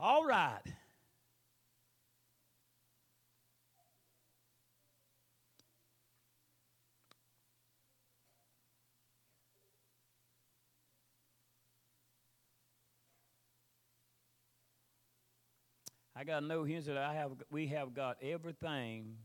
All 0.00 0.24
right. 0.24 0.62
I 16.16 16.22
got 16.24 16.44
no 16.44 16.62
here 16.62 16.80
that 16.80 16.96
I 16.96 17.14
have 17.14 17.32
we 17.50 17.68
have 17.68 17.92
got 17.92 18.18
everything. 18.22 19.16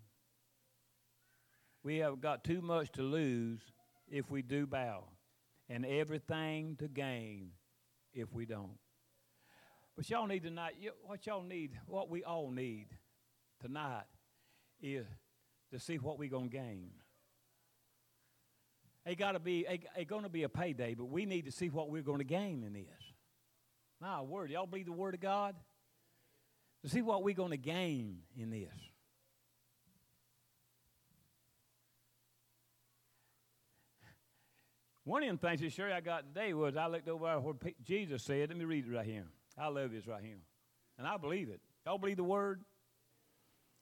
We 1.84 1.98
have 1.98 2.20
got 2.20 2.44
too 2.44 2.62
much 2.62 2.92
to 2.94 3.04
lose 3.04 3.62
if 4.10 4.32
we 4.32 4.42
do 4.42 4.66
bow, 4.66 5.04
and 5.70 5.86
everything 5.86 6.76
to 6.78 6.88
gain 6.88 7.52
if 8.14 8.34
we 8.34 8.46
don't. 8.46 8.78
But 9.96 10.10
y'all 10.10 10.28
need 10.28 10.44
tonight, 10.44 10.76
what 11.04 11.28
y'all 11.28 11.44
need, 11.44 11.78
what 11.86 12.10
we 12.10 12.24
all 12.24 12.52
need 12.52 12.88
tonight 13.62 14.06
is 14.82 15.06
to 15.72 15.80
see 15.80 15.98
what 15.98 16.18
we're 16.18 16.30
going 16.30 16.50
to 16.50 16.58
gain. 16.58 16.92
It 19.06 19.18
got 19.18 19.34
to 19.34 19.40
be, 19.40 19.66
it 19.68 20.08
going 20.08 20.24
to 20.24 20.30
be 20.30 20.44
a 20.44 20.50
payday, 20.50 20.94
but 20.94 21.06
we 21.06 21.26
need 21.26 21.46
to 21.46 21.52
see 21.52 21.70
what 21.70 21.90
we're 21.90 22.02
going 22.02 22.20
to 22.20 22.24
gain 22.24 22.64
in 22.64 22.74
this. 22.74 23.14
My 24.02 24.22
word, 24.22 24.52
y'all 24.52 24.66
believe 24.66 24.86
the 24.86 24.92
word 24.92 25.14
of 25.14 25.20
God? 25.20 25.56
To 26.84 26.90
see 26.90 27.02
what 27.02 27.24
we're 27.24 27.36
going 27.36 27.52
to 27.52 27.58
gain 27.58 28.20
in 28.38 28.50
this. 28.50 28.70
One 35.04 35.24
of 35.24 35.42
the 35.42 35.48
things 35.48 35.62
that 35.62 35.72
sure 35.72 35.92
I 35.92 36.02
got 36.02 36.36
today 36.36 36.54
was 36.54 36.78
I 36.78 36.86
looked 36.86 37.10
over 37.10 37.40
what 37.40 37.56
Jesus 37.84 38.22
said. 38.22 38.50
Let 38.50 38.58
me 38.58 38.66
read 38.66 38.86
it 38.86 38.96
right 38.96 39.06
here. 39.06 39.26
I 39.58 39.68
love 39.68 39.92
this 39.92 40.06
right 40.06 40.24
here. 40.24 40.38
And 41.00 41.08
I 41.08 41.18
believe 41.18 41.50
it. 41.50 41.62
Y'all 41.86 41.98
believe 41.98 42.18
the 42.18 42.24
word? 42.24 42.64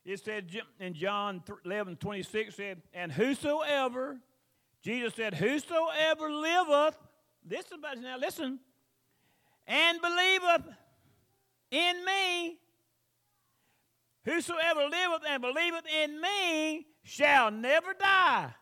It 0.06 0.24
said 0.24 0.50
in 0.80 0.94
John 0.94 1.44
11 1.66 1.98
26 1.98 2.56
said, 2.56 2.82
And 2.94 3.12
whosoever, 3.12 4.18
Jesus 4.82 5.16
said, 5.16 5.34
Whosoever 5.34 6.32
liveth, 6.32 6.98
listen, 7.46 7.82
now 8.02 8.18
listen, 8.18 8.60
and 9.68 10.02
believeth 10.02 10.74
in 11.72 12.06
me, 12.06 12.58
whosoever 14.28 14.82
liveth 14.82 15.24
and 15.28 15.42
believeth 15.42 15.86
in 16.04 16.22
me 16.22 16.86
shall 17.04 17.50
never 17.50 17.94
die. 17.94 18.54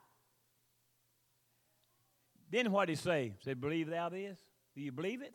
Then 2.52 2.72
what 2.72 2.86
did 2.86 2.98
he 2.98 3.04
say? 3.04 3.34
Said, 3.44 3.60
Believe 3.60 3.90
thou 3.90 4.10
this? 4.10 4.40
Do 4.76 4.82
you 4.82 4.92
believe 4.92 5.22
it? 5.22 5.34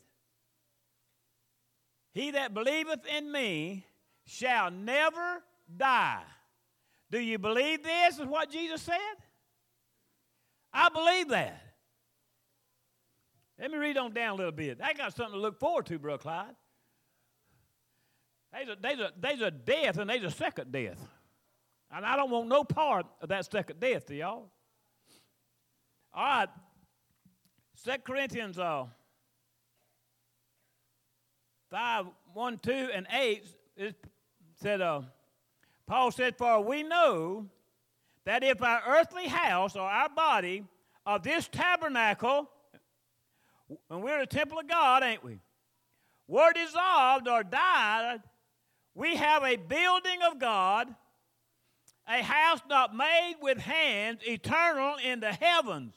He 2.12 2.32
that 2.32 2.54
believeth 2.54 3.04
in 3.06 3.30
me 3.30 3.84
shall 4.26 4.70
never 4.70 5.42
die. 5.76 6.22
Do 7.10 7.18
you 7.18 7.38
believe 7.38 7.82
this 7.82 8.18
is 8.18 8.26
what 8.26 8.50
Jesus 8.50 8.82
said? 8.82 8.96
I 10.72 10.88
believe 10.88 11.28
that. 11.28 11.60
Let 13.58 13.70
me 13.70 13.78
read 13.78 13.98
on 13.98 14.12
down 14.12 14.34
a 14.34 14.36
little 14.36 14.52
bit. 14.52 14.80
I 14.82 14.92
got 14.92 15.14
something 15.14 15.34
to 15.34 15.40
look 15.40 15.58
forward 15.58 15.86
to, 15.86 15.98
Brother 15.98 16.22
Clyde. 16.22 16.54
There's 18.52 18.68
a, 18.68 18.76
there's, 18.80 18.98
a, 18.98 19.12
there's 19.18 19.40
a 19.40 19.50
death 19.50 19.98
and 19.98 20.10
there's 20.10 20.24
a 20.24 20.30
second 20.30 20.72
death. 20.72 20.98
And 21.92 22.04
I 22.04 22.16
don't 22.16 22.30
want 22.30 22.48
no 22.48 22.64
part 22.64 23.06
of 23.20 23.28
that 23.28 23.50
second 23.50 23.80
death 23.80 24.10
y'all. 24.10 24.50
All 26.12 26.24
right. 26.24 26.48
2 27.84 27.92
Corinthians 28.04 28.58
uh, 28.58 28.84
5, 31.70 32.06
1, 32.34 32.58
2, 32.58 32.72
and 32.94 33.06
8 33.12 33.44
it 33.76 33.96
said, 34.56 34.80
uh, 34.80 35.02
Paul 35.86 36.10
said, 36.10 36.36
For 36.36 36.60
we 36.60 36.82
know 36.82 37.46
that 38.26 38.44
if 38.44 38.62
our 38.62 38.82
earthly 38.86 39.26
house 39.26 39.76
or 39.76 39.88
our 39.88 40.08
body 40.08 40.64
of 41.06 41.22
this 41.22 41.48
tabernacle, 41.48 42.50
and 43.88 44.02
we're 44.02 44.20
the 44.20 44.26
temple 44.26 44.58
of 44.58 44.68
God, 44.68 45.02
ain't 45.02 45.24
we? 45.24 45.38
Were 46.28 46.52
dissolved 46.52 47.26
or 47.26 47.42
died, 47.42 48.20
we 48.94 49.16
have 49.16 49.42
a 49.44 49.56
building 49.56 50.20
of 50.30 50.38
God, 50.38 50.94
a 52.08 52.22
house 52.22 52.60
not 52.68 52.94
made 52.94 53.36
with 53.40 53.58
hands, 53.58 54.20
eternal 54.26 54.96
in 55.02 55.20
the 55.20 55.32
heavens. 55.32 55.94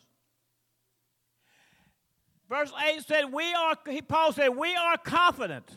Verse 2.50 2.72
8 2.88 3.02
said, 3.02 3.34
We 3.34 3.52
are, 3.54 3.76
Paul 4.08 4.32
said, 4.32 4.50
we 4.50 4.76
are 4.76 4.98
confident. 4.98 5.76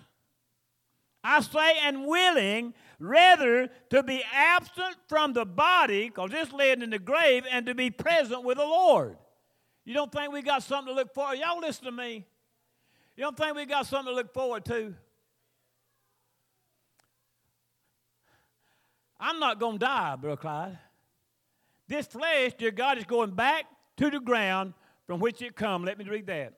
I 1.24 1.40
say, 1.40 1.78
and 1.82 2.06
willing, 2.06 2.74
rather 3.00 3.68
to 3.90 4.02
be 4.02 4.22
absent 4.32 4.96
from 5.08 5.32
the 5.32 5.44
body, 5.44 6.08
because 6.08 6.30
this 6.30 6.52
led 6.52 6.82
in 6.82 6.90
the 6.90 6.98
grave, 6.98 7.44
and 7.50 7.66
to 7.66 7.74
be 7.74 7.90
present 7.90 8.44
with 8.44 8.58
the 8.58 8.64
Lord. 8.64 9.16
You 9.84 9.94
don't 9.94 10.12
think 10.12 10.32
we 10.32 10.42
got 10.42 10.62
something 10.62 10.94
to 10.94 11.00
look 11.00 11.14
forward? 11.14 11.38
Y'all 11.38 11.60
listen 11.60 11.86
to 11.86 11.92
me. 11.92 12.26
You 13.16 13.24
don't 13.24 13.36
think 13.36 13.56
we 13.56 13.64
got 13.64 13.86
something 13.86 14.12
to 14.12 14.14
look 14.14 14.34
forward 14.34 14.64
to? 14.66 14.94
I'm 19.18 19.40
not 19.40 19.58
going 19.58 19.78
to 19.78 19.84
die, 19.84 20.16
Brother 20.16 20.36
Clyde. 20.36 20.78
This 21.88 22.06
flesh, 22.06 22.52
dear 22.58 22.70
God, 22.70 22.98
is 22.98 23.04
going 23.04 23.30
back 23.30 23.66
to 23.96 24.10
the 24.10 24.20
ground 24.20 24.74
from 25.06 25.20
which 25.20 25.40
it 25.40 25.56
come. 25.56 25.84
Let 25.84 25.98
me 25.98 26.04
read 26.04 26.26
that. 26.26 26.54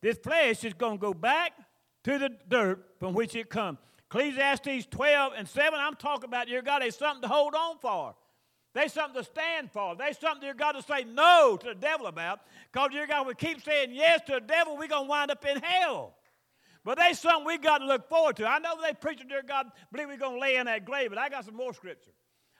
This 0.00 0.18
flesh 0.18 0.64
is 0.64 0.74
going 0.74 0.98
to 0.98 1.00
go 1.00 1.14
back 1.14 1.52
to 2.04 2.18
the 2.18 2.30
dirt 2.48 2.84
from 2.98 3.14
which 3.14 3.34
it 3.34 3.48
come. 3.48 3.78
Ecclesiastes 4.10 4.86
12 4.90 5.32
and 5.36 5.48
7, 5.48 5.78
I'm 5.80 5.94
talking 5.96 6.24
about, 6.24 6.46
dear 6.46 6.62
God, 6.62 6.82
there's 6.82 6.96
something 6.96 7.22
to 7.22 7.28
hold 7.28 7.54
on 7.54 7.78
for. 7.78 8.14
There's 8.74 8.92
something 8.92 9.22
to 9.22 9.24
stand 9.24 9.70
for. 9.70 9.94
There's 9.94 10.18
something, 10.18 10.40
dear 10.40 10.54
God, 10.54 10.72
to 10.72 10.82
say 10.82 11.04
no 11.04 11.56
to 11.60 11.68
the 11.68 11.74
devil 11.74 12.06
about. 12.06 12.40
Because, 12.72 12.90
dear 12.90 13.06
God, 13.06 13.26
we 13.26 13.34
keep 13.34 13.62
saying 13.62 13.90
yes 13.92 14.20
to 14.26 14.32
the 14.34 14.40
devil, 14.40 14.76
we're 14.76 14.88
going 14.88 15.04
to 15.04 15.08
wind 15.08 15.30
up 15.30 15.44
in 15.46 15.62
hell. 15.62 16.14
But 16.84 16.98
there's 16.98 17.18
something 17.18 17.46
we 17.46 17.58
got 17.58 17.78
to 17.78 17.86
look 17.86 18.08
forward 18.08 18.36
to. 18.36 18.46
I 18.46 18.58
know 18.58 18.74
they 18.80 18.92
preach, 18.92 19.20
dear 19.26 19.42
God, 19.42 19.66
believe 19.90 20.08
we're 20.08 20.18
going 20.18 20.34
to 20.34 20.40
lay 20.40 20.56
in 20.56 20.66
that 20.66 20.84
grave, 20.84 21.10
but 21.10 21.18
I 21.18 21.28
got 21.28 21.44
some 21.44 21.56
more 21.56 21.72
scripture. 21.72 22.10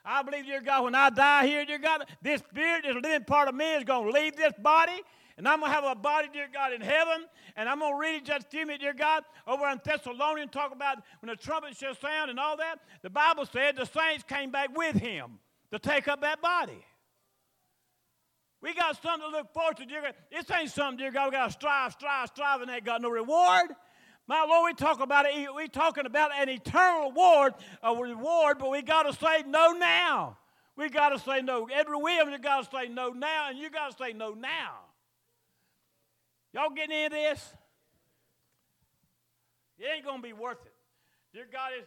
I 0.03 0.21
believe, 0.21 0.45
dear 0.45 0.61
God, 0.61 0.83
when 0.83 0.95
I 0.95 1.09
die 1.09 1.47
here, 1.47 1.65
dear 1.65 1.79
God, 1.79 2.05
this 2.21 2.41
spirit, 2.41 2.83
this 2.83 2.95
living 2.95 3.25
part 3.25 3.47
of 3.47 3.55
me 3.55 3.73
is 3.73 3.83
going 3.83 4.05
to 4.05 4.11
leave 4.11 4.35
this 4.35 4.53
body, 4.59 5.01
and 5.37 5.47
I'm 5.47 5.59
going 5.59 5.71
to 5.71 5.75
have 5.75 5.83
a 5.83 5.95
body, 5.95 6.29
dear 6.31 6.47
God, 6.51 6.73
in 6.73 6.81
heaven. 6.81 7.25
And 7.57 7.67
I'm 7.67 7.79
going 7.79 7.93
to 7.93 7.99
read 7.99 8.15
it 8.15 8.25
just 8.25 8.53
a 8.53 8.65
me, 8.65 8.77
dear 8.77 8.93
God, 8.93 9.23
over 9.45 9.67
in 9.67 9.79
Thessalonians, 9.83 10.51
talk 10.51 10.73
about 10.73 10.97
when 11.21 11.29
the 11.29 11.35
trumpet 11.35 11.75
shall 11.75 11.95
sound 11.95 12.29
and 12.29 12.39
all 12.39 12.57
that. 12.57 12.79
The 13.01 13.09
Bible 13.09 13.45
said 13.45 13.75
the 13.75 13.85
saints 13.85 14.23
came 14.23 14.51
back 14.51 14.75
with 14.75 14.95
him 14.95 15.39
to 15.71 15.79
take 15.79 16.07
up 16.07 16.21
that 16.21 16.41
body. 16.41 16.85
We 18.61 18.73
got 18.73 19.01
something 19.01 19.29
to 19.29 19.37
look 19.37 19.53
forward 19.53 19.77
to, 19.77 19.85
dear 19.85 20.01
God. 20.01 20.13
This 20.31 20.49
ain't 20.51 20.71
something, 20.71 20.97
dear 20.97 21.11
God, 21.11 21.25
we 21.25 21.31
got 21.31 21.47
to 21.47 21.51
strive, 21.51 21.91
strive, 21.91 22.29
strive, 22.29 22.61
and 22.61 22.71
ain't 22.71 22.85
got 22.85 23.01
no 23.01 23.09
reward. 23.09 23.71
My 24.27 24.43
Lord, 24.49 24.71
we 24.71 24.73
talk 24.73 24.99
about 24.99 25.25
it. 25.25 25.53
We 25.55 25.67
talking 25.67 26.05
about 26.05 26.31
an 26.35 26.49
eternal 26.49 27.09
reward, 27.09 27.53
a 27.83 27.93
reward, 27.93 28.57
but 28.59 28.71
we 28.71 28.81
got 28.81 29.03
to 29.03 29.13
say 29.13 29.43
no 29.45 29.71
now. 29.71 30.37
We 30.75 30.89
got 30.89 31.09
to 31.09 31.19
say 31.19 31.41
no. 31.41 31.67
Edward 31.71 31.99
Williams, 31.99 32.31
you 32.31 32.39
got 32.39 32.63
to 32.63 32.77
say 32.77 32.87
no 32.87 33.09
now, 33.09 33.49
and 33.49 33.57
you 33.57 33.69
got 33.69 33.91
to 33.91 33.97
say 34.03 34.13
no 34.13 34.31
now. 34.31 34.79
Y'all 36.53 36.69
getting 36.69 36.97
into 36.97 37.15
this? 37.15 37.53
It 39.77 39.85
ain't 39.95 40.05
going 40.05 40.21
to 40.21 40.27
be 40.27 40.33
worth 40.33 40.65
it. 40.65 40.73
Dear 41.33 41.45
God 41.51 41.71
is 41.79 41.85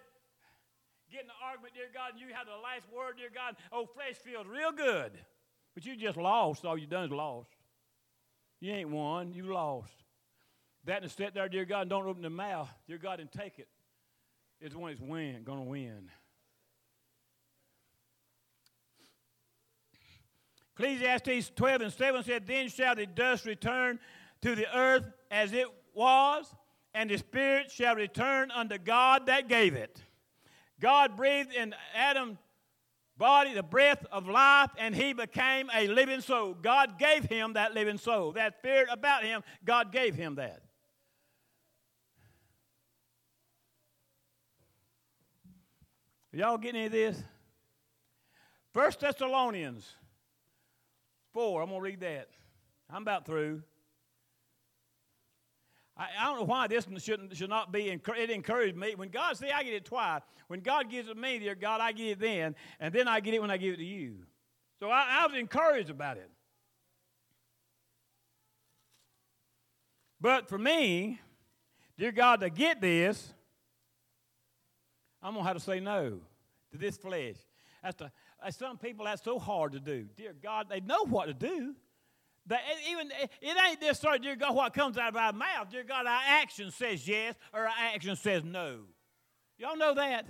getting 1.11 1.26
the 1.26 1.45
argument, 1.45 1.74
dear 1.74 1.89
God, 1.93 2.12
and 2.12 2.20
you 2.20 2.34
have 2.34 2.47
the 2.47 2.62
last 2.62 2.86
word, 2.95 3.16
dear 3.16 3.30
God. 3.34 3.57
Oh, 3.72 3.86
flesh 3.86 4.16
feels 4.16 4.47
real 4.47 4.72
good, 4.72 5.12
but 5.74 5.84
you 5.84 5.97
just 5.97 6.18
lost. 6.18 6.64
All 6.64 6.78
you 6.78 6.86
done 6.86 7.07
is 7.07 7.11
lost. 7.11 7.49
You 8.61 8.72
ain't 8.72 8.91
won. 8.91 9.32
You 9.32 9.53
lost. 9.53 9.93
That 10.85 11.03
and 11.03 11.11
sit 11.11 11.35
there, 11.35 11.49
dear 11.49 11.64
God, 11.64 11.83
and 11.83 11.91
don't 11.91 12.07
open 12.07 12.22
the 12.22 12.31
mouth, 12.31 12.68
dear 12.87 12.99
God, 12.99 13.20
and 13.20 13.31
take 13.31 13.59
it. 13.59 13.68
Is 14.61 14.72
the 14.72 14.79
one 14.79 14.91
that's 14.91 15.01
win, 15.01 15.45
to 15.45 15.53
win. 15.55 16.11
Ecclesiastes 20.76 21.51
12 21.57 21.81
and 21.83 21.93
7 21.93 22.22
said, 22.22 22.47
Then 22.47 22.68
shall 22.68 22.95
the 22.95 23.07
dust 23.07 23.45
return 23.45 23.99
to 24.43 24.55
the 24.55 24.76
earth 24.76 25.05
as 25.31 25.53
it 25.53 25.66
was, 25.95 26.53
and 26.95 27.11
the 27.11 27.18
spirit 27.18 27.70
shall 27.70 27.97
return 27.97 28.51
unto 28.51 28.79
God 28.79 29.26
that 29.26 29.49
gave 29.49 29.74
it. 29.74 30.01
God 30.81 31.16
breathed 31.16 31.53
in 31.53 31.74
Adam's 31.95 32.39
body 33.16 33.55
the 33.55 33.62
breath 33.62 34.07
of 34.12 34.29
life, 34.29 34.70
and 34.79 34.95
he 34.95 35.12
became 35.12 35.68
a 35.74 35.89
living 35.89 36.20
soul. 36.20 36.55
God 36.55 36.99
gave 36.99 37.24
him 37.24 37.55
that 37.55 37.74
living 37.74 37.99
soul. 37.99 38.33
That 38.33 38.59
spirit 38.59 38.89
about 38.91 39.24
him, 39.24 39.43
God 39.64 39.93
gave 39.93 40.14
him 40.14 40.37
that. 40.37 40.62
Y'all 46.33 46.59
getting 46.59 46.83
any 46.83 46.87
of 46.87 46.93
this? 46.93 47.22
First 48.74 49.01
Thessalonians 49.01 49.91
4. 51.33 51.62
I'm 51.62 51.68
going 51.68 51.81
to 51.81 51.85
read 51.85 52.01
that. 52.01 52.29
I'm 52.91 53.03
about 53.03 53.24
through. 53.24 53.62
I, 55.97 56.09
I 56.20 56.26
don't 56.26 56.41
know 56.41 56.45
why 56.45 56.66
this 56.66 56.87
shouldn't, 56.99 57.35
should 57.37 57.49
not 57.49 57.72
be, 57.72 57.89
it 57.89 58.31
encouraged 58.31 58.76
me. 58.76 58.95
When 58.95 59.09
God, 59.09 59.37
see, 59.37 59.51
I 59.51 59.62
get 59.62 59.72
it 59.72 59.85
twice. 59.87 60.20
When 60.49 60.61
God 60.61 60.91
gives 60.91 61.09
it 61.09 61.14
to 61.14 61.20
me, 61.20 61.39
dear 61.39 61.55
God, 61.55 61.81
I 61.81 61.93
get 61.93 62.07
it 62.09 62.20
then, 62.20 62.55
and 62.79 62.95
then 62.95 63.09
I 63.09 63.20
get 63.20 63.35
it 63.35 63.41
when 63.41 63.51
I 63.51 63.57
give 63.57 63.74
it 63.74 63.79
to 63.79 63.85
you. 63.85 64.18
So 64.81 64.91
I, 64.91 65.20
I 65.20 65.26
was 65.26 65.37
encouraged 65.37 65.91
about 65.91 66.18
it. 66.18 66.31
But 70.20 70.49
for 70.49 70.59
me, 70.59 71.20
dear 71.99 72.12
God, 72.12 72.41
to 72.41 72.51
get 72.51 72.81
this, 72.81 73.33
I'm 75.23 75.35
going 75.35 75.45
to 75.45 75.49
have 75.49 75.57
to 75.57 75.62
say 75.62 75.81
no 75.81 76.21
to 76.73 76.79
this 76.79 76.97
flesh. 76.97 77.37
That's 77.83 77.97
the, 77.97 78.11
some 78.51 78.79
people, 78.79 79.05
that's 79.05 79.23
so 79.23 79.39
hard 79.39 79.73
to 79.73 79.81
do. 79.81 80.07
Dear 80.16 80.35
God, 80.43 80.66
they 80.69 80.81
know 80.81 81.05
what 81.05 81.27
to 81.27 81.35
do. 81.35 81.75
They, 82.47 82.59
even 82.91 83.11
It 83.41 83.57
ain't 83.69 83.81
this 83.81 83.99
sort 83.99 84.23
dear 84.23 84.37
God, 84.37 84.55
what 84.55 84.73
comes 84.73 84.97
out 84.97 85.11
of 85.11 85.16
our 85.16 85.33
mouth. 85.33 85.71
Dear 85.71 85.85
God, 85.85 86.07
our 86.07 86.21
action 86.27 86.71
says 86.71 87.07
yes 87.07 87.35
or 87.53 87.61
our 87.61 87.75
action 87.95 88.16
says 88.16 88.43
no. 88.43 88.81
Y'all 89.59 89.77
know 89.77 89.95
that? 89.95 90.27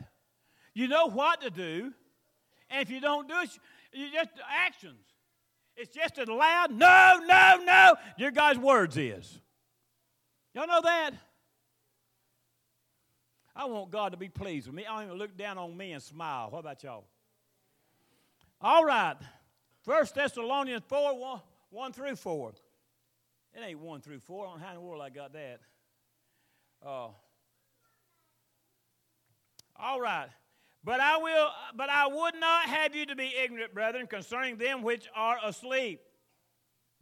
You 0.74 0.88
know 0.88 1.06
what 1.06 1.40
to 1.42 1.50
do. 1.50 1.92
And 2.70 2.82
if 2.82 2.90
you 2.90 3.00
don't 3.00 3.28
do 3.28 3.34
it, 3.42 3.50
you 3.92 4.10
just 4.12 4.30
actions. 4.48 5.00
It's 5.76 5.94
just 5.94 6.18
as 6.18 6.28
loud, 6.28 6.72
no, 6.72 7.20
no, 7.24 7.62
no, 7.64 7.94
your 8.16 8.32
God's 8.32 8.58
words 8.58 8.96
is. 8.96 9.40
Y'all 10.54 10.66
know 10.66 10.80
that? 10.82 11.12
I 13.58 13.64
want 13.64 13.90
God 13.90 14.12
to 14.12 14.16
be 14.16 14.28
pleased 14.28 14.68
with 14.68 14.76
me. 14.76 14.86
I 14.86 14.94
don't 14.94 15.06
even 15.08 15.18
look 15.18 15.36
down 15.36 15.58
on 15.58 15.76
me 15.76 15.90
and 15.90 16.00
smile. 16.00 16.48
What 16.50 16.60
about 16.60 16.80
y'all? 16.84 17.04
All 18.60 18.84
right. 18.84 19.16
First 19.82 20.14
Thessalonians 20.14 20.84
4 20.86 21.18
1, 21.18 21.40
1 21.70 21.92
through 21.92 22.14
4. 22.14 22.52
It 23.54 23.60
ain't 23.60 23.80
1 23.80 24.00
through 24.00 24.20
4. 24.20 24.46
I 24.46 24.50
don't 24.50 24.60
know 24.60 24.64
how 24.64 24.70
in 24.70 24.76
the 24.76 24.80
world 24.82 25.02
I 25.02 25.10
got 25.10 25.32
that. 25.32 25.58
Uh, 26.86 27.08
all 29.76 30.00
right. 30.00 30.28
But 30.84 31.00
I 31.00 31.16
will 31.16 31.48
but 31.74 31.90
I 31.90 32.06
would 32.06 32.34
not 32.38 32.66
have 32.66 32.94
you 32.94 33.06
to 33.06 33.16
be 33.16 33.34
ignorant, 33.42 33.74
brethren, 33.74 34.06
concerning 34.06 34.56
them 34.56 34.82
which 34.82 35.08
are 35.16 35.38
asleep, 35.44 36.00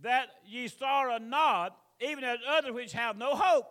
that 0.01 0.29
ye 0.47 0.69
sorrow 0.69 1.19
not, 1.19 1.77
even 2.01 2.25
as 2.25 2.39
others 2.49 2.73
which 2.73 2.95
have 2.95 3.19
no 3.19 3.35
hope. 3.35 3.67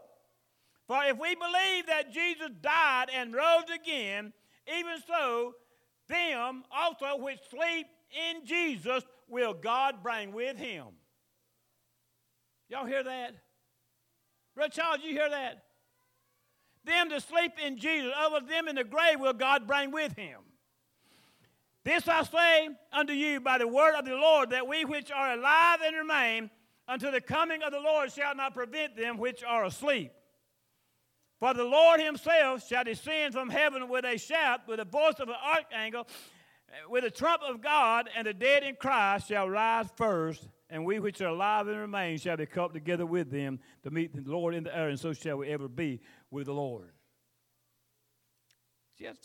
For 0.87 1.03
if 1.05 1.17
we 1.17 1.35
believe 1.35 1.87
that 1.87 2.13
Jesus 2.13 2.49
died 2.61 3.07
and 3.13 3.33
rose 3.33 3.65
again, 3.73 4.33
even 4.67 4.97
so, 5.07 5.53
them 6.07 6.63
also 6.71 7.17
which 7.17 7.39
sleep 7.49 7.87
in 8.11 8.45
Jesus 8.45 9.03
will 9.27 9.53
God 9.53 10.03
bring 10.03 10.31
with 10.31 10.57
him. 10.57 10.85
Y'all 12.69 12.85
hear 12.85 13.03
that? 13.03 13.35
Brother 14.55 14.71
Charles, 14.71 14.99
you 15.03 15.11
hear 15.11 15.29
that? 15.29 15.63
Them 16.85 17.09
that 17.09 17.23
sleep 17.23 17.53
in 17.63 17.77
Jesus, 17.77 18.13
of 18.31 18.47
them 18.47 18.67
in 18.67 18.75
the 18.75 18.83
grave 18.83 19.19
will 19.19 19.33
God 19.33 19.67
bring 19.67 19.91
with 19.91 20.15
him. 20.15 20.39
This 21.83 22.07
I 22.07 22.23
say 22.23 22.69
unto 22.91 23.13
you 23.13 23.39
by 23.39 23.57
the 23.57 23.67
word 23.67 23.95
of 23.95 24.05
the 24.05 24.15
Lord, 24.15 24.51
that 24.51 24.67
we 24.67 24.85
which 24.85 25.11
are 25.11 25.33
alive 25.33 25.79
and 25.83 25.95
remain 25.95 26.49
until 26.87 27.11
the 27.11 27.21
coming 27.21 27.63
of 27.63 27.71
the 27.71 27.79
Lord 27.79 28.11
shall 28.11 28.35
not 28.35 28.53
prevent 28.53 28.95
them 28.95 29.17
which 29.17 29.43
are 29.43 29.65
asleep. 29.65 30.11
For 31.39 31.53
the 31.53 31.63
Lord 31.63 31.99
himself 31.99 32.67
shall 32.67 32.83
descend 32.83 33.33
from 33.33 33.49
heaven 33.49 33.89
with 33.89 34.05
a 34.05 34.17
shout, 34.17 34.61
with 34.67 34.79
the 34.79 34.85
voice 34.85 35.15
of 35.19 35.27
an 35.27 35.35
archangel, 35.43 36.07
with 36.89 37.03
the 37.03 37.11
trump 37.11 37.41
of 37.47 37.61
God, 37.61 38.09
and 38.15 38.25
the 38.25 38.33
dead 38.33 38.63
in 38.63 38.75
Christ 38.75 39.27
shall 39.27 39.49
rise 39.49 39.87
first, 39.95 40.47
and 40.69 40.85
we 40.85 40.99
which 40.99 41.21
are 41.21 41.27
alive 41.27 41.67
and 41.67 41.77
remain 41.77 42.17
shall 42.17 42.37
be 42.37 42.45
caught 42.45 42.73
together 42.73 43.05
with 43.05 43.29
them 43.31 43.59
to 43.83 43.91
meet 43.91 44.15
the 44.15 44.29
Lord 44.31 44.55
in 44.55 44.63
the 44.63 44.75
air, 44.75 44.89
and 44.89 44.99
so 44.99 45.13
shall 45.13 45.37
we 45.37 45.49
ever 45.49 45.67
be 45.67 45.99
with 46.31 46.47
the 46.47 46.53
Lord. 46.53 46.91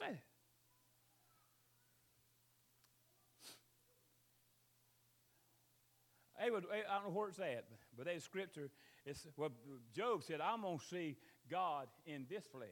That. 0.00 0.18
I 6.40 6.48
don't 6.48 6.62
know 7.04 7.10
where 7.12 7.28
it's 7.28 7.38
at, 7.38 7.64
but 7.96 8.06
that 8.06 8.22
scripture, 8.22 8.70
it's 9.04 9.26
well, 9.36 9.50
Job 9.94 10.24
said, 10.24 10.40
I'm 10.40 10.62
going 10.62 10.78
to 10.78 10.84
see 10.84 11.16
God 11.50 11.88
in 12.06 12.26
this 12.30 12.44
flesh. 12.46 12.68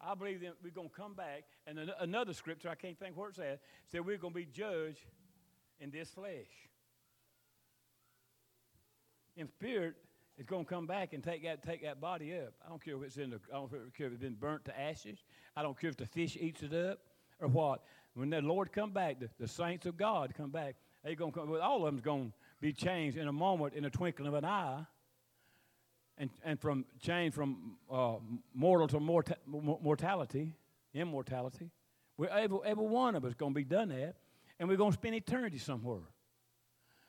I 0.00 0.14
believe 0.14 0.40
that 0.42 0.54
we're 0.62 0.70
going 0.70 0.88
to 0.90 0.94
come 0.94 1.14
back, 1.14 1.44
and 1.66 1.78
another 2.00 2.32
scripture, 2.32 2.68
I 2.68 2.74
can't 2.74 2.98
think 2.98 3.16
where 3.16 3.30
it's 3.30 3.38
at, 3.38 3.60
said 3.90 4.06
we're 4.06 4.16
going 4.16 4.32
to 4.32 4.38
be 4.38 4.46
judged 4.46 5.04
in 5.80 5.90
this 5.90 6.10
flesh. 6.10 6.50
In 9.36 9.48
spirit, 9.48 9.94
It's 10.38 10.48
going 10.48 10.64
to 10.64 10.68
come 10.72 10.86
back 10.86 11.14
and 11.14 11.22
take 11.22 11.42
that, 11.42 11.64
take 11.64 11.82
that 11.82 12.00
body 12.00 12.32
up. 12.34 12.54
I 12.64 12.68
don't 12.68 12.82
care 12.82 12.94
if 12.94 13.02
it's 13.02 13.16
in 13.16 13.30
the, 13.30 13.40
I 13.52 13.56
don't 13.56 13.70
care 13.96 14.06
if 14.06 14.12
it's 14.12 14.22
been 14.22 14.34
burnt 14.34 14.64
to 14.66 14.80
ashes. 14.80 15.18
I 15.56 15.62
don't 15.62 15.78
care 15.78 15.90
if 15.90 15.96
the 15.96 16.06
fish 16.06 16.36
eats 16.40 16.62
it 16.62 16.72
up 16.72 17.00
or 17.40 17.48
what. 17.48 17.82
When 18.14 18.30
the 18.30 18.40
Lord 18.40 18.72
come 18.72 18.92
back, 18.92 19.18
the, 19.18 19.28
the 19.40 19.48
saints 19.48 19.84
of 19.86 19.96
God 19.96 20.32
come 20.36 20.50
back, 20.50 20.76
they 21.02 21.16
going 21.16 21.32
to 21.32 21.38
come, 21.40 21.58
all 21.60 21.78
of 21.78 21.84
them's 21.86 22.02
going 22.02 22.28
to 22.28 22.34
be 22.60 22.72
changed 22.72 23.18
in 23.18 23.26
a 23.26 23.32
moment, 23.32 23.74
in 23.74 23.84
a 23.84 23.90
twinkling 23.90 24.28
of 24.28 24.34
an 24.34 24.44
eye. 24.44 24.84
And, 26.20 26.30
and 26.44 26.60
from 26.60 26.84
change 27.00 27.32
from 27.32 27.76
uh, 27.90 28.16
mortal 28.52 28.88
to 28.88 28.98
morta- 28.98 29.36
mortality, 29.46 30.52
immortality. 30.92 31.70
We're 32.16 32.28
every, 32.28 32.58
every 32.64 32.86
one 32.86 33.14
of 33.14 33.24
us 33.24 33.34
going 33.34 33.52
to 33.52 33.56
be 33.56 33.64
done 33.64 33.90
that, 33.90 34.16
and 34.58 34.68
we're 34.68 34.76
going 34.76 34.90
to 34.90 34.98
spend 34.98 35.14
eternity 35.14 35.58
somewhere. 35.58 36.02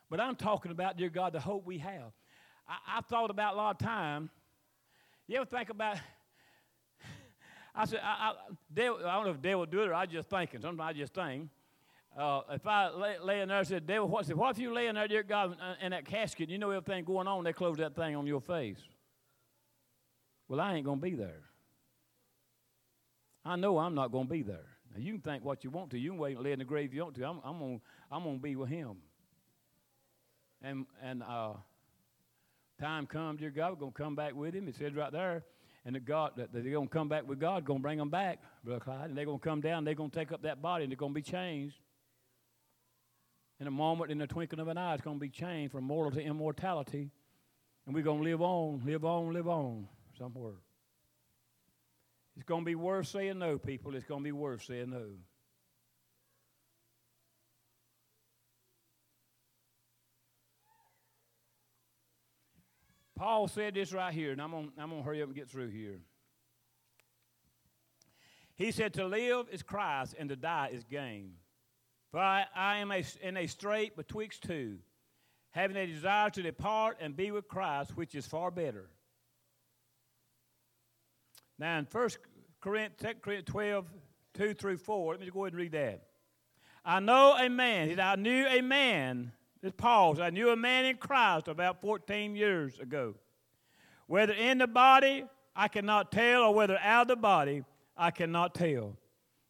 But 0.09 0.19
I'm 0.19 0.35
talking 0.35 0.71
about, 0.71 0.97
dear 0.97 1.09
God, 1.09 1.33
the 1.33 1.39
hope 1.39 1.65
we 1.65 1.79
have. 1.79 2.11
I, 2.67 3.01
thought 3.01 3.31
about 3.31 3.55
a 3.55 3.57
lot 3.57 3.71
of 3.71 3.77
time. 3.79 4.29
You 5.27 5.37
ever 5.37 5.45
think 5.45 5.69
about? 5.69 5.97
I 7.75 7.85
said, 7.85 7.99
I, 8.03 8.31
I, 8.31 8.81
I 8.81 8.85
don't 8.85 9.25
know 9.25 9.31
if 9.31 9.41
devil 9.41 9.65
do 9.65 9.81
it 9.81 9.89
or 9.89 9.93
I 9.95 10.05
just 10.05 10.29
thinking. 10.29 10.61
Sometimes 10.61 10.89
I 10.89 10.93
just 10.93 11.13
think. 11.13 11.49
Uh, 12.17 12.41
if 12.51 12.65
I 12.67 12.89
lay, 12.89 13.17
lay 13.19 13.41
in 13.41 13.49
there 13.49 13.59
and 13.59 13.67
said, 13.67 13.87
devil, 13.87 14.07
what, 14.07 14.27
what 14.35 14.51
if 14.51 14.59
you 14.59 14.73
lay 14.73 14.87
in 14.87 14.95
there, 14.95 15.07
dear 15.07 15.23
God, 15.23 15.57
in, 15.79 15.85
in 15.85 15.91
that 15.91 16.05
casket, 16.05 16.49
you 16.49 16.57
know 16.57 16.69
everything 16.71 17.03
going 17.03 17.27
on, 17.27 17.43
they 17.43 17.53
close 17.53 17.77
that 17.77 17.95
thing 17.95 18.15
on 18.15 18.27
your 18.27 18.41
face. 18.41 18.79
Well, 20.49 20.59
I 20.59 20.73
ain't 20.73 20.83
going 20.83 20.97
to 20.97 21.03
be 21.03 21.15
there. 21.15 21.43
I 23.45 23.55
know 23.55 23.77
I'm 23.77 23.95
not 23.95 24.11
going 24.11 24.25
to 24.25 24.33
be 24.33 24.41
there. 24.41 24.65
Now, 24.91 24.99
you 24.99 25.13
can 25.13 25.21
think 25.21 25.45
what 25.45 25.63
you 25.63 25.69
want 25.69 25.91
to. 25.91 25.99
You 25.99 26.11
can 26.11 26.19
wait 26.19 26.35
and 26.35 26.43
lay 26.43 26.51
in 26.51 26.59
the 26.59 26.65
grave 26.65 26.93
you 26.93 27.03
want 27.03 27.15
to. 27.15 27.23
I'm, 27.23 27.39
I'm 27.45 27.59
going 27.59 27.81
I'm 28.11 28.23
to 28.23 28.39
be 28.39 28.55
with 28.55 28.69
him. 28.69 28.97
And, 30.61 30.87
and 31.01 31.23
uh, 31.23 31.53
time 32.81 33.05
comes, 33.05 33.39
dear 33.39 33.51
God, 33.51 33.69
we're 33.69 33.75
going 33.79 33.93
to 33.93 33.97
come 33.97 34.15
back 34.15 34.35
with 34.35 34.55
him. 34.55 34.67
It 34.67 34.75
says 34.75 34.93
right 34.95 35.11
there, 35.11 35.43
and 35.85 35.95
the 35.95 35.99
God 35.99 36.31
that 36.37 36.51
they're 36.51 36.63
going 36.63 36.87
to 36.87 36.93
come 36.93 37.07
back 37.07 37.27
with 37.27 37.39
God, 37.39 37.63
going 37.63 37.79
to 37.79 37.83
bring 37.83 37.99
them 37.99 38.09
back, 38.09 38.39
Brother 38.63 38.79
Clyde, 38.81 39.09
and 39.09 39.17
they're 39.17 39.25
going 39.25 39.39
to 39.39 39.47
come 39.47 39.61
down, 39.61 39.85
they're 39.85 39.93
going 39.93 40.09
to 40.09 40.15
take 40.15 40.31
up 40.31 40.41
that 40.41 40.61
body, 40.61 40.83
and 40.83 40.91
they're 40.91 40.97
going 40.97 41.13
to 41.13 41.15
be 41.15 41.21
changed. 41.21 41.75
In 43.59 43.67
a 43.67 43.71
moment, 43.71 44.11
in 44.11 44.17
the 44.17 44.27
twinkling 44.27 44.59
of 44.59 44.67
an 44.67 44.77
eye, 44.77 44.95
it's 44.95 45.03
going 45.03 45.17
to 45.17 45.21
be 45.21 45.29
changed 45.29 45.71
from 45.71 45.83
mortal 45.83 46.11
to 46.11 46.21
immortality, 46.21 47.11
and 47.85 47.95
we're 47.95 48.03
going 48.03 48.23
to 48.23 48.29
live 48.29 48.41
on, 48.41 48.81
live 48.83 49.05
on, 49.05 49.33
live 49.33 49.47
on 49.47 49.87
somewhere. 50.19 50.59
It's 52.35 52.45
going 52.45 52.61
to 52.61 52.65
be 52.65 52.75
worth 52.75 53.07
saying 53.07 53.39
no, 53.39 53.57
people. 53.57 53.95
It's 53.95 54.05
going 54.05 54.21
to 54.21 54.23
be 54.23 54.31
worth 54.31 54.63
saying 54.63 54.91
no. 54.91 55.05
Paul 63.15 63.49
said 63.49 63.73
this 63.73 63.91
right 63.91 64.13
here, 64.13 64.31
and 64.31 64.41
I'm 64.41 64.51
going 64.51 64.71
I'm 64.77 64.91
to 64.91 65.01
hurry 65.01 65.21
up 65.21 65.27
and 65.27 65.35
get 65.35 65.49
through 65.49 65.69
here. 65.69 65.99
He 68.55 68.71
said, 68.71 68.93
To 68.93 69.05
live 69.05 69.47
is 69.51 69.61
Christ, 69.61 70.15
and 70.17 70.29
to 70.29 70.37
die 70.37 70.69
is 70.71 70.85
gain. 70.85 71.31
For 72.11 72.19
I, 72.19 72.45
I 72.55 72.77
am 72.77 72.91
a, 72.91 73.03
in 73.21 73.35
a 73.35 73.47
strait 73.47 73.97
betwixt 73.97 74.43
two, 74.43 74.77
having 75.51 75.75
a 75.75 75.85
desire 75.85 76.29
to 76.29 76.41
depart 76.41 76.97
and 77.01 77.15
be 77.15 77.31
with 77.31 77.47
Christ, 77.47 77.97
which 77.97 78.15
is 78.15 78.25
far 78.25 78.51
better. 78.51 78.89
Now, 81.59 81.77
in 81.77 81.87
1 81.91 82.09
Corinthians 82.61 83.43
12, 83.45 83.85
2 84.33 84.53
through 84.53 84.77
4, 84.77 85.11
let 85.13 85.19
me 85.19 85.29
go 85.29 85.43
ahead 85.43 85.53
and 85.53 85.61
read 85.61 85.71
that. 85.73 86.03
I 86.85 87.01
know 87.01 87.35
a 87.37 87.49
man, 87.49 87.99
I 87.99 88.15
knew 88.15 88.47
a 88.47 88.61
man 88.61 89.33
just 89.61 89.75
pause. 89.75 90.19
I 90.19 90.29
knew 90.29 90.49
a 90.49 90.55
man 90.55 90.85
in 90.85 90.95
Christ 90.95 91.49
about 91.49 91.81
14 91.81 92.35
years 92.35 92.79
ago. 92.79 93.15
Whether 94.07 94.33
in 94.33 94.57
the 94.57 94.67
body, 94.67 95.25
I 95.55 95.67
cannot 95.67 96.11
tell, 96.11 96.43
or 96.43 96.53
whether 96.53 96.77
out 96.77 97.03
of 97.03 97.07
the 97.09 97.15
body, 97.17 97.63
I 97.97 98.11
cannot 98.11 98.55
tell. 98.55 98.95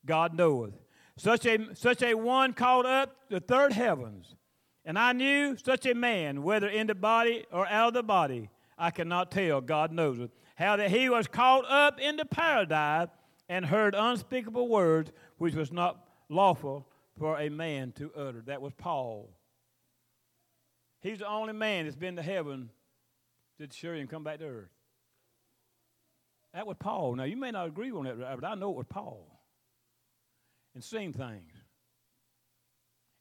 God 0.05 0.33
knoweth. 0.33 0.73
Such 1.17 1.45
a, 1.45 1.75
such 1.75 2.01
a 2.01 2.15
one 2.15 2.53
called 2.53 2.87
up 2.87 3.15
the 3.29 3.39
third 3.39 3.73
heavens. 3.73 4.35
And 4.83 4.97
I 4.97 5.13
knew 5.13 5.55
such 5.57 5.85
a 5.85 5.93
man, 5.93 6.41
whether 6.41 6.67
in 6.67 6.87
the 6.87 6.95
body 6.95 7.45
or 7.51 7.67
out 7.67 7.89
of 7.89 7.93
the 7.93 8.03
body, 8.03 8.49
I 8.77 8.89
cannot 8.89 9.29
tell. 9.29 9.61
God 9.61 9.91
knows 9.91 10.19
it. 10.19 10.31
How 10.59 10.75
that 10.75 10.91
he 10.91 11.07
was 11.07 11.25
caught 11.25 11.63
up 11.71 12.01
into 12.01 12.25
paradise 12.25 13.07
and 13.47 13.65
heard 13.65 13.95
unspeakable 13.95 14.67
words 14.67 15.09
which 15.37 15.55
was 15.55 15.71
not 15.71 16.05
lawful 16.27 16.85
for 17.17 17.39
a 17.39 17.47
man 17.47 17.93
to 17.93 18.11
utter. 18.13 18.43
That 18.45 18.61
was 18.61 18.73
Paul. 18.73 19.29
He's 21.01 21.19
the 21.19 21.29
only 21.29 21.53
man 21.53 21.85
that's 21.85 21.95
been 21.95 22.17
to 22.17 22.21
heaven 22.21 22.69
to 23.57 23.69
sure 23.71 23.95
him 23.95 24.07
come 24.07 24.25
back 24.25 24.39
to 24.39 24.45
earth. 24.45 24.69
That 26.53 26.67
was 26.67 26.75
Paul. 26.77 27.15
Now, 27.15 27.23
you 27.23 27.37
may 27.37 27.51
not 27.51 27.67
agree 27.67 27.91
on 27.91 28.03
that, 28.03 28.19
but 28.19 28.43
I 28.45 28.55
know 28.55 28.71
it 28.71 28.77
was 28.77 28.87
Paul. 28.89 29.25
And 30.75 30.83
seen 30.83 31.13
things. 31.13 31.53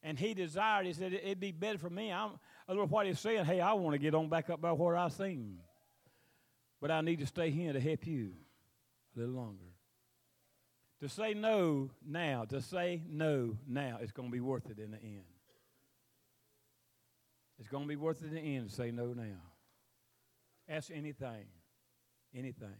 And 0.03 0.19
he 0.19 0.33
desired, 0.33 0.87
he 0.87 0.93
said, 0.93 1.13
it'd 1.13 1.39
be 1.39 1.53
better 1.53 1.77
for 1.77 1.89
me. 1.89 2.11
I'm, 2.11 2.31
I 2.67 2.73
don't 2.73 2.79
know 2.79 2.85
what 2.87 3.05
he's 3.05 3.19
saying. 3.19 3.45
Hey, 3.45 3.61
I 3.61 3.71
want 3.73 3.93
to 3.93 3.97
get 3.97 4.13
on 4.13 4.27
back 4.27 4.49
up 4.49 4.59
by 4.59 4.73
where 4.73 4.97
I 4.97 5.07
seen. 5.07 5.59
But 6.81 6.91
I 6.91 7.01
need 7.01 7.19
to 7.19 7.25
stay 7.25 7.49
here 7.49 7.73
to 7.73 7.79
help 7.79 8.07
you 8.07 8.31
a 9.15 9.19
little 9.19 9.35
longer. 9.35 9.65
To 11.01 11.09
say 11.09 11.33
no 11.33 11.89
now, 12.05 12.45
to 12.45 12.61
say 12.61 13.01
no 13.09 13.57
now, 13.67 13.99
it's 14.01 14.11
going 14.11 14.29
to 14.29 14.33
be 14.33 14.41
worth 14.41 14.69
it 14.69 14.79
in 14.79 14.91
the 14.91 15.01
end. 15.01 15.23
It's 17.57 17.69
going 17.69 17.83
to 17.83 17.87
be 17.87 17.95
worth 17.95 18.21
it 18.21 18.27
in 18.27 18.35
the 18.35 18.55
end 18.55 18.69
to 18.69 18.75
say 18.75 18.91
no 18.91 19.07
now. 19.13 19.41
Ask 20.67 20.91
anything. 20.93 21.45
Anything. 22.35 22.75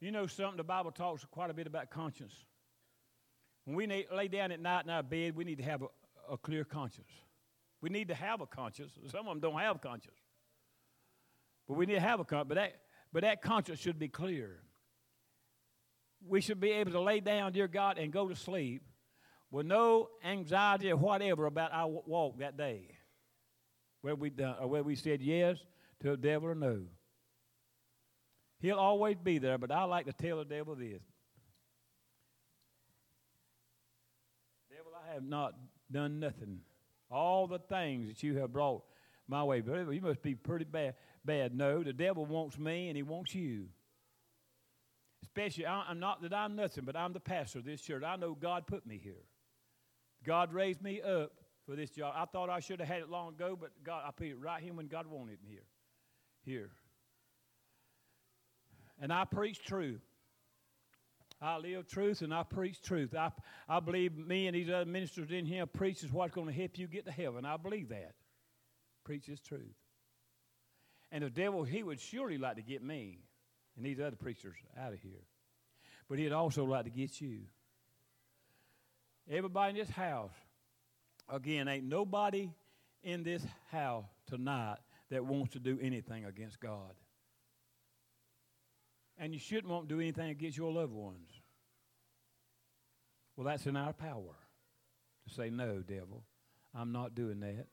You 0.00 0.12
know 0.12 0.26
something, 0.26 0.56
the 0.56 0.64
Bible 0.64 0.92
talks 0.92 1.24
quite 1.30 1.50
a 1.50 1.54
bit 1.54 1.66
about 1.66 1.90
conscience. 1.90 2.34
When 3.64 3.76
we 3.76 4.06
lay 4.12 4.28
down 4.28 4.52
at 4.52 4.60
night 4.60 4.84
in 4.84 4.90
our 4.90 5.02
bed, 5.02 5.34
we 5.34 5.44
need 5.44 5.58
to 5.58 5.64
have 5.64 5.82
a, 5.82 5.88
a 6.30 6.38
clear 6.38 6.64
conscience. 6.64 7.10
We 7.80 7.90
need 7.90 8.08
to 8.08 8.14
have 8.14 8.40
a 8.40 8.46
conscience. 8.46 8.92
Some 9.10 9.26
of 9.26 9.26
them 9.26 9.40
don't 9.40 9.60
have 9.60 9.80
conscience. 9.80 10.16
But 11.66 11.76
we 11.76 11.86
need 11.86 11.94
to 11.94 12.00
have 12.00 12.20
a 12.20 12.24
conscience. 12.24 12.48
But 12.48 12.54
that, 12.54 12.76
but 13.12 13.22
that 13.22 13.42
conscience 13.42 13.80
should 13.80 13.98
be 13.98 14.08
clear. 14.08 14.60
We 16.26 16.40
should 16.40 16.60
be 16.60 16.72
able 16.72 16.92
to 16.92 17.00
lay 17.00 17.20
down, 17.20 17.52
dear 17.52 17.68
God, 17.68 17.98
and 17.98 18.12
go 18.12 18.28
to 18.28 18.36
sleep 18.36 18.82
with 19.50 19.66
no 19.66 20.08
anxiety 20.24 20.90
or 20.90 20.96
whatever 20.96 21.46
about 21.46 21.72
our 21.72 22.02
walk 22.06 22.38
that 22.38 22.56
day 22.56 22.90
where 24.02 24.14
we 24.14 24.30
done, 24.30 24.56
or 24.60 24.68
where 24.68 24.82
we 24.82 24.94
said 24.94 25.20
yes 25.22 25.58
to 26.00 26.10
the 26.10 26.16
devil 26.16 26.48
or 26.48 26.54
no. 26.54 26.82
He'll 28.60 28.76
always 28.76 29.16
be 29.16 29.38
there, 29.38 29.58
but 29.58 29.70
I 29.70 29.84
like 29.84 30.06
to 30.06 30.12
tell 30.12 30.38
the 30.38 30.44
devil 30.44 30.74
this. 30.74 31.02
Devil, 34.70 34.92
I 35.08 35.14
have 35.14 35.24
not 35.24 35.54
done 35.90 36.20
nothing. 36.20 36.60
All 37.10 37.46
the 37.46 37.58
things 37.58 38.08
that 38.08 38.22
you 38.22 38.36
have 38.38 38.52
brought 38.52 38.82
my 39.28 39.44
way, 39.44 39.60
but 39.60 39.90
you 39.92 40.00
must 40.00 40.22
be 40.22 40.34
pretty 40.34 40.64
bad. 40.64 40.94
Bad. 41.24 41.54
No, 41.54 41.82
the 41.82 41.92
devil 41.92 42.24
wants 42.24 42.58
me 42.58 42.88
and 42.88 42.96
he 42.96 43.02
wants 43.02 43.34
you. 43.34 43.66
Especially, 45.22 45.66
I'm 45.66 46.00
not 46.00 46.22
that 46.22 46.32
I'm 46.32 46.56
nothing, 46.56 46.84
but 46.84 46.96
I'm 46.96 47.12
the 47.12 47.20
pastor 47.20 47.58
of 47.58 47.64
this 47.64 47.80
church. 47.80 48.02
I 48.02 48.16
know 48.16 48.34
God 48.34 48.66
put 48.66 48.86
me 48.86 48.98
here. 49.02 49.24
God 50.24 50.52
raised 50.52 50.80
me 50.80 51.02
up 51.02 51.32
for 51.66 51.76
this 51.76 51.90
job. 51.90 52.14
I 52.16 52.24
thought 52.24 52.48
I 52.48 52.60
should 52.60 52.80
have 52.80 52.88
had 52.88 53.02
it 53.02 53.10
long 53.10 53.34
ago, 53.34 53.56
but 53.60 53.70
God, 53.84 54.04
I 54.06 54.10
put 54.10 54.28
it 54.28 54.38
right 54.40 54.62
here 54.62 54.72
when 54.72 54.86
God 54.86 55.06
wanted 55.06 55.38
me 55.42 55.50
here. 55.50 55.66
Here. 56.44 56.70
And 59.00 59.12
I 59.12 59.24
preach 59.24 59.62
truth. 59.62 60.00
I 61.40 61.58
live 61.58 61.86
truth 61.86 62.22
and 62.22 62.34
I 62.34 62.42
preach 62.42 62.80
truth. 62.82 63.14
I, 63.14 63.30
I 63.68 63.80
believe 63.80 64.16
me 64.16 64.46
and 64.46 64.56
these 64.56 64.68
other 64.68 64.86
ministers 64.86 65.30
in 65.30 65.46
here 65.46 65.66
preach 65.66 66.02
is 66.02 66.12
what's 66.12 66.34
going 66.34 66.48
to 66.48 66.52
help 66.52 66.78
you 66.78 66.88
get 66.88 67.04
to 67.04 67.12
heaven. 67.12 67.44
I 67.44 67.56
believe 67.56 67.90
that. 67.90 68.14
Preach 69.08 69.28
is 69.28 69.40
truth. 69.40 69.62
And 71.10 71.24
the 71.24 71.30
devil, 71.30 71.64
he 71.64 71.82
would 71.82 71.98
surely 71.98 72.36
like 72.36 72.56
to 72.56 72.62
get 72.62 72.82
me 72.82 73.20
and 73.76 73.86
these 73.86 73.98
other 73.98 74.16
preachers 74.16 74.56
out 74.78 74.92
of 74.92 75.00
here. 75.00 75.24
But 76.08 76.18
he'd 76.18 76.32
also 76.32 76.64
like 76.64 76.84
to 76.84 76.90
get 76.90 77.20
you. 77.20 77.40
Everybody 79.30 79.70
in 79.70 79.76
this 79.86 79.94
house 79.94 80.32
Again, 81.28 81.68
ain't 81.68 81.84
nobody 81.84 82.50
in 83.02 83.22
this 83.22 83.42
house 83.70 84.06
tonight 84.26 84.78
that 85.10 85.24
wants 85.24 85.52
to 85.52 85.58
do 85.58 85.78
anything 85.80 86.24
against 86.24 86.58
God. 86.58 86.94
And 89.18 89.34
you 89.34 89.38
shouldn't 89.38 89.68
want 89.68 89.88
to 89.88 89.94
do 89.94 90.00
anything 90.00 90.30
against 90.30 90.56
your 90.56 90.72
loved 90.72 90.92
ones. 90.92 91.28
Well, 93.36 93.46
that's 93.46 93.66
in 93.66 93.76
our 93.76 93.92
power 93.92 94.34
to 95.26 95.34
say, 95.34 95.50
no, 95.50 95.80
devil, 95.80 96.22
I'm 96.74 96.92
not 96.92 97.14
doing 97.14 97.40
that. 97.40 97.66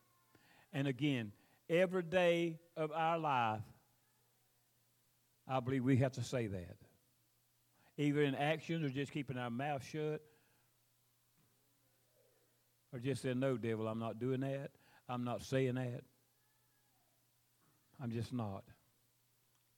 And 0.75 0.89
again, 0.89 1.31
every 1.69 2.03
day 2.03 2.59
of 2.75 2.91
our 2.91 3.17
life, 3.17 3.61
I 5.47 5.61
believe 5.61 5.85
we 5.85 5.95
have 5.97 6.11
to 6.13 6.23
say 6.23 6.47
that. 6.47 6.75
Either 7.97 8.21
in 8.23 8.35
actions 8.35 8.83
or 8.83 8.89
just 8.89 9.13
keeping 9.13 9.37
our 9.37 9.49
mouth 9.49 9.85
shut 9.89 10.21
or 12.91 12.99
just 12.99 13.21
saying, 13.21 13.39
No, 13.39 13.55
devil, 13.55 13.87
I'm 13.87 13.99
not 13.99 14.19
doing 14.19 14.41
that. 14.41 14.71
I'm 15.07 15.23
not 15.23 15.43
saying 15.43 15.75
that. 15.75 16.01
I'm 18.03 18.11
just 18.11 18.33
not. 18.33 18.65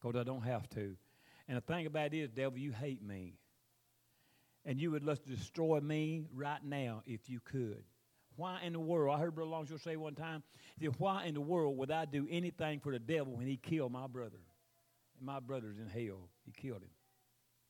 because 0.02 0.18
I 0.18 0.24
don't 0.24 0.42
have 0.42 0.68
to. 0.70 0.96
And 1.46 1.56
the 1.56 1.60
thing 1.60 1.86
about 1.86 2.12
it 2.12 2.18
is, 2.18 2.30
devil, 2.30 2.58
you 2.58 2.72
hate 2.72 3.02
me. 3.02 3.34
And 4.64 4.80
you 4.80 4.90
would 4.90 5.04
love 5.04 5.22
to 5.22 5.30
destroy 5.30 5.78
me 5.78 6.24
right 6.34 6.64
now 6.64 7.02
if 7.06 7.30
you 7.30 7.38
could. 7.38 7.84
Why 8.38 8.60
in 8.62 8.72
the 8.72 8.78
world? 8.78 9.16
I 9.16 9.18
heard 9.18 9.34
Brother 9.34 9.50
Longshore 9.50 9.78
say 9.78 9.96
one 9.96 10.14
time, 10.14 10.44
said, 10.80 10.94
Why 10.98 11.24
in 11.24 11.34
the 11.34 11.40
world 11.40 11.76
would 11.76 11.90
I 11.90 12.04
do 12.04 12.24
anything 12.30 12.78
for 12.78 12.92
the 12.92 13.00
devil 13.00 13.32
when 13.32 13.48
he 13.48 13.56
killed 13.56 13.90
my 13.90 14.06
brother? 14.06 14.38
And 15.18 15.26
my 15.26 15.40
brother's 15.40 15.76
in 15.78 15.88
hell. 15.88 16.28
He 16.44 16.52
killed 16.52 16.82
him. 16.82 16.90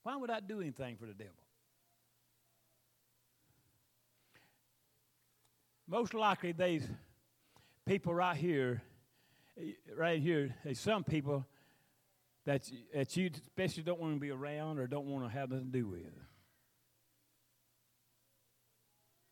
Why 0.03 0.17
would 0.17 0.29
I 0.29 0.41
do 0.41 0.61
anything 0.61 0.99
for 0.99 1.07
the 1.07 1.15
devil? 1.15 1.33
Most 5.87 6.13
likely, 6.13 6.53
these 6.53 6.87
people 7.87 8.15
right 8.15 8.37
here, 8.37 8.83
right 9.97 10.21
here, 10.21 10.55
there's 10.65 10.79
some 10.79 11.03
people 11.03 11.47
that, 12.45 12.71
that 12.93 13.17
you 13.17 13.31
especially 13.35 13.85
don't 13.85 13.99
want 13.99 14.17
to 14.17 14.21
be 14.21 14.31
around 14.31 14.79
or 14.79 14.87
don't 14.87 15.07
want 15.07 15.25
to 15.25 15.31
have 15.31 15.49
nothing 15.49 15.73
to 15.73 15.79
do 15.79 15.87
with. 15.87 16.28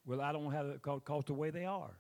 Well, 0.07 0.21
I 0.21 0.33
don't 0.33 0.53
have 0.53 0.67
it 0.67 0.83
because 0.83 1.25
the 1.25 1.35
way 1.35 1.51
they 1.51 1.65
are. 1.65 1.99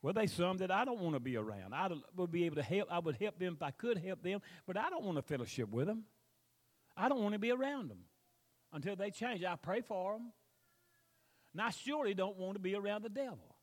Well, 0.00 0.14
they 0.14 0.26
some 0.26 0.56
that 0.58 0.70
I 0.70 0.84
don't 0.84 1.00
want 1.00 1.14
to 1.14 1.20
be 1.20 1.36
around. 1.36 1.74
I 1.74 1.90
would 2.16 2.30
be 2.30 2.44
able 2.44 2.56
to 2.56 2.62
help. 2.62 2.88
I 2.90 2.98
would 2.98 3.16
help 3.16 3.38
them 3.38 3.54
if 3.54 3.62
I 3.62 3.72
could 3.72 3.98
help 3.98 4.22
them, 4.22 4.40
but 4.66 4.76
I 4.76 4.88
don't 4.88 5.04
want 5.04 5.18
to 5.18 5.22
fellowship 5.22 5.68
with 5.70 5.86
them. 5.86 6.04
I 6.96 7.08
don't 7.08 7.20
want 7.20 7.34
to 7.34 7.38
be 7.38 7.50
around 7.50 7.90
them 7.90 7.98
until 8.72 8.96
they 8.96 9.10
change. 9.10 9.44
I 9.44 9.56
pray 9.56 9.82
for 9.82 10.14
them. 10.14 10.32
And 11.52 11.62
I 11.62 11.70
surely 11.70 12.14
don't 12.14 12.36
want 12.36 12.54
to 12.54 12.60
be 12.60 12.74
around 12.74 13.02
the 13.02 13.08
devil. 13.08 13.56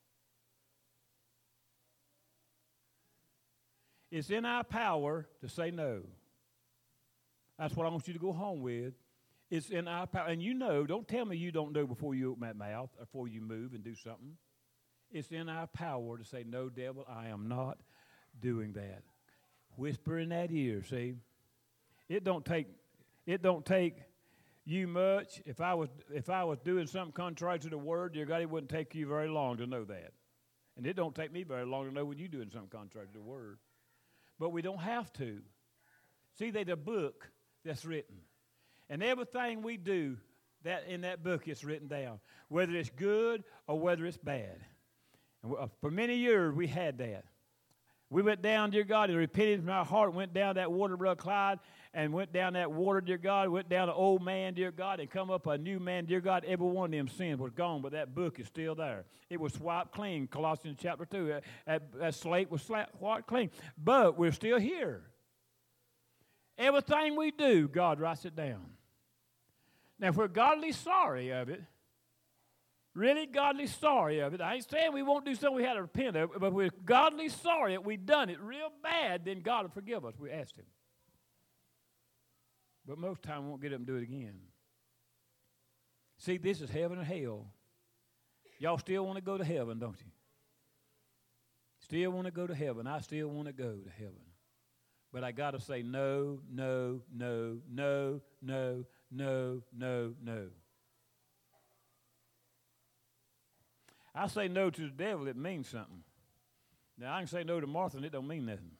It's 4.11 4.29
in 4.29 4.45
our 4.45 4.63
power 4.63 5.27
to 5.41 5.49
say 5.49 5.71
no. 5.71 6.03
That's 7.57 7.75
what 7.75 7.85
I 7.85 7.89
want 7.89 8.07
you 8.07 8.13
to 8.13 8.19
go 8.19 8.33
home 8.33 8.61
with. 8.61 8.93
It's 9.49 9.69
in 9.69 9.87
our 9.87 10.07
power. 10.07 10.27
And 10.27 10.41
you 10.41 10.53
know, 10.53 10.85
don't 10.85 11.07
tell 11.07 11.25
me 11.25 11.37
you 11.37 11.51
don't 11.51 11.71
know 11.71 11.85
before 11.85 12.15
you 12.15 12.31
open 12.31 12.47
that 12.47 12.57
mouth, 12.57 12.89
uh, 12.99 13.05
before 13.05 13.27
you 13.27 13.41
move 13.41 13.73
and 13.73 13.83
do 13.83 13.95
something. 13.95 14.37
It's 15.11 15.31
in 15.31 15.49
our 15.49 15.67
power 15.67 16.17
to 16.17 16.25
say, 16.25 16.43
No, 16.47 16.69
devil, 16.69 17.05
I 17.07 17.27
am 17.27 17.47
not 17.47 17.77
doing 18.39 18.73
that. 18.73 19.03
Whisper 19.77 20.19
in 20.19 20.29
that 20.29 20.51
ear, 20.51 20.83
see? 20.83 21.15
It 22.09 22.23
don't 22.23 22.45
take 22.45 22.67
it 23.25 23.41
don't 23.41 23.65
take 23.65 23.95
you 24.65 24.87
much. 24.87 25.41
If 25.45 25.61
I 25.61 25.73
was 25.73 25.89
if 26.13 26.29
I 26.29 26.43
was 26.43 26.59
doing 26.59 26.87
something 26.87 27.13
contrary 27.13 27.59
to 27.59 27.69
the 27.69 27.77
word, 27.77 28.13
dear 28.13 28.25
God, 28.25 28.41
it 28.41 28.49
wouldn't 28.49 28.71
take 28.71 28.95
you 28.95 29.07
very 29.07 29.27
long 29.27 29.57
to 29.57 29.67
know 29.67 29.83
that. 29.85 30.13
And 30.77 30.85
it 30.85 30.95
don't 30.95 31.15
take 31.15 31.31
me 31.31 31.43
very 31.43 31.65
long 31.65 31.87
to 31.87 31.93
know 31.93 32.05
when 32.05 32.17
you're 32.17 32.27
doing 32.27 32.49
something 32.51 32.69
contrary 32.69 33.07
to 33.07 33.13
the 33.13 33.21
word. 33.21 33.59
But 34.39 34.49
we 34.49 34.61
don't 34.61 34.81
have 34.81 35.11
to. 35.13 35.39
See, 36.37 36.51
there's 36.51 36.67
a 36.67 36.75
book 36.75 37.29
that's 37.63 37.85
written. 37.85 38.17
And 38.89 39.03
everything 39.03 39.61
we 39.61 39.77
do 39.77 40.17
that 40.63 40.87
in 40.87 41.01
that 41.01 41.23
book 41.23 41.47
is 41.47 41.63
written 41.63 41.87
down, 41.87 42.19
whether 42.49 42.75
it's 42.75 42.89
good 42.89 43.43
or 43.67 43.79
whether 43.79 44.05
it's 44.05 44.17
bad. 44.17 44.59
And 45.43 45.53
uh, 45.57 45.67
for 45.81 45.91
many 45.91 46.15
years 46.15 46.53
we 46.53 46.67
had 46.67 46.97
that. 46.99 47.25
We 48.11 48.21
went 48.21 48.43
down, 48.43 48.69
dear 48.69 48.83
God, 48.83 49.09
and 49.09 49.17
repented 49.17 49.61
from 49.61 49.69
our 49.69 49.83
heart, 49.83 50.13
went 50.13 50.33
down 50.33 50.55
that 50.55 50.71
water, 50.71 50.95
Brother 50.95 51.19
Clyde, 51.19 51.59
and 51.93 52.13
went 52.13 52.31
down 52.31 52.53
that 52.53 52.71
water, 52.71 53.01
dear 53.01 53.17
God, 53.17 53.49
went 53.49 53.67
down 53.67 53.89
an 53.89 53.95
old 53.95 54.23
man, 54.23 54.53
dear 54.53 54.71
God, 54.71 54.99
and 54.99 55.09
come 55.09 55.31
up 55.31 55.47
a 55.47 55.57
new 55.57 55.79
man, 55.79 56.05
dear 56.05 56.21
God. 56.21 56.45
Every 56.45 56.67
one 56.67 56.93
of 56.93 56.97
them 56.97 57.07
sins 57.07 57.39
was 57.39 57.51
gone, 57.51 57.81
but 57.81 57.93
that 57.93 58.13
book 58.13 58.39
is 58.39 58.45
still 58.45 58.75
there. 58.75 59.05
It 59.29 59.39
was 59.39 59.53
swiped 59.53 59.91
clean, 59.91 60.27
Colossians 60.27 60.77
chapter 60.79 61.05
2. 61.05 61.41
That, 61.65 61.93
that, 61.95 62.13
slate 62.13 62.51
was 62.51 62.61
swiped 62.61 63.27
clean. 63.27 63.49
But 63.77 64.19
we're 64.19 64.31
still 64.31 64.59
here. 64.59 65.01
Everything 66.57 67.15
we 67.15 67.31
do, 67.31 67.67
God 67.67 67.99
writes 67.99 68.25
it 68.25 68.35
down. 68.35 68.65
Now, 69.99 70.09
if 70.09 70.15
we're 70.15 70.27
godly 70.27 70.71
sorry 70.71 71.31
of 71.31 71.49
it, 71.49 71.61
really 72.93 73.25
godly 73.25 73.67
sorry 73.67 74.19
of 74.19 74.33
it, 74.33 74.41
I 74.41 74.55
ain't 74.55 74.69
saying 74.69 74.93
we 74.93 75.03
won't 75.03 75.25
do 75.25 75.35
something 75.35 75.55
we 75.57 75.63
had 75.63 75.73
to 75.73 75.81
repent 75.81 76.15
of, 76.15 76.31
but 76.39 76.53
we're 76.53 76.69
godly 76.85 77.29
sorry 77.29 77.73
that 77.73 77.85
we've 77.85 78.05
done 78.05 78.29
it 78.29 78.39
real 78.39 78.71
bad, 78.81 79.25
then 79.25 79.41
God 79.41 79.63
will 79.63 79.71
forgive 79.71 80.05
us. 80.05 80.13
We 80.19 80.31
asked 80.31 80.57
Him. 80.57 80.65
But 82.87 82.97
most 82.97 83.23
time 83.23 83.43
we 83.43 83.49
won't 83.49 83.61
get 83.61 83.73
up 83.73 83.79
and 83.79 83.87
do 83.87 83.95
it 83.95 84.03
again. 84.03 84.35
See, 86.17 86.37
this 86.37 86.61
is 86.61 86.69
heaven 86.69 86.99
and 86.99 87.07
hell. 87.07 87.47
Y'all 88.59 88.77
still 88.77 89.05
want 89.05 89.17
to 89.17 89.21
go 89.23 89.37
to 89.37 89.43
heaven, 89.43 89.79
don't 89.79 89.99
you? 89.99 90.11
Still 91.79 92.11
want 92.11 92.25
to 92.25 92.31
go 92.31 92.47
to 92.47 92.55
heaven. 92.55 92.87
I 92.87 92.99
still 92.99 93.27
want 93.27 93.47
to 93.47 93.53
go 93.53 93.75
to 93.75 93.89
heaven. 93.97 94.24
But 95.15 95.23
I 95.23 95.31
got 95.31 95.51
to 95.51 95.61
say 95.61 95.81
no, 95.81 96.39
no, 96.51 96.99
no, 97.15 97.59
no, 97.71 98.19
no, 98.41 98.83
no, 99.09 99.61
no, 99.73 100.13
no. 100.21 100.47
I 104.13 104.27
say 104.27 104.49
no 104.49 104.69
to 104.69 104.81
the 104.81 104.89
devil, 104.89 105.29
it 105.29 105.37
means 105.37 105.69
something. 105.69 106.03
Now, 106.97 107.15
I 107.15 107.19
can 107.19 107.27
say 107.29 107.45
no 107.45 107.61
to 107.61 107.65
Martha, 107.65 107.95
and 107.95 108.05
it 108.05 108.11
don't 108.11 108.27
mean 108.27 108.45
nothing. 108.45 108.71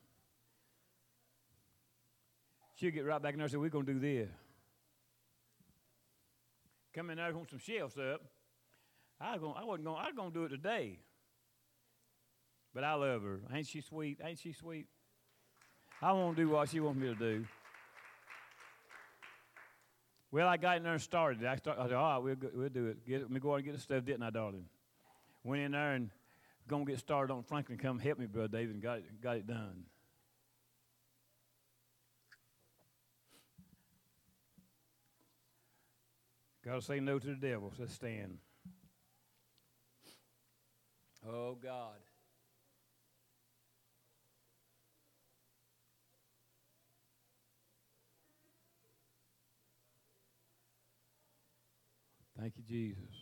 She'll 2.74 2.92
get 2.92 3.06
right 3.06 3.22
back 3.22 3.32
in 3.32 3.40
there 3.40 3.46
and 3.46 3.52
say, 3.54 3.58
We're 3.58 3.70
going 3.70 3.86
to 3.86 3.94
do 3.94 4.00
this. 4.00 4.30
Come 6.94 7.12
in 7.12 7.16
there 7.16 7.28
and 7.28 7.38
want 7.38 7.50
some 7.50 7.60
shelves 7.60 7.98
up. 7.98 8.22
I, 9.22 9.38
gonna, 9.38 9.54
I 9.54 9.64
wasn't 9.64 9.86
going 9.86 10.02
I 10.02 10.08
was 10.08 10.16
going 10.18 10.34
to 10.34 10.38
do 10.38 10.44
it 10.44 10.50
today. 10.50 11.00
But 12.74 12.84
I 12.84 12.96
love 12.96 13.22
her. 13.22 13.40
Ain't 13.54 13.68
she 13.68 13.80
sweet? 13.80 14.20
Ain't 14.22 14.40
she 14.40 14.52
sweet? 14.52 14.88
I 16.02 16.12
won't 16.12 16.38
do 16.38 16.50
what 16.50 16.70
she 16.70 16.80
wants 16.80 17.00
me 17.00 17.08
to 17.08 17.16
do. 17.16 17.46
Well, 20.32 20.48
I 20.48 20.58
got 20.58 20.78
in 20.78 20.84
there 20.84 20.93
and 20.93 21.02
started. 21.02 21.46
I, 21.46 21.54
I 21.54 21.56
said, 21.56 21.78
all 21.78 21.88
right, 21.88 22.18
we'll, 22.18 22.36
go, 22.36 22.50
we'll 22.54 22.70
do 22.70 22.88
it. 22.88 23.08
Get, 23.08 23.22
let 23.22 23.32
me 23.32 23.39
go 23.39 23.54
out 23.54 23.56
and 23.56 23.66
get 23.66 23.74
the 23.74 23.82
stuff, 23.82 24.04
didn't 24.04 24.24
I, 24.24 24.30
darling? 24.30 24.66
Went 25.43 25.62
in 25.62 25.72
there 25.72 25.93
and 25.93 26.10
going 26.68 26.86
to 26.86 26.91
get 26.91 27.00
started 27.00 27.34
on 27.34 27.43
Franklin. 27.43 27.78
Come 27.78 28.00
help 28.00 28.20
me, 28.20 28.26
Brother 28.26 28.50
David, 28.50 28.74
and 28.74 28.84
got 28.84 28.98
it, 28.98 29.22
got 29.22 29.38
it 29.38 29.48
done. 29.48 29.86
Got 36.66 36.76
to 36.76 36.82
say 36.82 37.00
no 37.00 37.20
to 37.20 37.28
the 37.28 37.36
devil. 37.36 37.72
Let's 37.78 37.93
stand. 37.93 38.39
Oh, 41.28 41.56
God. 41.62 41.96
Thank 52.40 52.54
you, 52.58 52.64
Jesus. 52.68 53.14